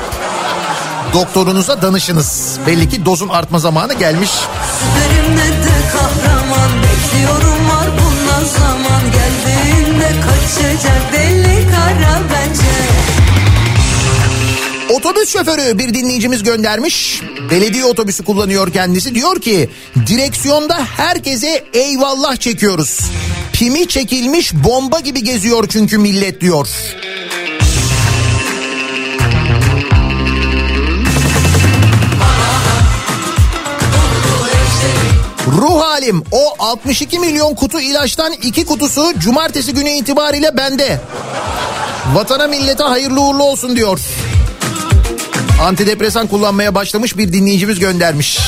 doktorunuza 1.14 1.82
danışınız. 1.82 2.58
Belli 2.66 2.88
ki 2.88 3.04
dozun 3.04 3.28
artma 3.28 3.58
zamanı 3.58 3.94
gelmiş. 3.94 4.30
Üzerimde 4.30 5.66
de 5.66 5.76
kahraman 5.92 6.70
Bekliyorum 6.82 7.68
var 7.68 7.88
bundan 7.90 8.44
zaman 8.44 9.02
Geldiğinde 9.12 10.20
kaçacak 10.20 11.12
deli 11.12 11.43
Otobüs 15.04 15.28
şoförü 15.28 15.78
bir 15.78 15.94
dinleyicimiz 15.94 16.42
göndermiş. 16.42 17.22
Belediye 17.50 17.84
otobüsü 17.84 18.24
kullanıyor 18.24 18.72
kendisi. 18.72 19.14
Diyor 19.14 19.40
ki 19.40 19.70
direksiyonda 20.06 20.78
herkese 20.96 21.64
eyvallah 21.72 22.36
çekiyoruz. 22.36 23.00
Pimi 23.52 23.88
çekilmiş 23.88 24.54
bomba 24.54 25.00
gibi 25.00 25.24
geziyor 25.24 25.64
çünkü 25.68 25.98
millet 25.98 26.40
diyor. 26.40 26.68
Ruh 35.46 35.80
halim 35.80 36.24
o 36.32 36.54
62 36.58 37.18
milyon 37.18 37.54
kutu 37.54 37.80
ilaçtan 37.80 38.32
iki 38.32 38.66
kutusu 38.66 39.18
cumartesi 39.18 39.74
günü 39.74 39.90
itibariyle 39.90 40.56
bende. 40.56 41.00
Vatana 42.14 42.46
millete 42.46 42.84
hayırlı 42.84 43.20
uğurlu 43.20 43.42
olsun 43.42 43.76
diyor. 43.76 44.00
Antidepresan 45.62 46.26
kullanmaya 46.26 46.74
başlamış 46.74 47.18
bir 47.18 47.32
dinleyicimiz 47.32 47.78
göndermiş. 47.78 48.40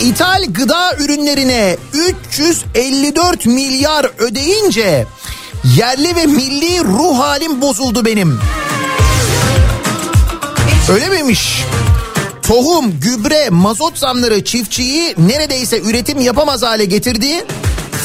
İthal 0.00 0.44
gıda 0.48 0.96
ürünlerine 0.98 1.76
354 1.92 3.46
milyar 3.46 4.10
ödeyince 4.18 5.06
yerli 5.76 6.16
ve 6.16 6.26
milli 6.26 6.84
ruh 6.84 7.18
halim 7.18 7.60
bozuldu 7.60 8.04
benim. 8.04 8.40
Öyle 10.92 11.08
miymiş? 11.08 11.64
Tohum, 12.42 13.00
gübre, 13.00 13.50
mazot 13.50 13.98
zamları 13.98 14.44
çiftçiyi 14.44 15.14
neredeyse 15.18 15.80
üretim 15.80 16.20
yapamaz 16.20 16.62
hale 16.62 16.84
getirdi. 16.84 17.44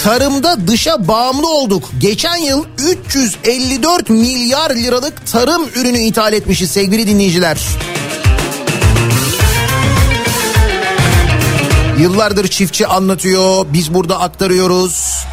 Tarımda 0.03 0.67
dışa 0.67 1.07
bağımlı 1.07 1.49
olduk. 1.49 1.89
Geçen 1.99 2.35
yıl 2.35 2.65
354 2.77 4.09
milyar 4.09 4.75
liralık 4.75 5.27
tarım 5.31 5.63
ürünü 5.75 5.97
ithal 5.97 6.33
etmişiz 6.33 6.71
sevgili 6.71 7.07
dinleyiciler. 7.07 7.57
Yıllardır 11.99 12.47
çiftçi 12.47 12.87
anlatıyor, 12.87 13.65
biz 13.73 13.93
burada 13.93 14.19
aktarıyoruz. 14.19 15.24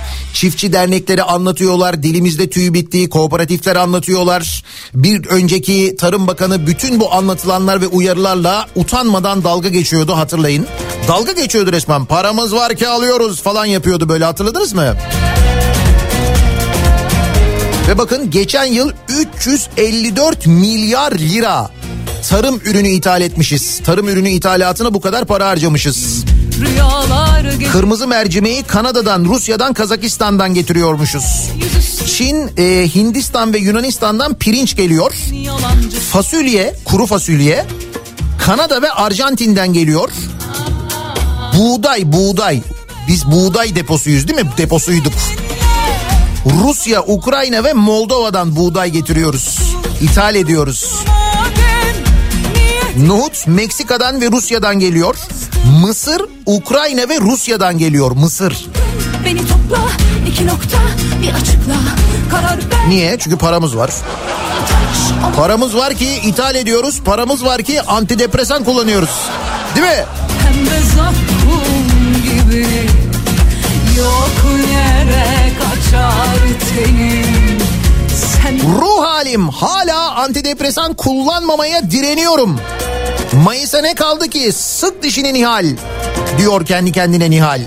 Çiftçi 0.43 0.73
dernekleri 0.73 1.23
anlatıyorlar, 1.23 2.03
dilimizde 2.03 2.51
tüy 2.51 2.73
bitti, 2.73 3.09
kooperatifler 3.09 3.77
anlatıyorlar. 3.77 4.65
Bir 4.95 5.27
önceki 5.27 5.97
Tarım 5.99 6.27
Bakanı 6.27 6.67
bütün 6.67 7.01
bu 7.01 7.13
anlatılanlar 7.13 7.81
ve 7.81 7.87
uyarılarla 7.87 8.67
utanmadan 8.75 9.45
dalga 9.45 9.69
geçiyordu 9.69 10.17
hatırlayın. 10.17 10.67
Dalga 11.09 11.33
geçiyordu 11.33 11.73
resmen, 11.73 12.05
paramız 12.05 12.55
var 12.55 12.75
ki 12.75 12.89
alıyoruz 12.89 13.43
falan 13.43 13.65
yapıyordu 13.65 14.09
böyle 14.09 14.25
hatırladınız 14.25 14.73
mı? 14.73 14.97
Ve 17.89 17.99
bakın 17.99 18.31
geçen 18.31 18.65
yıl 18.65 18.93
354 19.09 20.47
milyar 20.47 21.13
lira 21.13 21.71
tarım 22.29 22.61
ürünü 22.65 22.89
ithal 22.89 23.21
etmişiz. 23.21 23.81
Tarım 23.85 24.09
ürünü 24.09 24.29
ithalatına 24.29 24.95
bu 24.95 25.01
kadar 25.01 25.25
para 25.25 25.49
harcamışız. 25.49 26.25
Kırmızı 27.73 28.07
mercimeği 28.09 28.63
Kanada'dan, 28.63 29.25
Rusya'dan, 29.25 29.73
Kazakistan'dan 29.73 30.55
getiriyormuşuz. 30.55 31.51
Çin, 32.17 32.51
e, 32.59 32.89
Hindistan 32.95 33.53
ve 33.55 33.59
Yunanistan'dan 33.59 34.35
pirinç 34.35 34.77
geliyor. 34.77 35.13
Fasulye, 36.13 36.75
kuru 36.85 37.07
fasulye 37.07 37.67
Kanada 38.47 38.83
ve 38.83 38.91
Arjantin'den 38.93 39.73
geliyor. 39.73 40.11
Buğday, 41.59 42.13
buğday. 42.13 42.61
Biz 43.09 43.27
buğday 43.27 43.75
deposuyuz 43.77 44.29
değil 44.29 44.41
mi? 44.41 44.51
Deposuyduk. 44.59 45.13
Rusya, 46.47 47.03
Ukrayna 47.03 47.65
ve 47.65 47.73
Moldova'dan 47.73 48.57
buğday 48.57 48.91
getiriyoruz. 48.91 49.59
İthal 50.01 50.35
ediyoruz. 50.35 50.95
Nohut 52.97 53.47
Meksika'dan 53.47 54.21
ve 54.21 54.31
Rusya'dan 54.31 54.79
geliyor. 54.79 55.17
Mısır, 55.71 56.23
Ukrayna 56.47 57.09
ve 57.09 57.21
Rusya'dan 57.21 57.79
geliyor. 57.79 58.11
Mısır. 58.11 58.67
Beni 59.25 59.39
topla 59.39 59.89
iki 60.29 60.47
nokta 60.47 60.79
bir 61.23 61.33
açıkla 61.35 61.75
Karar 62.31 62.57
ver 62.57 62.89
Niye? 62.89 63.17
Çünkü 63.19 63.39
paramız 63.39 63.77
var. 63.77 63.91
Paramız 65.37 65.77
var 65.77 65.95
ki 65.95 66.09
ithal 66.25 66.55
ediyoruz. 66.55 67.01
Paramız 67.05 67.45
var 67.45 67.63
ki 67.63 67.83
antidepresan 67.83 68.65
kullanıyoruz. 68.65 69.11
Değil 69.77 69.87
mi? 69.87 70.05
Hem 70.43 70.67
de 70.67 70.81
zakkum 70.97 72.23
gibi 72.23 72.67
Yok 73.99 74.61
yere 74.73 75.53
kaçar 75.59 76.39
tenim 76.75 77.59
Sen 78.15 78.81
Ruh 78.81 79.05
halim 79.05 79.49
hala 79.49 80.15
antidepresan 80.15 80.95
kullanmamaya 80.95 81.91
direniyorum. 81.91 82.61
Mayıs'a 83.33 83.81
ne 83.81 83.95
kaldı 83.95 84.29
ki? 84.29 84.53
Sık 84.53 85.03
dişini 85.03 85.35
Nihal. 85.35 85.67
Diyor 86.39 86.67
kendi 86.67 86.93
kendine 86.93 87.31
Nihal. 87.31 87.61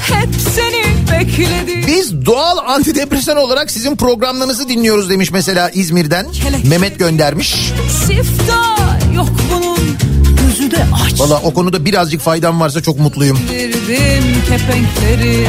hep 0.00 0.28
seni 0.54 0.84
bekledim 1.12 1.84
Biz 1.86 2.26
doğal 2.26 2.58
antidepresan 2.58 3.36
olarak 3.36 3.70
sizin 3.70 3.96
programlarınızı 3.96 4.68
dinliyoruz 4.68 5.10
demiş 5.10 5.30
mesela 5.30 5.70
İzmir'den. 5.70 6.26
Mehmet 6.64 6.98
göndermiş. 6.98 7.72
Sifta 8.06 8.78
yok 9.14 9.28
bunun 9.52 10.01
Gözü 10.62 10.76
de 10.76 10.84
aç 11.04 11.20
Valla 11.20 11.40
o 11.44 11.54
konuda 11.54 11.84
birazcık 11.84 12.20
faydam 12.20 12.60
varsa 12.60 12.82
çok 12.82 12.98
mutluyum. 12.98 13.38
Kepenkleri 14.48 15.48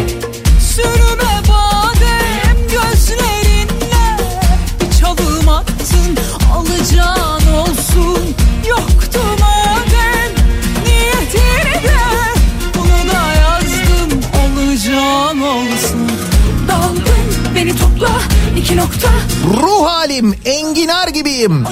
Ruh 19.61 19.88
halim 19.88 20.36
enginar 20.45 21.07
gibiyim. 21.07 21.66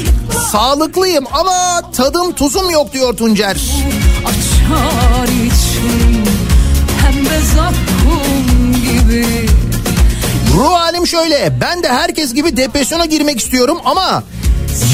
Sağlıklıyım 0.52 1.26
ama 1.32 1.92
tadım 1.98 2.32
tuzum 2.34 2.70
yok 2.70 2.94
diyor 2.94 3.18
Tuncer. 3.18 3.58
Açar 4.26 5.28
içim 5.28 6.24
hem 7.02 7.26
de 7.26 7.40
zakkum 7.56 8.74
gibi 8.74 9.28
Ruh 10.56 10.74
halim 10.74 11.08
şöyle. 11.08 11.58
Ben 11.62 11.84
de 11.84 11.88
herkes 11.90 12.34
gibi 12.34 12.58
depresyona 12.58 13.06
girmek 13.06 13.40
istiyorum 13.40 13.78
ama 13.86 14.24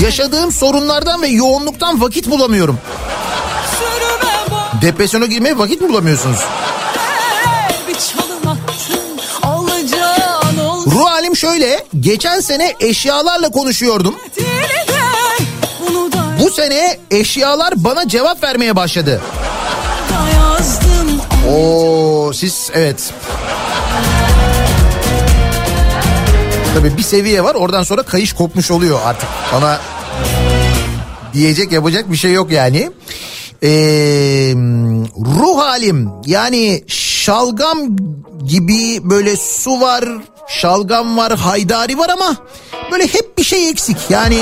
yaşadığım 0.02 0.52
sorunlardan 0.52 1.22
ve 1.22 1.28
yoğunluktan 1.28 2.02
vakit 2.02 2.30
bulamıyorum. 2.30 2.80
Depresyona 4.82 5.26
girmeye 5.26 5.58
vakit 5.58 5.82
mi 5.82 5.90
bulamıyorsunuz? 5.90 6.40
Şöyle. 11.38 11.84
Geçen 12.00 12.40
sene 12.40 12.74
eşyalarla 12.80 13.50
konuşuyordum. 13.50 14.16
Bu 16.40 16.50
sene 16.52 16.98
eşyalar 17.12 17.74
bana 17.78 18.08
cevap 18.08 18.44
vermeye 18.44 18.76
başladı. 18.76 19.22
Oo 21.50 22.32
siz 22.34 22.70
evet. 22.74 23.14
Tabii 26.76 26.98
bir 26.98 27.04
seviye 27.04 27.44
var 27.44 27.56
oradan 27.56 27.84
sonra 27.84 28.04
kayış 28.04 28.34
kopmuş 28.34 28.72
oluyor 28.72 29.00
artık. 29.06 29.30
Bana 29.54 29.80
diyecek 31.34 31.72
yapacak 31.72 32.12
bir 32.12 32.18
şey 32.18 32.32
yok 32.32 32.52
yani. 32.52 32.92
Ee, 33.64 34.54
ruh 35.40 35.58
halim 35.58 36.10
yani 36.26 36.84
şalgam 36.88 37.78
gibi 38.48 39.10
böyle 39.10 39.36
su 39.36 39.82
var, 39.82 40.06
şalgam 40.48 41.18
var, 41.18 41.38
haydari 41.38 41.98
var 41.98 42.10
ama 42.10 42.36
böyle 42.92 43.08
hep 43.08 43.38
bir 43.38 43.44
şey 43.44 43.70
eksik. 43.70 43.98
Yani 44.10 44.38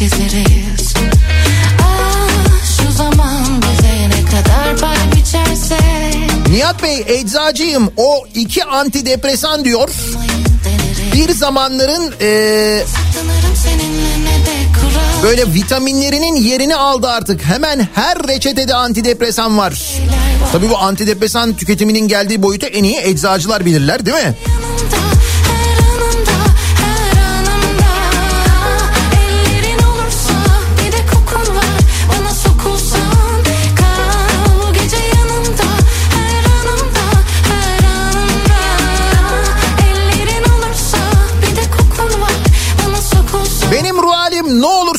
çizeriz 0.00 0.94
Ah 1.82 2.28
şu 2.76 2.92
zaman 2.92 3.62
bize 3.62 4.08
ne 4.08 4.24
kadar 4.24 4.76
pay 4.76 4.96
biçerse 5.16 5.78
Nihat 6.50 6.82
Bey 6.82 7.04
eczacıyım 7.06 7.90
o 7.96 8.24
iki 8.34 8.64
antidepresan 8.64 9.64
diyor. 9.64 9.90
Bir 11.14 11.30
zamanların 11.30 12.12
kural 14.80 15.22
böyle 15.22 15.54
vitaminlerinin 15.54 16.36
yerini 16.36 16.76
aldı 16.76 17.08
artık. 17.08 17.44
Hemen 17.44 17.88
her 17.94 18.28
reçetede 18.28 18.74
antidepresan 18.74 19.58
var. 19.58 19.82
Tabii 20.52 20.70
bu 20.70 20.78
antidepresan 20.78 21.56
tüketiminin 21.56 22.08
geldiği 22.08 22.42
boyutu 22.42 22.66
en 22.66 22.84
iyi 22.84 23.00
eczacılar 23.00 23.64
bilirler 23.64 24.06
değil 24.06 24.16
mi? 24.16 24.34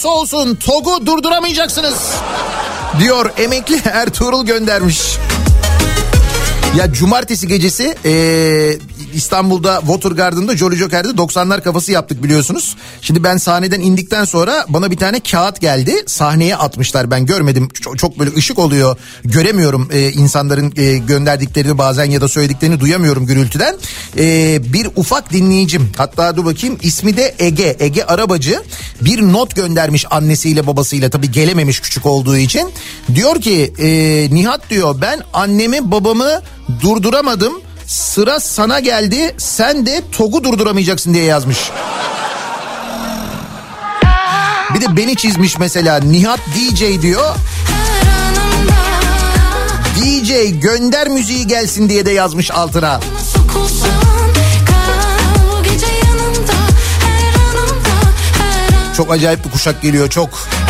Olursa 0.06 0.10
olsun 0.38 0.56
TOG'u 0.56 1.06
durduramayacaksınız. 1.06 2.14
Diyor 3.00 3.32
emekli 3.38 3.82
Ertuğrul 3.86 4.46
göndermiş. 4.46 5.18
Ya 6.78 6.94
cumartesi 6.94 7.48
gecesi 7.48 7.96
eee, 8.06 8.80
İstanbul'da 9.14 9.80
Watergarden'da 9.80 10.58
Jolly 10.58 10.76
Joker'de 10.76 11.08
90'lar 11.08 11.64
kafası 11.64 11.92
yaptık 11.92 12.24
biliyorsunuz. 12.24 12.76
Şimdi 13.02 13.24
ben 13.24 13.38
sahneden 13.38 13.80
indikten 13.82 14.26
sonra 14.26 14.66
bana 14.70 14.92
bir 14.92 14.98
tane 14.98 15.20
kağıt 15.20 15.62
geldi. 15.62 15.96
Sahneye 16.08 16.56
atmışlar 16.56 17.12
ben 17.12 17.26
görmedim. 17.26 17.70
Çok, 17.82 17.98
çok 18.00 18.20
böyle 18.20 18.36
ışık 18.36 18.60
oluyor. 18.60 18.98
Göremiyorum 19.26 19.90
eee, 19.94 20.12
insanların 20.12 20.74
eee, 20.78 20.98
gönderdiklerini 20.98 21.78
bazen 21.78 22.06
ya 22.06 22.22
da 22.22 22.28
söylediklerini 22.28 22.80
duyamıyorum 22.80 23.26
gürültüden. 23.26 23.76
Eee, 24.18 24.62
bir 24.74 24.88
ufak 24.96 25.34
dinleyicim 25.34 25.92
hatta 25.98 26.36
dur 26.38 26.46
bakayım 26.46 26.78
ismi 26.82 27.18
de 27.18 27.36
Ege. 27.40 27.76
Ege 27.80 28.04
Arabacı 28.04 28.62
bir 29.02 29.22
not 29.22 29.56
göndermiş 29.56 30.06
annesiyle 30.12 30.68
babasıyla 30.68 31.10
tabii 31.10 31.32
gelememiş 31.32 31.80
küçük 31.80 32.06
olduğu 32.06 32.38
için. 32.38 32.70
Diyor 33.16 33.42
ki 33.42 33.74
eee, 33.78 34.28
Nihat 34.34 34.70
diyor 34.70 34.96
ben 35.02 35.22
annemi 35.34 35.92
babamı 35.92 36.42
durduramadım. 36.82 37.54
Sıra 37.92 38.40
sana 38.40 38.80
geldi 38.80 39.36
sen 39.38 39.86
de 39.86 40.02
TOG'u 40.12 40.44
durduramayacaksın 40.44 41.14
diye 41.14 41.24
yazmış. 41.24 41.72
Bir 44.76 44.82
de 44.82 44.98
beni 44.98 45.16
çizmiş 45.16 45.60
mesela 45.60 46.00
Nihat 46.00 46.40
DJ 46.40 47.02
diyor. 47.02 47.36
DJ 49.98 50.32
gönder 50.62 51.08
müziği 51.08 51.48
gelsin 51.48 51.90
diye 51.90 52.06
de 52.06 52.12
yazmış 52.12 52.52
altına. 52.52 53.00
Çok 58.98 59.12
acayip 59.12 59.46
bir 59.46 59.52
kuşak 59.52 59.82
geliyor 59.82 60.10
çok. 60.10 60.30
Ellerin 60.30 60.61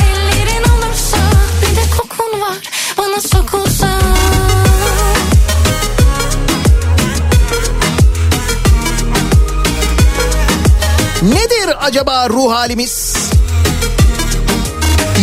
acaba 11.91 12.29
ruh 12.29 12.51
halimiz? 12.51 13.15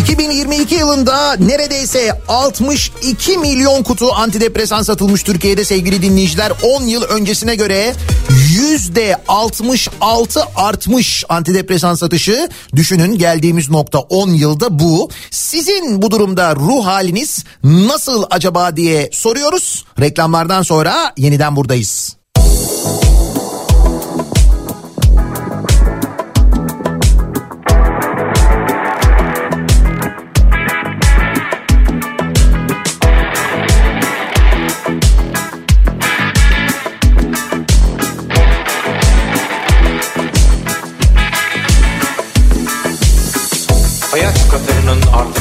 2022 0.00 0.74
yılında 0.74 1.36
neredeyse 1.36 2.22
62 2.28 3.38
milyon 3.38 3.82
kutu 3.82 4.14
antidepresan 4.14 4.82
satılmış 4.82 5.22
Türkiye'de 5.22 5.64
sevgili 5.64 6.02
dinleyiciler. 6.02 6.52
10 6.62 6.82
yıl 6.82 7.02
öncesine 7.02 7.54
göre 7.54 7.94
yüzde 8.54 9.16
66 9.28 10.40
artmış 10.56 11.24
antidepresan 11.28 11.94
satışı. 11.94 12.48
Düşünün 12.76 13.18
geldiğimiz 13.18 13.70
nokta 13.70 13.98
10 13.98 14.28
yılda 14.30 14.78
bu. 14.78 15.10
Sizin 15.30 16.02
bu 16.02 16.10
durumda 16.10 16.56
ruh 16.56 16.86
haliniz 16.86 17.44
nasıl 17.64 18.24
acaba 18.30 18.76
diye 18.76 19.10
soruyoruz. 19.12 19.84
Reklamlardan 20.00 20.62
sonra 20.62 21.12
yeniden 21.16 21.56
buradayız. 21.56 22.17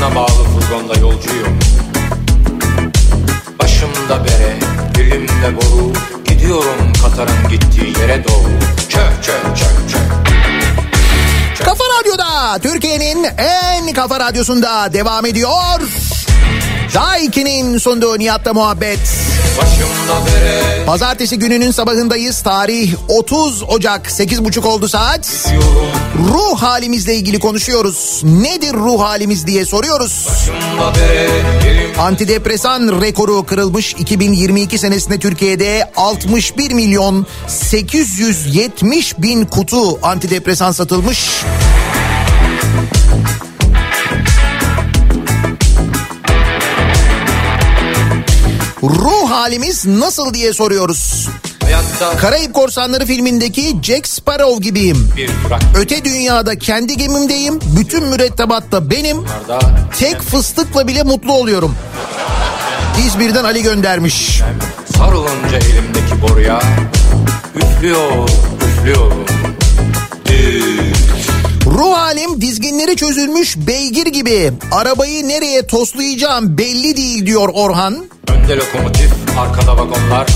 Ardına 0.08 0.16
bağlı 0.16 0.44
furgonda 0.44 1.00
yolcuyum 1.00 1.60
Başımda 3.60 4.26
bere, 4.26 4.60
dilimde 4.96 5.56
boru 5.56 5.94
Gidiyorum 6.26 6.94
Katar'ın 7.04 7.50
gittiği 7.50 8.02
yere 8.02 8.24
doğru 8.24 8.60
Çök 8.90 9.24
çök 9.24 9.58
çök 9.58 9.90
çök 9.92 11.66
Kafa 11.66 11.84
Radyo'da 12.00 12.60
Türkiye'nin 12.60 13.24
en 13.38 13.94
kafa 13.94 14.20
radyosunda 14.20 14.94
devam 14.94 15.26
ediyor. 15.26 15.82
Daiki'nin 16.94 17.78
sunduğu 17.78 18.20
Nihat'la 18.20 18.54
muhabbet. 18.54 19.27
Pazartesi 20.86 21.40
gününün 21.40 21.72
sabahındayız. 21.72 22.42
Tarih 22.42 22.94
30 23.08 23.64
Ocak 23.64 24.08
8.30 24.08 24.68
oldu 24.68 24.88
saat. 24.88 25.54
Ruh 26.28 26.62
halimizle 26.62 27.16
ilgili 27.16 27.40
konuşuyoruz. 27.40 28.22
Nedir 28.24 28.74
ruh 28.74 29.02
halimiz 29.02 29.48
diye 29.48 29.66
soruyoruz. 29.66 30.28
Antidepresan 32.00 33.02
rekoru 33.02 33.46
kırılmış 33.46 33.94
2022 33.94 34.78
senesinde 34.78 35.20
Türkiye'de 35.20 35.92
61 35.96 36.72
milyon 36.72 37.26
870 37.48 39.18
bin 39.18 39.46
kutu 39.46 40.08
antidepresan 40.08 40.72
satılmış. 40.72 41.30
Ruh 48.84 49.17
halimiz 49.38 49.86
nasıl 49.86 50.34
diye 50.34 50.54
soruyoruz. 50.54 51.28
hayatta 51.64 52.18
Karayip 52.18 52.54
Korsanları 52.54 53.06
filmindeki 53.06 53.76
Jack 53.84 54.08
Sparrow 54.08 54.64
gibiyim. 54.64 55.10
Öte 55.76 56.06
dünyada 56.06 56.58
kendi 56.58 56.98
gemimdeyim. 56.98 57.60
Bütün 57.78 58.04
mürettebat 58.04 58.72
da 58.72 58.92
benim. 58.92 59.18
Tek 60.00 60.22
fıstıkla 60.22 60.88
bile 60.88 61.04
mutlu 61.04 61.34
oluyorum. 61.34 61.76
İzmir'den 63.08 63.44
Ali 63.44 63.64
göndermiş. 63.64 64.42
sarılınca 64.98 65.58
elimdeki 65.58 66.22
boruya 66.22 66.62
Üflüyor, 67.56 68.30
üflüyorum 68.68 69.26
Düz 70.26 71.07
Ruh 71.78 71.98
halim 71.98 72.42
dizginleri 72.42 72.96
çözülmüş 72.96 73.58
beygir 73.58 74.06
gibi. 74.06 74.54
Arabayı 74.72 75.28
nereye 75.28 75.68
toslayacağım 75.68 76.58
belli 76.58 76.98
değil 76.98 77.26
diyor 77.26 77.50
Orhan. 77.54 78.06
Önde 78.28 78.56
lokomotif, 78.56 79.12
arkada 79.40 79.78
vagonlar. 79.78 80.28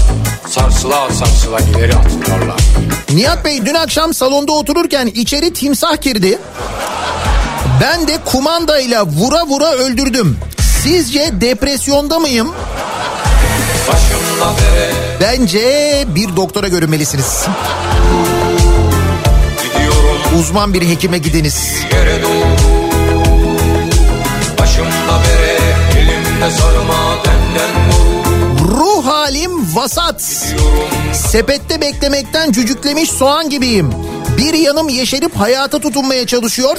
Sarsıla 0.47 1.09
sarsıla 1.09 1.59
ileri 1.59 1.95
atılıyorlar. 1.95 2.59
Nihat 3.13 3.45
Bey 3.45 3.65
dün 3.65 3.73
akşam 3.73 4.13
salonda 4.13 4.51
otururken 4.51 5.07
içeri 5.07 5.53
timsah 5.53 6.01
girdi. 6.01 6.39
Ben 7.81 8.07
de 8.07 8.17
kumandayla 8.25 9.05
vura 9.05 9.45
vura 9.47 9.71
öldürdüm. 9.71 10.37
Sizce 10.83 11.41
depresyonda 11.41 12.19
mıyım? 12.19 12.51
Bence 15.21 16.05
bir 16.15 16.35
doktora 16.35 16.67
görünmelisiniz. 16.67 17.45
Uzman 20.39 20.73
bir 20.73 20.89
hekime 20.89 21.17
gidiniz. 21.17 21.84
Ruh 28.67 29.05
halim 29.05 29.75
vasat. 29.75 30.21
Sepette 31.13 31.82
beklemekten 31.82 32.51
cücüklemiş 32.51 33.11
soğan 33.11 33.49
gibiyim. 33.49 33.89
Bir 34.38 34.53
yanım 34.53 34.89
yeşerip 34.89 35.36
hayata 35.36 35.79
tutunmaya 35.79 36.27
çalışıyor. 36.27 36.77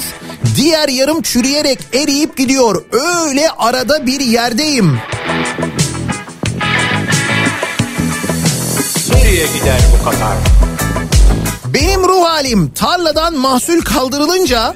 Diğer 0.56 0.88
yarım 0.88 1.22
çürüyerek 1.22 1.78
eriyip 1.92 2.36
gidiyor. 2.36 2.84
Öyle 2.92 3.50
arada 3.50 4.06
bir 4.06 4.20
yerdeyim. 4.20 4.98
Nereye 9.14 9.46
gider 9.46 9.80
bu 9.92 10.04
Katar? 10.04 10.36
Benim 11.92 12.08
ruh 12.08 12.24
halim 12.24 12.70
tarladan 12.70 13.34
mahsul 13.34 13.80
kaldırılınca 13.80 14.74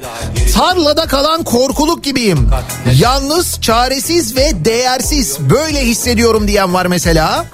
tarlada 0.55 1.07
kalan 1.07 1.45
korkuluk 1.45 2.05
gibiyim. 2.05 2.51
Yalnız, 2.95 3.61
çaresiz 3.61 4.37
ve 4.37 4.65
değersiz 4.65 5.39
böyle 5.41 5.81
hissediyorum 5.81 6.49
diyen 6.49 6.75
var 6.75 6.87
mesela. 6.87 7.45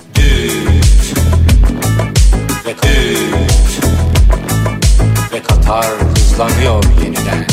Ve, 5.32 5.42
Katar 5.42 5.86
hızlanıyor 6.14 6.84
yeniden. 7.04 7.46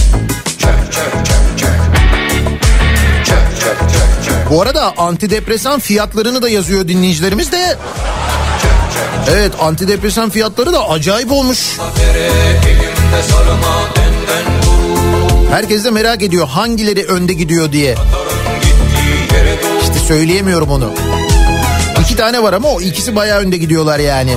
Çök 0.45 0.91
çök 0.91 1.25
çök 1.25 1.59
çök. 1.59 1.79
Çök 3.25 3.59
çök 3.59 3.79
çök 3.79 4.25
çök. 4.25 4.49
Bu 4.51 4.61
arada 4.61 4.93
antidepresan 4.97 5.79
fiyatlarını 5.79 6.41
da 6.41 6.49
yazıyor 6.49 6.87
dinleyicilerimiz 6.87 7.51
de. 7.51 7.77
Evet 9.27 9.51
antidepresan 9.61 10.29
fiyatları 10.29 10.73
da 10.73 10.89
acayip 10.89 11.31
olmuş. 11.31 11.77
Herkes 15.51 15.85
de 15.85 15.91
merak 15.91 16.23
ediyor 16.23 16.47
hangileri 16.47 17.05
önde 17.05 17.33
gidiyor 17.33 17.71
diye. 17.71 17.95
İşte 19.81 19.99
söyleyemiyorum 20.07 20.69
onu. 20.69 20.93
İki 22.01 22.15
tane 22.15 22.43
var 22.43 22.53
ama 22.53 22.67
o 22.69 22.81
ikisi 22.81 23.15
bayağı 23.15 23.39
önde 23.39 23.57
gidiyorlar 23.57 23.99
yani. 23.99 24.35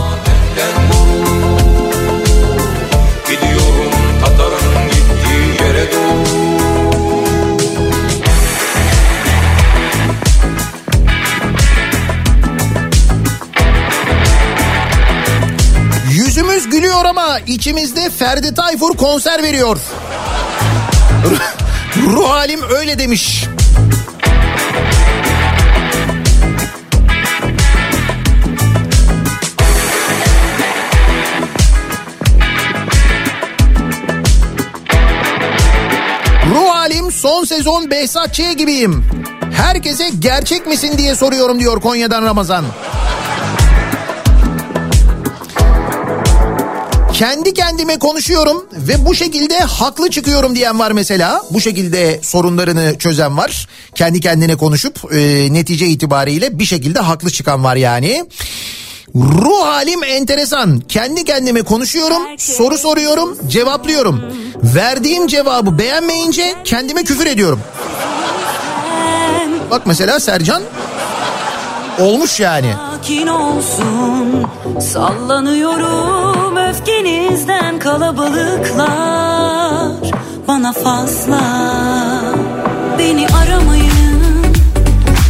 İçimizde 17.47 18.11
Ferdi 18.11 18.55
Tayfur 18.55 18.97
konser 18.97 19.43
veriyor. 19.43 19.79
Ruh 21.97 22.31
halim 22.31 22.61
öyle 22.71 22.99
demiş. 22.99 23.45
Ruh 36.51 36.69
halim 36.69 37.13
son 37.13 37.45
sezon 37.45 37.91
Behzat 37.91 38.35
Ç. 38.35 38.41
gibiyim. 38.59 39.05
Herkese 39.57 40.09
gerçek 40.19 40.67
misin 40.67 40.99
diye 40.99 41.15
soruyorum 41.15 41.61
diyor 41.61 41.81
Konya'dan 41.81 42.23
Ramazan. 42.25 42.65
Kendi 47.13 47.55
kendime 47.55 47.99
konuşuyorum 47.99 48.67
ve 48.73 49.07
bu 49.07 49.15
şekilde 49.15 49.59
haklı 49.61 50.11
çıkıyorum 50.11 50.55
diyen 50.55 50.79
var 50.79 50.91
mesela. 50.93 51.43
Bu 51.51 51.61
şekilde 51.61 52.21
sorunlarını 52.23 52.99
çözen 52.99 53.37
var. 53.37 53.69
Kendi 53.95 54.21
kendine 54.21 54.57
konuşup 54.57 55.15
e, 55.15 55.49
netice 55.53 55.87
itibariyle 55.87 56.59
bir 56.59 56.65
şekilde 56.65 57.01
haklı 57.01 57.31
çıkan 57.31 57.65
var 57.65 57.77
yani. 57.77 58.25
Ruh 59.15 59.67
halim 59.67 60.05
enteresan. 60.05 60.81
Kendi 60.81 61.25
kendime 61.25 61.63
konuşuyorum, 61.63 62.23
soru 62.39 62.79
soruyorum, 62.79 63.39
cevaplıyorum. 63.49 64.21
Verdiğim 64.63 65.27
cevabı 65.27 65.79
beğenmeyince 65.79 66.55
kendime 66.65 67.05
küfür 67.05 67.27
ediyorum. 67.27 67.61
Bak 69.71 69.83
mesela 69.87 70.21
Sercan 70.21 70.63
olmuş 72.01 72.41
yani. 72.41 72.75
Sakin 73.03 73.27
olsun 73.27 74.47
Sallanıyorum 74.93 76.32
öfkenizden 76.83 77.79
kalabalıklar 77.79 78.89
Bana 80.49 80.73
fazla 80.73 81.41
Beni 82.99 83.27
aramayın 83.29 84.23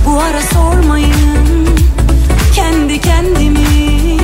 Bu 0.06 0.20
ara 0.20 0.40
sormayın 0.42 1.68
Kendi 2.54 3.00
kendimi 3.00 4.18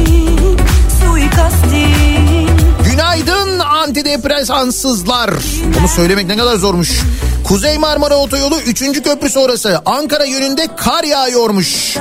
Suikastim 1.00 2.48
Günaydın 2.90 3.58
antidepresansızlar. 3.58 5.30
Bunu 5.78 5.88
söylemek 5.88 6.26
ne 6.26 6.36
kadar 6.36 6.56
zormuş. 6.56 7.00
Kuzey 7.44 7.78
Marmara 7.78 8.16
Otoyolu 8.16 8.60
3. 8.60 9.02
köprü 9.02 9.30
sonrası 9.30 9.82
Ankara 9.86 10.24
yönünde 10.24 10.68
kar 10.76 11.04
yağıyormuş. 11.04 11.96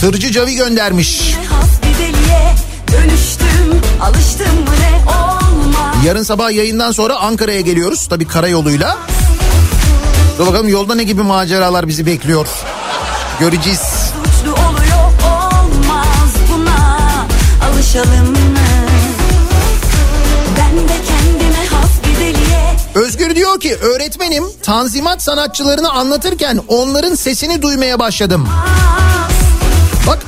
Tırcı 0.00 0.32
Cavi 0.32 0.54
göndermiş. 0.54 1.34
Dönüştüm 2.92 3.80
Alıştım 4.02 4.60
mı 4.60 4.70
ne 4.80 5.12
olmaz 5.12 6.04
Yarın 6.04 6.22
sabah 6.22 6.50
yayından 6.50 6.92
sonra 6.92 7.16
Ankara'ya 7.16 7.60
geliyoruz. 7.60 8.06
Tabii 8.06 8.26
karayoluyla. 8.26 8.98
Dur 10.38 10.46
bakalım 10.46 10.68
yolda 10.68 10.94
ne 10.94 11.02
gibi 11.04 11.22
maceralar 11.22 11.88
bizi 11.88 12.06
bekliyor. 12.06 12.46
Göreceğiz. 13.40 13.80
Suçlu 13.80 14.52
oluyor 14.52 15.08
olmaz 15.24 16.32
buna 16.52 17.26
Alışalım 17.70 18.30
mı? 18.30 18.58
Özgür 22.94 23.34
diyor 23.36 23.60
ki 23.60 23.76
öğretmenim 23.76 24.44
tanzimat 24.62 25.22
sanatçılarını 25.22 25.90
anlatırken 25.90 26.60
onların 26.68 27.14
sesini 27.14 27.62
duymaya 27.62 27.98
başladım. 27.98 28.48
Bak 30.06 30.18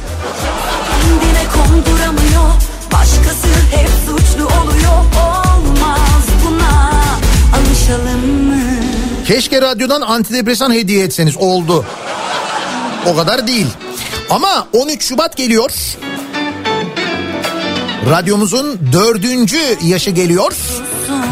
keşke 9.31 9.63
radyodan 9.63 10.01
antidepresan 10.01 10.73
hediye 10.73 11.05
etseniz 11.05 11.37
oldu. 11.37 11.85
O 13.07 13.17
kadar 13.17 13.47
değil. 13.47 13.67
Ama 14.31 14.69
13 14.73 15.03
Şubat 15.03 15.37
geliyor. 15.37 15.71
Radyomuzun 18.11 18.79
dördüncü 18.93 19.59
yaşı 19.85 20.11
geliyor. 20.11 20.57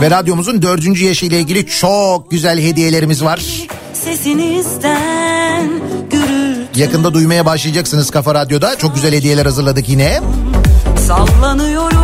Ve 0.00 0.10
radyomuzun 0.10 0.62
dördüncü 0.62 1.04
yaşı 1.04 1.26
ile 1.26 1.40
ilgili 1.40 1.66
çok 1.66 2.30
güzel 2.30 2.60
hediyelerimiz 2.60 3.24
var. 3.24 3.40
Yakında 6.76 7.14
duymaya 7.14 7.46
başlayacaksınız 7.46 8.10
Kafa 8.10 8.34
Radyo'da. 8.34 8.76
Çok 8.76 8.94
güzel 8.94 9.14
hediyeler 9.14 9.46
hazırladık 9.46 9.88
yine. 9.88 10.20
Sallanıyorum 11.06 11.97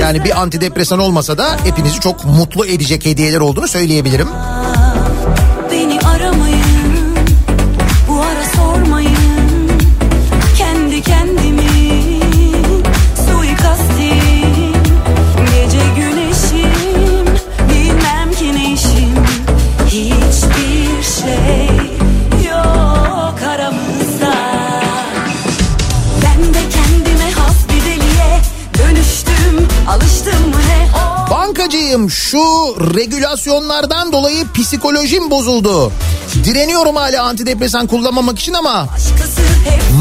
Yani 0.00 0.24
bir 0.24 0.40
antidepresan 0.40 0.98
olmasa 0.98 1.38
da 1.38 1.56
hepinizi 1.64 2.00
çok 2.00 2.24
mutlu 2.24 2.66
edecek 2.66 3.06
hediyeler 3.06 3.40
olduğunu 3.40 3.68
söyleyebilirim. 3.68 4.28
Beni 5.70 6.00
aramayın 6.00 6.79
hastayım. 31.90 32.10
Şu 32.10 32.38
regülasyonlardan 32.94 34.12
dolayı 34.12 34.44
psikolojim 34.54 35.30
bozuldu. 35.30 35.92
Direniyorum 36.44 36.96
hala 36.96 37.22
antidepresan 37.22 37.86
kullanmamak 37.86 38.38
için 38.38 38.52
ama 38.52 38.86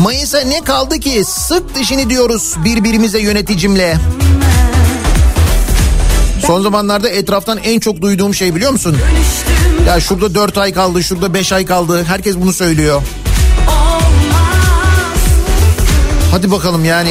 Mayıs'a 0.04 0.40
ne 0.40 0.64
kaldı 0.64 1.00
ki? 1.00 1.24
Sık 1.28 1.76
dişini 1.76 2.10
diyoruz 2.10 2.56
birbirimize 2.66 3.20
yöneticimle. 3.20 3.98
Son 6.48 6.62
zamanlarda 6.62 7.10
etraftan 7.10 7.58
en 7.58 7.80
çok 7.80 8.02
duyduğum 8.02 8.36
şey 8.36 8.56
biliyor 8.56 8.72
musun? 8.72 8.98
Ya 9.88 10.00
şurada 10.00 10.36
4 10.36 10.58
ay 10.58 10.74
kaldı, 10.74 11.04
şurada 11.04 11.34
5 11.34 11.52
ay 11.54 11.66
kaldı. 11.66 12.04
Herkes 12.04 12.36
bunu 12.36 12.54
söylüyor. 12.54 13.02
Hadi 16.32 16.52
bakalım 16.52 16.86
yani. 16.86 17.10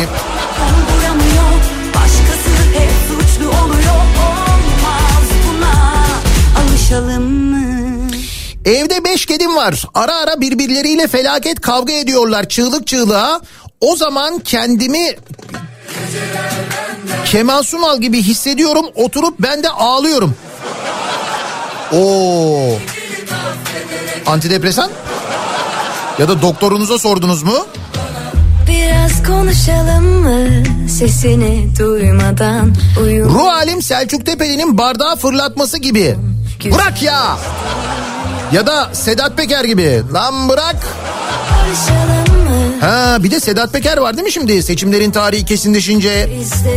Evde 8.69 9.05
5 9.05 9.27
kedim 9.27 9.57
var. 9.57 9.85
Ara 9.95 10.15
ara 10.15 10.40
birbirleriyle 10.40 11.09
felaket 11.09 11.61
kavga 11.61 11.93
ediyorlar 11.93 12.49
çığlık 12.49 12.86
çığlığa. 12.86 13.40
O 13.81 13.97
zaman 13.97 14.39
kendimi 14.39 15.16
Kemal 17.27 17.62
Sunal 17.62 18.01
gibi 18.01 18.23
hissediyorum. 18.23 18.86
Oturup 18.95 19.35
ben 19.39 19.62
de 19.62 19.69
ağlıyorum. 19.69 20.35
Oo. 21.93 22.78
Antidepresan? 24.27 24.90
Ya 26.19 26.28
da 26.28 26.43
doktorunuza 26.43 26.99
sordunuz 26.99 27.43
mu? 27.43 27.66
Biraz 28.69 29.27
konuşalım 29.27 30.05
mı? 30.05 30.65
Sesini 30.89 31.78
duymadan 31.78 32.74
uyum. 33.03 33.35
Ruh 33.35 33.49
halim 33.49 33.82
Selçuk 33.82 34.27
Tepeli'nin 34.27 34.78
bardağı 34.78 35.16
fırlatması 35.16 35.78
gibi. 35.78 36.16
Bırak 36.73 37.03
ya. 37.03 37.39
Ya 38.53 38.66
da 38.66 38.91
Sedat 38.95 39.37
Peker 39.37 39.65
gibi. 39.65 40.03
Lan 40.12 40.49
bırak. 40.49 40.77
Ha 42.81 43.19
bir 43.23 43.31
de 43.31 43.41
Sedat 43.41 43.73
Peker 43.73 43.97
var 43.97 44.15
değil 44.16 44.25
mi 44.25 44.33
şimdi? 44.33 44.62
Seçimlerin 44.62 45.11
tarihi 45.11 45.45
kesinleşince. 45.45 46.31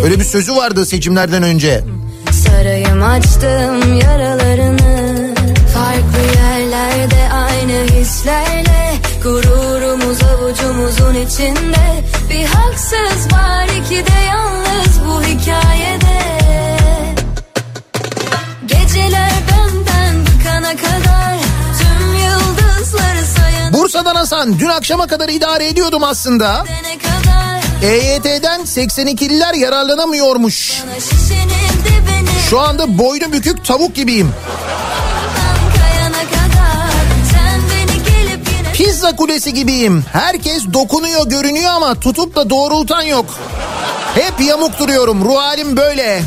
Öyle 0.03 0.19
bir 0.19 0.23
sözü 0.25 0.55
vardı 0.55 0.85
seçimlerden 0.85 1.43
önce. 1.43 1.83
Sarayım 2.31 3.03
açtım 3.03 3.99
yaralarını 3.99 5.33
Farklı 5.73 6.37
yerlerde 6.37 7.29
aynı 7.33 7.83
hislerle 7.91 8.93
Gururumuz 9.23 10.17
avucumuzun 10.23 11.15
içinde 11.15 12.03
Bir 12.29 12.45
haksız 12.45 13.33
var 13.33 13.67
iki 13.81 14.05
de 14.05 14.19
yalnız 14.29 15.05
bu 15.07 15.21
hikayede 15.23 16.21
Geceler 18.65 19.31
benden 19.51 20.25
bıkana 20.25 20.75
kadar 20.75 21.40
Bursa'dan 23.73 24.15
Hasan 24.15 24.59
dün 24.59 24.67
akşama 24.67 25.07
kadar 25.07 25.29
idare 25.29 25.67
ediyordum 25.67 26.03
aslında. 26.03 26.65
EYT'den 27.83 28.61
82'liler 28.61 29.57
yararlanamıyormuş. 29.57 30.83
Şu 32.49 32.59
anda 32.59 32.97
boynu 32.97 33.31
bükük 33.33 33.65
tavuk 33.65 33.95
gibiyim. 33.95 34.33
Pizza 38.73 39.15
kulesi 39.15 39.53
gibiyim. 39.53 40.03
Herkes 40.13 40.63
dokunuyor 40.73 41.29
görünüyor 41.29 41.71
ama 41.73 41.95
tutup 41.95 42.35
da 42.35 42.49
doğrultan 42.49 43.01
yok. 43.01 43.25
Hep 44.15 44.33
yamuk 44.47 44.79
duruyorum. 44.79 45.25
Ruh 45.25 45.37
halim 45.37 45.77
böyle. 45.77 46.21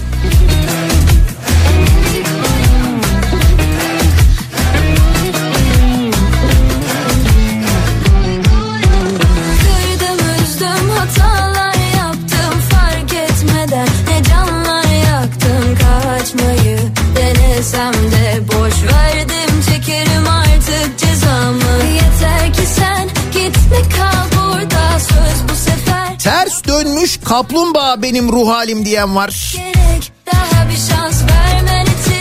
Kaplumbağa 27.24 28.02
benim 28.02 28.32
ruh 28.32 28.48
halim 28.48 28.84
diyen 28.84 29.16
var. 29.16 29.56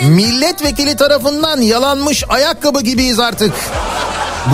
Milletvekili 0.07 0.95
tarafından 0.95 1.61
yalanmış 1.61 2.23
ayakkabı 2.29 2.81
gibiyiz 2.81 3.19
artık. 3.19 3.53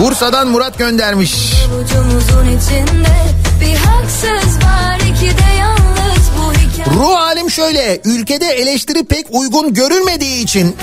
Bursa'dan 0.00 0.48
Murat 0.48 0.78
göndermiş. 0.78 1.52
Ruh 6.94 7.16
halim 7.16 7.50
şöyle. 7.50 8.00
Ülkede 8.04 8.46
eleştiri 8.46 9.04
pek 9.04 9.26
uygun 9.30 9.74
görülmediği 9.74 10.44
için 10.44 10.76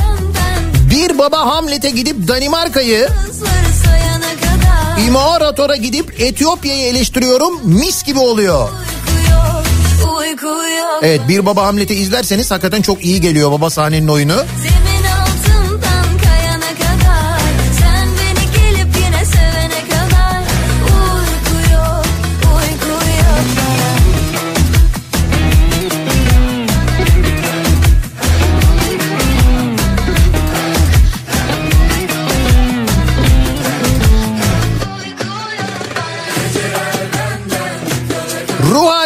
bir 0.91 1.17
baba 1.17 1.45
Hamlet'e 1.45 1.89
gidip 1.89 2.27
Danimarka'yı 2.27 3.07
İmarator'a 5.07 5.75
gidip 5.75 6.21
Etiyopya'yı 6.21 6.85
eleştiriyorum 6.85 7.59
mis 7.63 8.03
gibi 8.03 8.19
oluyor. 8.19 8.69
Evet 11.01 11.21
bir 11.27 11.45
baba 11.45 11.65
Hamlet'i 11.65 11.93
izlerseniz 11.93 12.51
hakikaten 12.51 12.81
çok 12.81 13.05
iyi 13.05 13.21
geliyor 13.21 13.51
baba 13.51 13.69
sahnenin 13.69 14.07
oyunu. 14.07 14.33
Zemin 14.33 14.76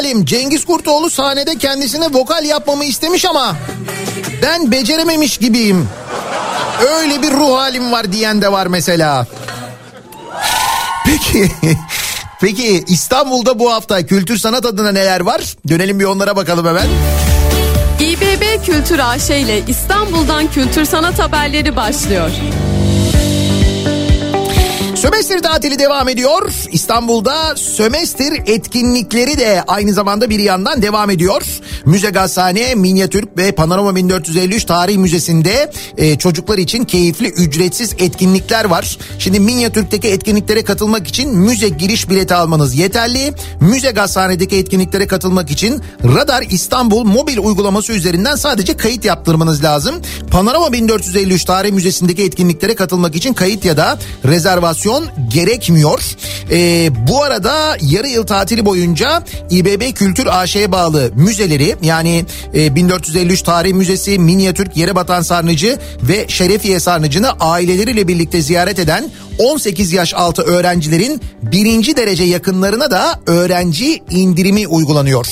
Ruh 0.02 0.06
halim 0.08 0.26
Cengiz 0.26 0.66
Kurtoğlu 0.66 1.10
sahnede 1.10 1.58
kendisine 1.58 2.06
vokal 2.12 2.46
yapmamı 2.46 2.86
istemiş 2.86 3.26
ama 3.26 3.56
ben 4.42 4.72
becerememiş 4.72 5.38
gibiyim. 5.38 5.90
Öyle 6.98 7.22
bir 7.22 7.32
ruh 7.32 7.58
halim 7.58 7.92
var 7.92 8.12
diyen 8.12 8.42
de 8.42 8.52
var 8.52 8.68
mesela. 8.68 9.28
Peki 11.06 11.52
Peki 12.42 12.84
İstanbul'da 12.88 13.60
bu 13.60 13.72
hafta 13.72 14.06
kültür 14.06 14.38
sanat 14.38 14.66
adına 14.66 14.92
neler 14.92 15.20
var? 15.20 15.42
Dönelim 15.68 16.00
bir 16.00 16.06
onlara 16.06 16.36
bakalım 16.36 16.68
hemen. 16.68 16.88
İBB 18.00 18.66
Kültür 18.66 19.00
AŞ 19.00 19.30
ile 19.30 19.62
İstanbul'dan 19.68 20.52
kültür 20.52 20.86
sanat 20.86 21.20
haberleri 21.20 21.76
başlıyor. 21.76 22.32
Tatili 25.62 25.80
devam 25.80 26.10
ediyor. 26.10 26.54
İstanbul'da 26.72 27.56
sömestr 27.56 28.34
etkinlikleri 28.46 29.38
de 29.38 29.64
aynı 29.68 29.94
zamanda 29.94 30.30
bir 30.30 30.40
yandan 30.40 30.82
devam 30.82 31.10
ediyor. 31.10 31.44
Müze 31.86 32.10
Gazhane, 32.10 32.76
Minyatürk 32.76 33.38
ve 33.38 33.52
Panorama 33.52 33.96
1453 33.96 34.66
Tarih 34.66 34.98
Müzesi'nde 34.98 35.72
e, 35.98 36.18
çocuklar 36.18 36.58
için 36.58 36.84
keyifli 36.84 37.28
ücretsiz 37.28 37.94
etkinlikler 38.00 38.66
var. 38.66 38.98
Şimdi 39.20 39.40
Minyatürk'teki 39.40 40.08
etkinliklere 40.08 40.64
katılmak 40.64 41.08
için 41.08 41.38
müze 41.38 41.70
giriş 41.70 42.10
bileti 42.10 42.36
almanız 42.36 42.76
yeterli. 42.76 43.34
Müze 43.60 43.92
Gazhane'deki 43.92 44.58
etkinliklere 44.58 45.08
katılmak 45.08 45.52
için 45.52 45.82
Radar 46.04 46.44
İstanbul 46.50 47.04
mobil 47.04 47.38
uygulaması 47.38 47.94
üzerinden 47.94 48.36
sadece 48.36 48.78
kayıt 48.78 49.06
yaptırmanız 49.06 49.64
lazım. 49.64 49.96
Panorama 50.32 50.74
1453 50.74 51.46
Tarih 51.46 51.72
Müzesi'ndeki 51.72 52.24
etkinliklere 52.24 52.76
katılmak 52.76 53.16
için 53.16 53.34
kayıt 53.34 53.66
ya 53.66 53.78
da 53.78 54.00
rezervasyon 54.26 55.06
gerekmiyor. 55.52 56.16
Ee, 56.52 56.90
bu 57.08 57.24
arada 57.24 57.78
yarı 57.82 58.08
yıl 58.08 58.26
tatili 58.26 58.66
boyunca 58.66 59.24
İBB 59.50 59.94
Kültür 59.94 60.28
AŞ'ye 60.32 60.72
bağlı 60.72 61.12
müzeleri 61.16 61.76
yani 61.82 62.26
e, 62.54 62.76
1453 62.76 63.42
Tarih 63.42 63.74
Müzesi, 63.74 64.20
Minyatürk, 64.20 64.78
Yerebatan 64.78 65.22
Sarnıcı 65.22 65.78
ve 66.04 66.26
Şerefiye 66.28 66.80
Sarnıcı'nı 66.80 67.32
aileleriyle 67.32 68.08
birlikte 68.08 68.42
ziyaret 68.42 68.80
eden 68.80 69.12
18 69.38 69.94
yaş 69.94 70.14
altı 70.14 70.42
öğrencilerin 70.42 71.22
birinci 71.42 71.98
derece 71.98 72.24
yakınlarına 72.24 72.92
da 72.92 73.20
öğrenci 73.26 74.04
indirimi 74.10 74.68
uygulanıyor. 74.68 75.28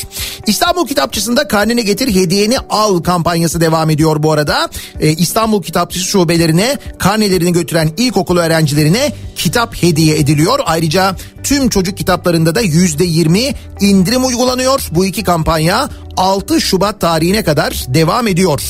İstanbul 0.48 0.88
Kitapçısı'nda 0.88 1.48
karnene 1.48 1.82
getir 1.82 2.16
hediyeni 2.16 2.60
al 2.70 3.00
kampanyası 3.00 3.62
devam 3.62 3.90
ediyor 3.90 4.24
bu 4.24 4.32
arada. 4.32 4.70
Ee, 5.00 5.10
İstanbul 5.10 5.64
Kitapçısı 5.64 6.06
şubelerine 6.06 6.78
karnelerini 6.98 7.54
götüren 7.54 7.90
ilkokul 7.98 8.38
öğrencilerine 8.38 9.14
kitap 9.36 9.84
hediye 9.84 10.18
ediliyor. 10.18 10.60
Ayrıca 10.66 11.16
tüm 11.50 11.70
çocuk 11.70 11.98
kitaplarında 11.98 12.56
da 12.56 12.62
yüzde 12.62 13.04
yirmi 13.04 13.56
indirim 13.80 14.26
uygulanıyor. 14.26 14.88
Bu 14.92 15.06
iki 15.06 15.24
kampanya 15.24 15.90
6 16.18 16.62
Şubat 16.62 17.02
tarihine 17.02 17.44
kadar 17.44 17.86
devam 17.88 18.28
ediyor. 18.28 18.62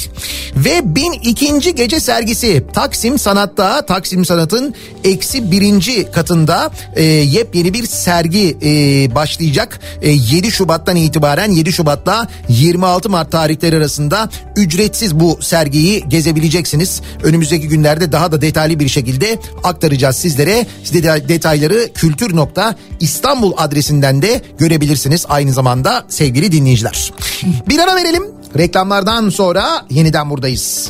Ve 0.56 0.96
1002. 0.96 1.76
gece 1.76 2.00
sergisi 2.00 2.64
Taksim 2.74 3.20
Sanat'ta 3.20 3.86
Taksim 3.86 4.26
Sanat'ın 4.26 4.76
eksi 5.04 5.52
birinci 5.52 6.12
katında 6.12 6.72
e, 6.96 7.04
yepyeni 7.04 7.74
bir 7.74 7.86
sergi 7.86 8.58
e, 8.64 8.70
başlayacak. 9.16 9.80
E, 10.02 10.10
7 10.10 10.52
Şubat'tan 10.52 10.96
itibaren 10.96 11.52
7 11.52 11.74
Şubat'la 11.74 12.28
26 12.50 13.10
Mart 13.10 13.32
tarihleri 13.32 13.78
arasında 13.78 14.30
ücretsiz 14.56 15.20
bu 15.20 15.40
sergiyi 15.42 16.04
gezebileceksiniz. 16.10 17.02
Önümüzdeki 17.24 17.68
günlerde 17.68 18.12
daha 18.12 18.32
da 18.32 18.42
detaylı 18.42 18.80
bir 18.80 18.88
şekilde 18.88 19.40
aktaracağız 19.64 20.16
sizlere. 20.16 20.68
Siz 20.84 21.04
de 21.04 21.30
detayları 21.30 21.94
kültür.istanbul 22.74 23.54
adresinden 23.58 24.22
de 24.22 24.42
görebilirsiniz 24.58 25.26
aynı 25.30 25.54
zamanda 25.54 26.06
sevgili 26.08 26.52
dinleyiciler. 26.52 27.14
Bir 27.70 27.80
ara 27.80 27.96
verelim. 27.96 28.24
Reklamlardan 28.58 29.30
sonra 29.30 29.86
yeniden 29.90 30.30
buradayız. 30.30 30.90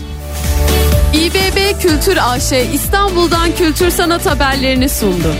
İBB 1.14 1.81
Kültür 1.81 2.18
AŞ 2.22 2.51
İstanbul'dan 2.73 3.56
kültür 3.56 3.89
sanat 3.89 4.26
haberlerini 4.26 4.89
sundu. 4.89 5.35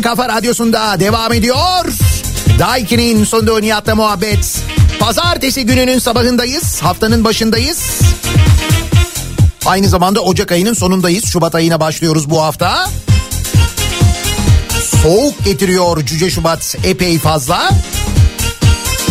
En 0.00 0.02
kafa 0.02 0.28
radyosunda 0.28 1.00
devam 1.00 1.32
ediyor. 1.32 1.84
Daiki'nin 2.58 3.24
sunduğu 3.24 3.60
Nihat'la 3.60 3.94
muhabbet. 3.94 4.62
Pazartesi 5.00 5.66
gününün 5.66 5.98
sabahındayız. 5.98 6.82
Haftanın 6.82 7.24
başındayız. 7.24 7.78
Aynı 9.66 9.88
zamanda 9.88 10.20
Ocak 10.20 10.52
ayının 10.52 10.74
sonundayız. 10.74 11.24
Şubat 11.24 11.54
ayına 11.54 11.80
başlıyoruz 11.80 12.30
bu 12.30 12.42
hafta. 12.42 12.88
Soğuk 15.02 15.44
getiriyor 15.44 16.06
Cüce 16.06 16.30
Şubat 16.30 16.76
epey 16.84 17.18
fazla. 17.18 17.70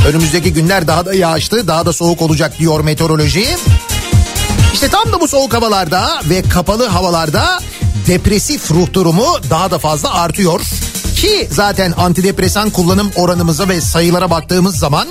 Önümüzdeki 0.08 0.54
günler 0.54 0.88
daha 0.88 1.06
da 1.06 1.14
yağışlı, 1.14 1.68
daha 1.68 1.86
da 1.86 1.94
soğuk 1.94 2.22
olacak 2.22 2.60
diyor 2.60 2.80
meteoroloji. 2.82 3.48
İşte 4.74 4.88
tam 4.88 5.14
da 5.14 5.22
bu 5.22 5.28
soğuk 5.28 5.54
havalarda 5.54 6.22
ve 6.30 6.42
kapalı 6.42 6.88
havalarda 6.88 7.60
depresif 8.10 8.72
ruh 8.72 8.94
durumu 8.94 9.26
daha 9.50 9.72
da 9.72 9.80
fazla 9.80 10.14
artıyor. 10.14 10.62
Ki 11.16 11.48
zaten 11.52 11.94
antidepresan 11.98 12.70
kullanım 12.70 13.12
oranımıza 13.16 13.70
ve 13.70 13.82
sayılara 13.82 14.30
baktığımız 14.30 14.80
zaman 14.80 15.08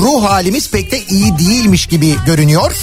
ruh 0.00 0.24
halimiz 0.24 0.70
pek 0.70 0.92
de 0.92 1.02
iyi 1.08 1.38
değilmiş 1.38 1.86
gibi 1.86 2.16
görünüyor. 2.26 2.76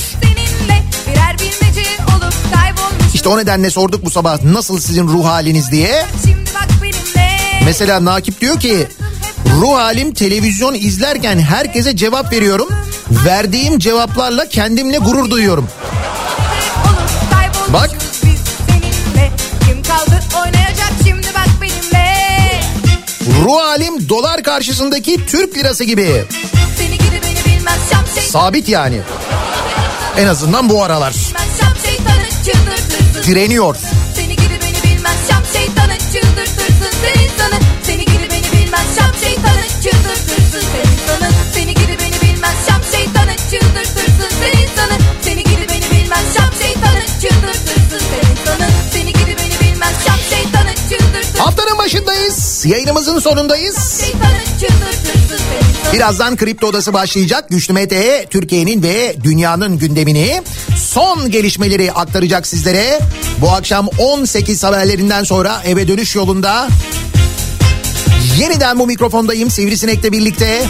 İşte 3.14 3.30
o 3.30 3.38
nedenle 3.38 3.70
sorduk 3.70 4.06
bu 4.06 4.10
sabah 4.10 4.44
nasıl 4.44 4.80
sizin 4.80 5.08
ruh 5.08 5.26
haliniz 5.26 5.72
diye. 5.72 6.06
Mesela 7.66 8.06
Nakip 8.06 8.42
diyor 8.42 8.60
ki 8.60 8.88
ruh 9.62 9.76
halim 9.76 10.14
televizyon 10.14 10.74
izlerken 10.74 11.40
herkese 11.40 11.96
cevap 11.96 12.32
veriyorum. 12.32 12.70
Verdiğim 13.26 13.80
cevaplarla 13.80 14.50
kendimle 14.50 14.98
gurur 14.98 15.30
duyuyorum. 15.30 15.68
Bak 17.74 18.03
ruh 23.44 23.62
halim 23.62 24.10
dolar 24.10 24.44
karşısındaki 24.44 25.26
Türk 25.26 25.58
lirası 25.58 25.84
gibi. 25.84 26.24
Sabit 28.30 28.70
yani. 28.70 29.02
En 30.18 30.28
azından 30.28 30.70
bu 30.70 30.84
aralar. 30.84 31.14
çıldırtırsın 32.46 33.32
Direniyor. 33.32 33.76
Başındayız. 52.64 52.66
Yayınımızın 52.66 53.20
sonundayız. 53.20 54.04
Birazdan 55.94 56.36
Kripto 56.36 56.68
Odası 56.68 56.94
başlayacak. 56.94 57.50
Güçlü 57.50 57.74
Mete 57.74 58.26
Türkiye'nin 58.30 58.84
ve 58.84 59.16
dünyanın 59.24 59.78
gündemini 59.78 60.42
son 60.78 61.32
gelişmeleri 61.32 61.92
aktaracak 61.92 62.48
sizlere. 62.48 63.00
Bu 63.42 63.50
akşam 63.50 63.88
18 63.98 64.64
haberlerinden 64.64 65.24
sonra 65.24 65.62
eve 65.66 65.88
dönüş 65.88 66.16
yolunda 66.16 66.68
yeniden 68.40 68.80
bu 68.80 68.88
mikrofondayım 68.88 69.52
Sivrisinek'le 69.52 70.12
birlikte. 70.12 70.66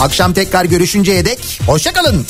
Akşam 0.00 0.32
tekrar 0.32 0.64
görüşünceye 0.64 1.24
dek 1.24 1.60
hoşçakalın. 1.66 2.26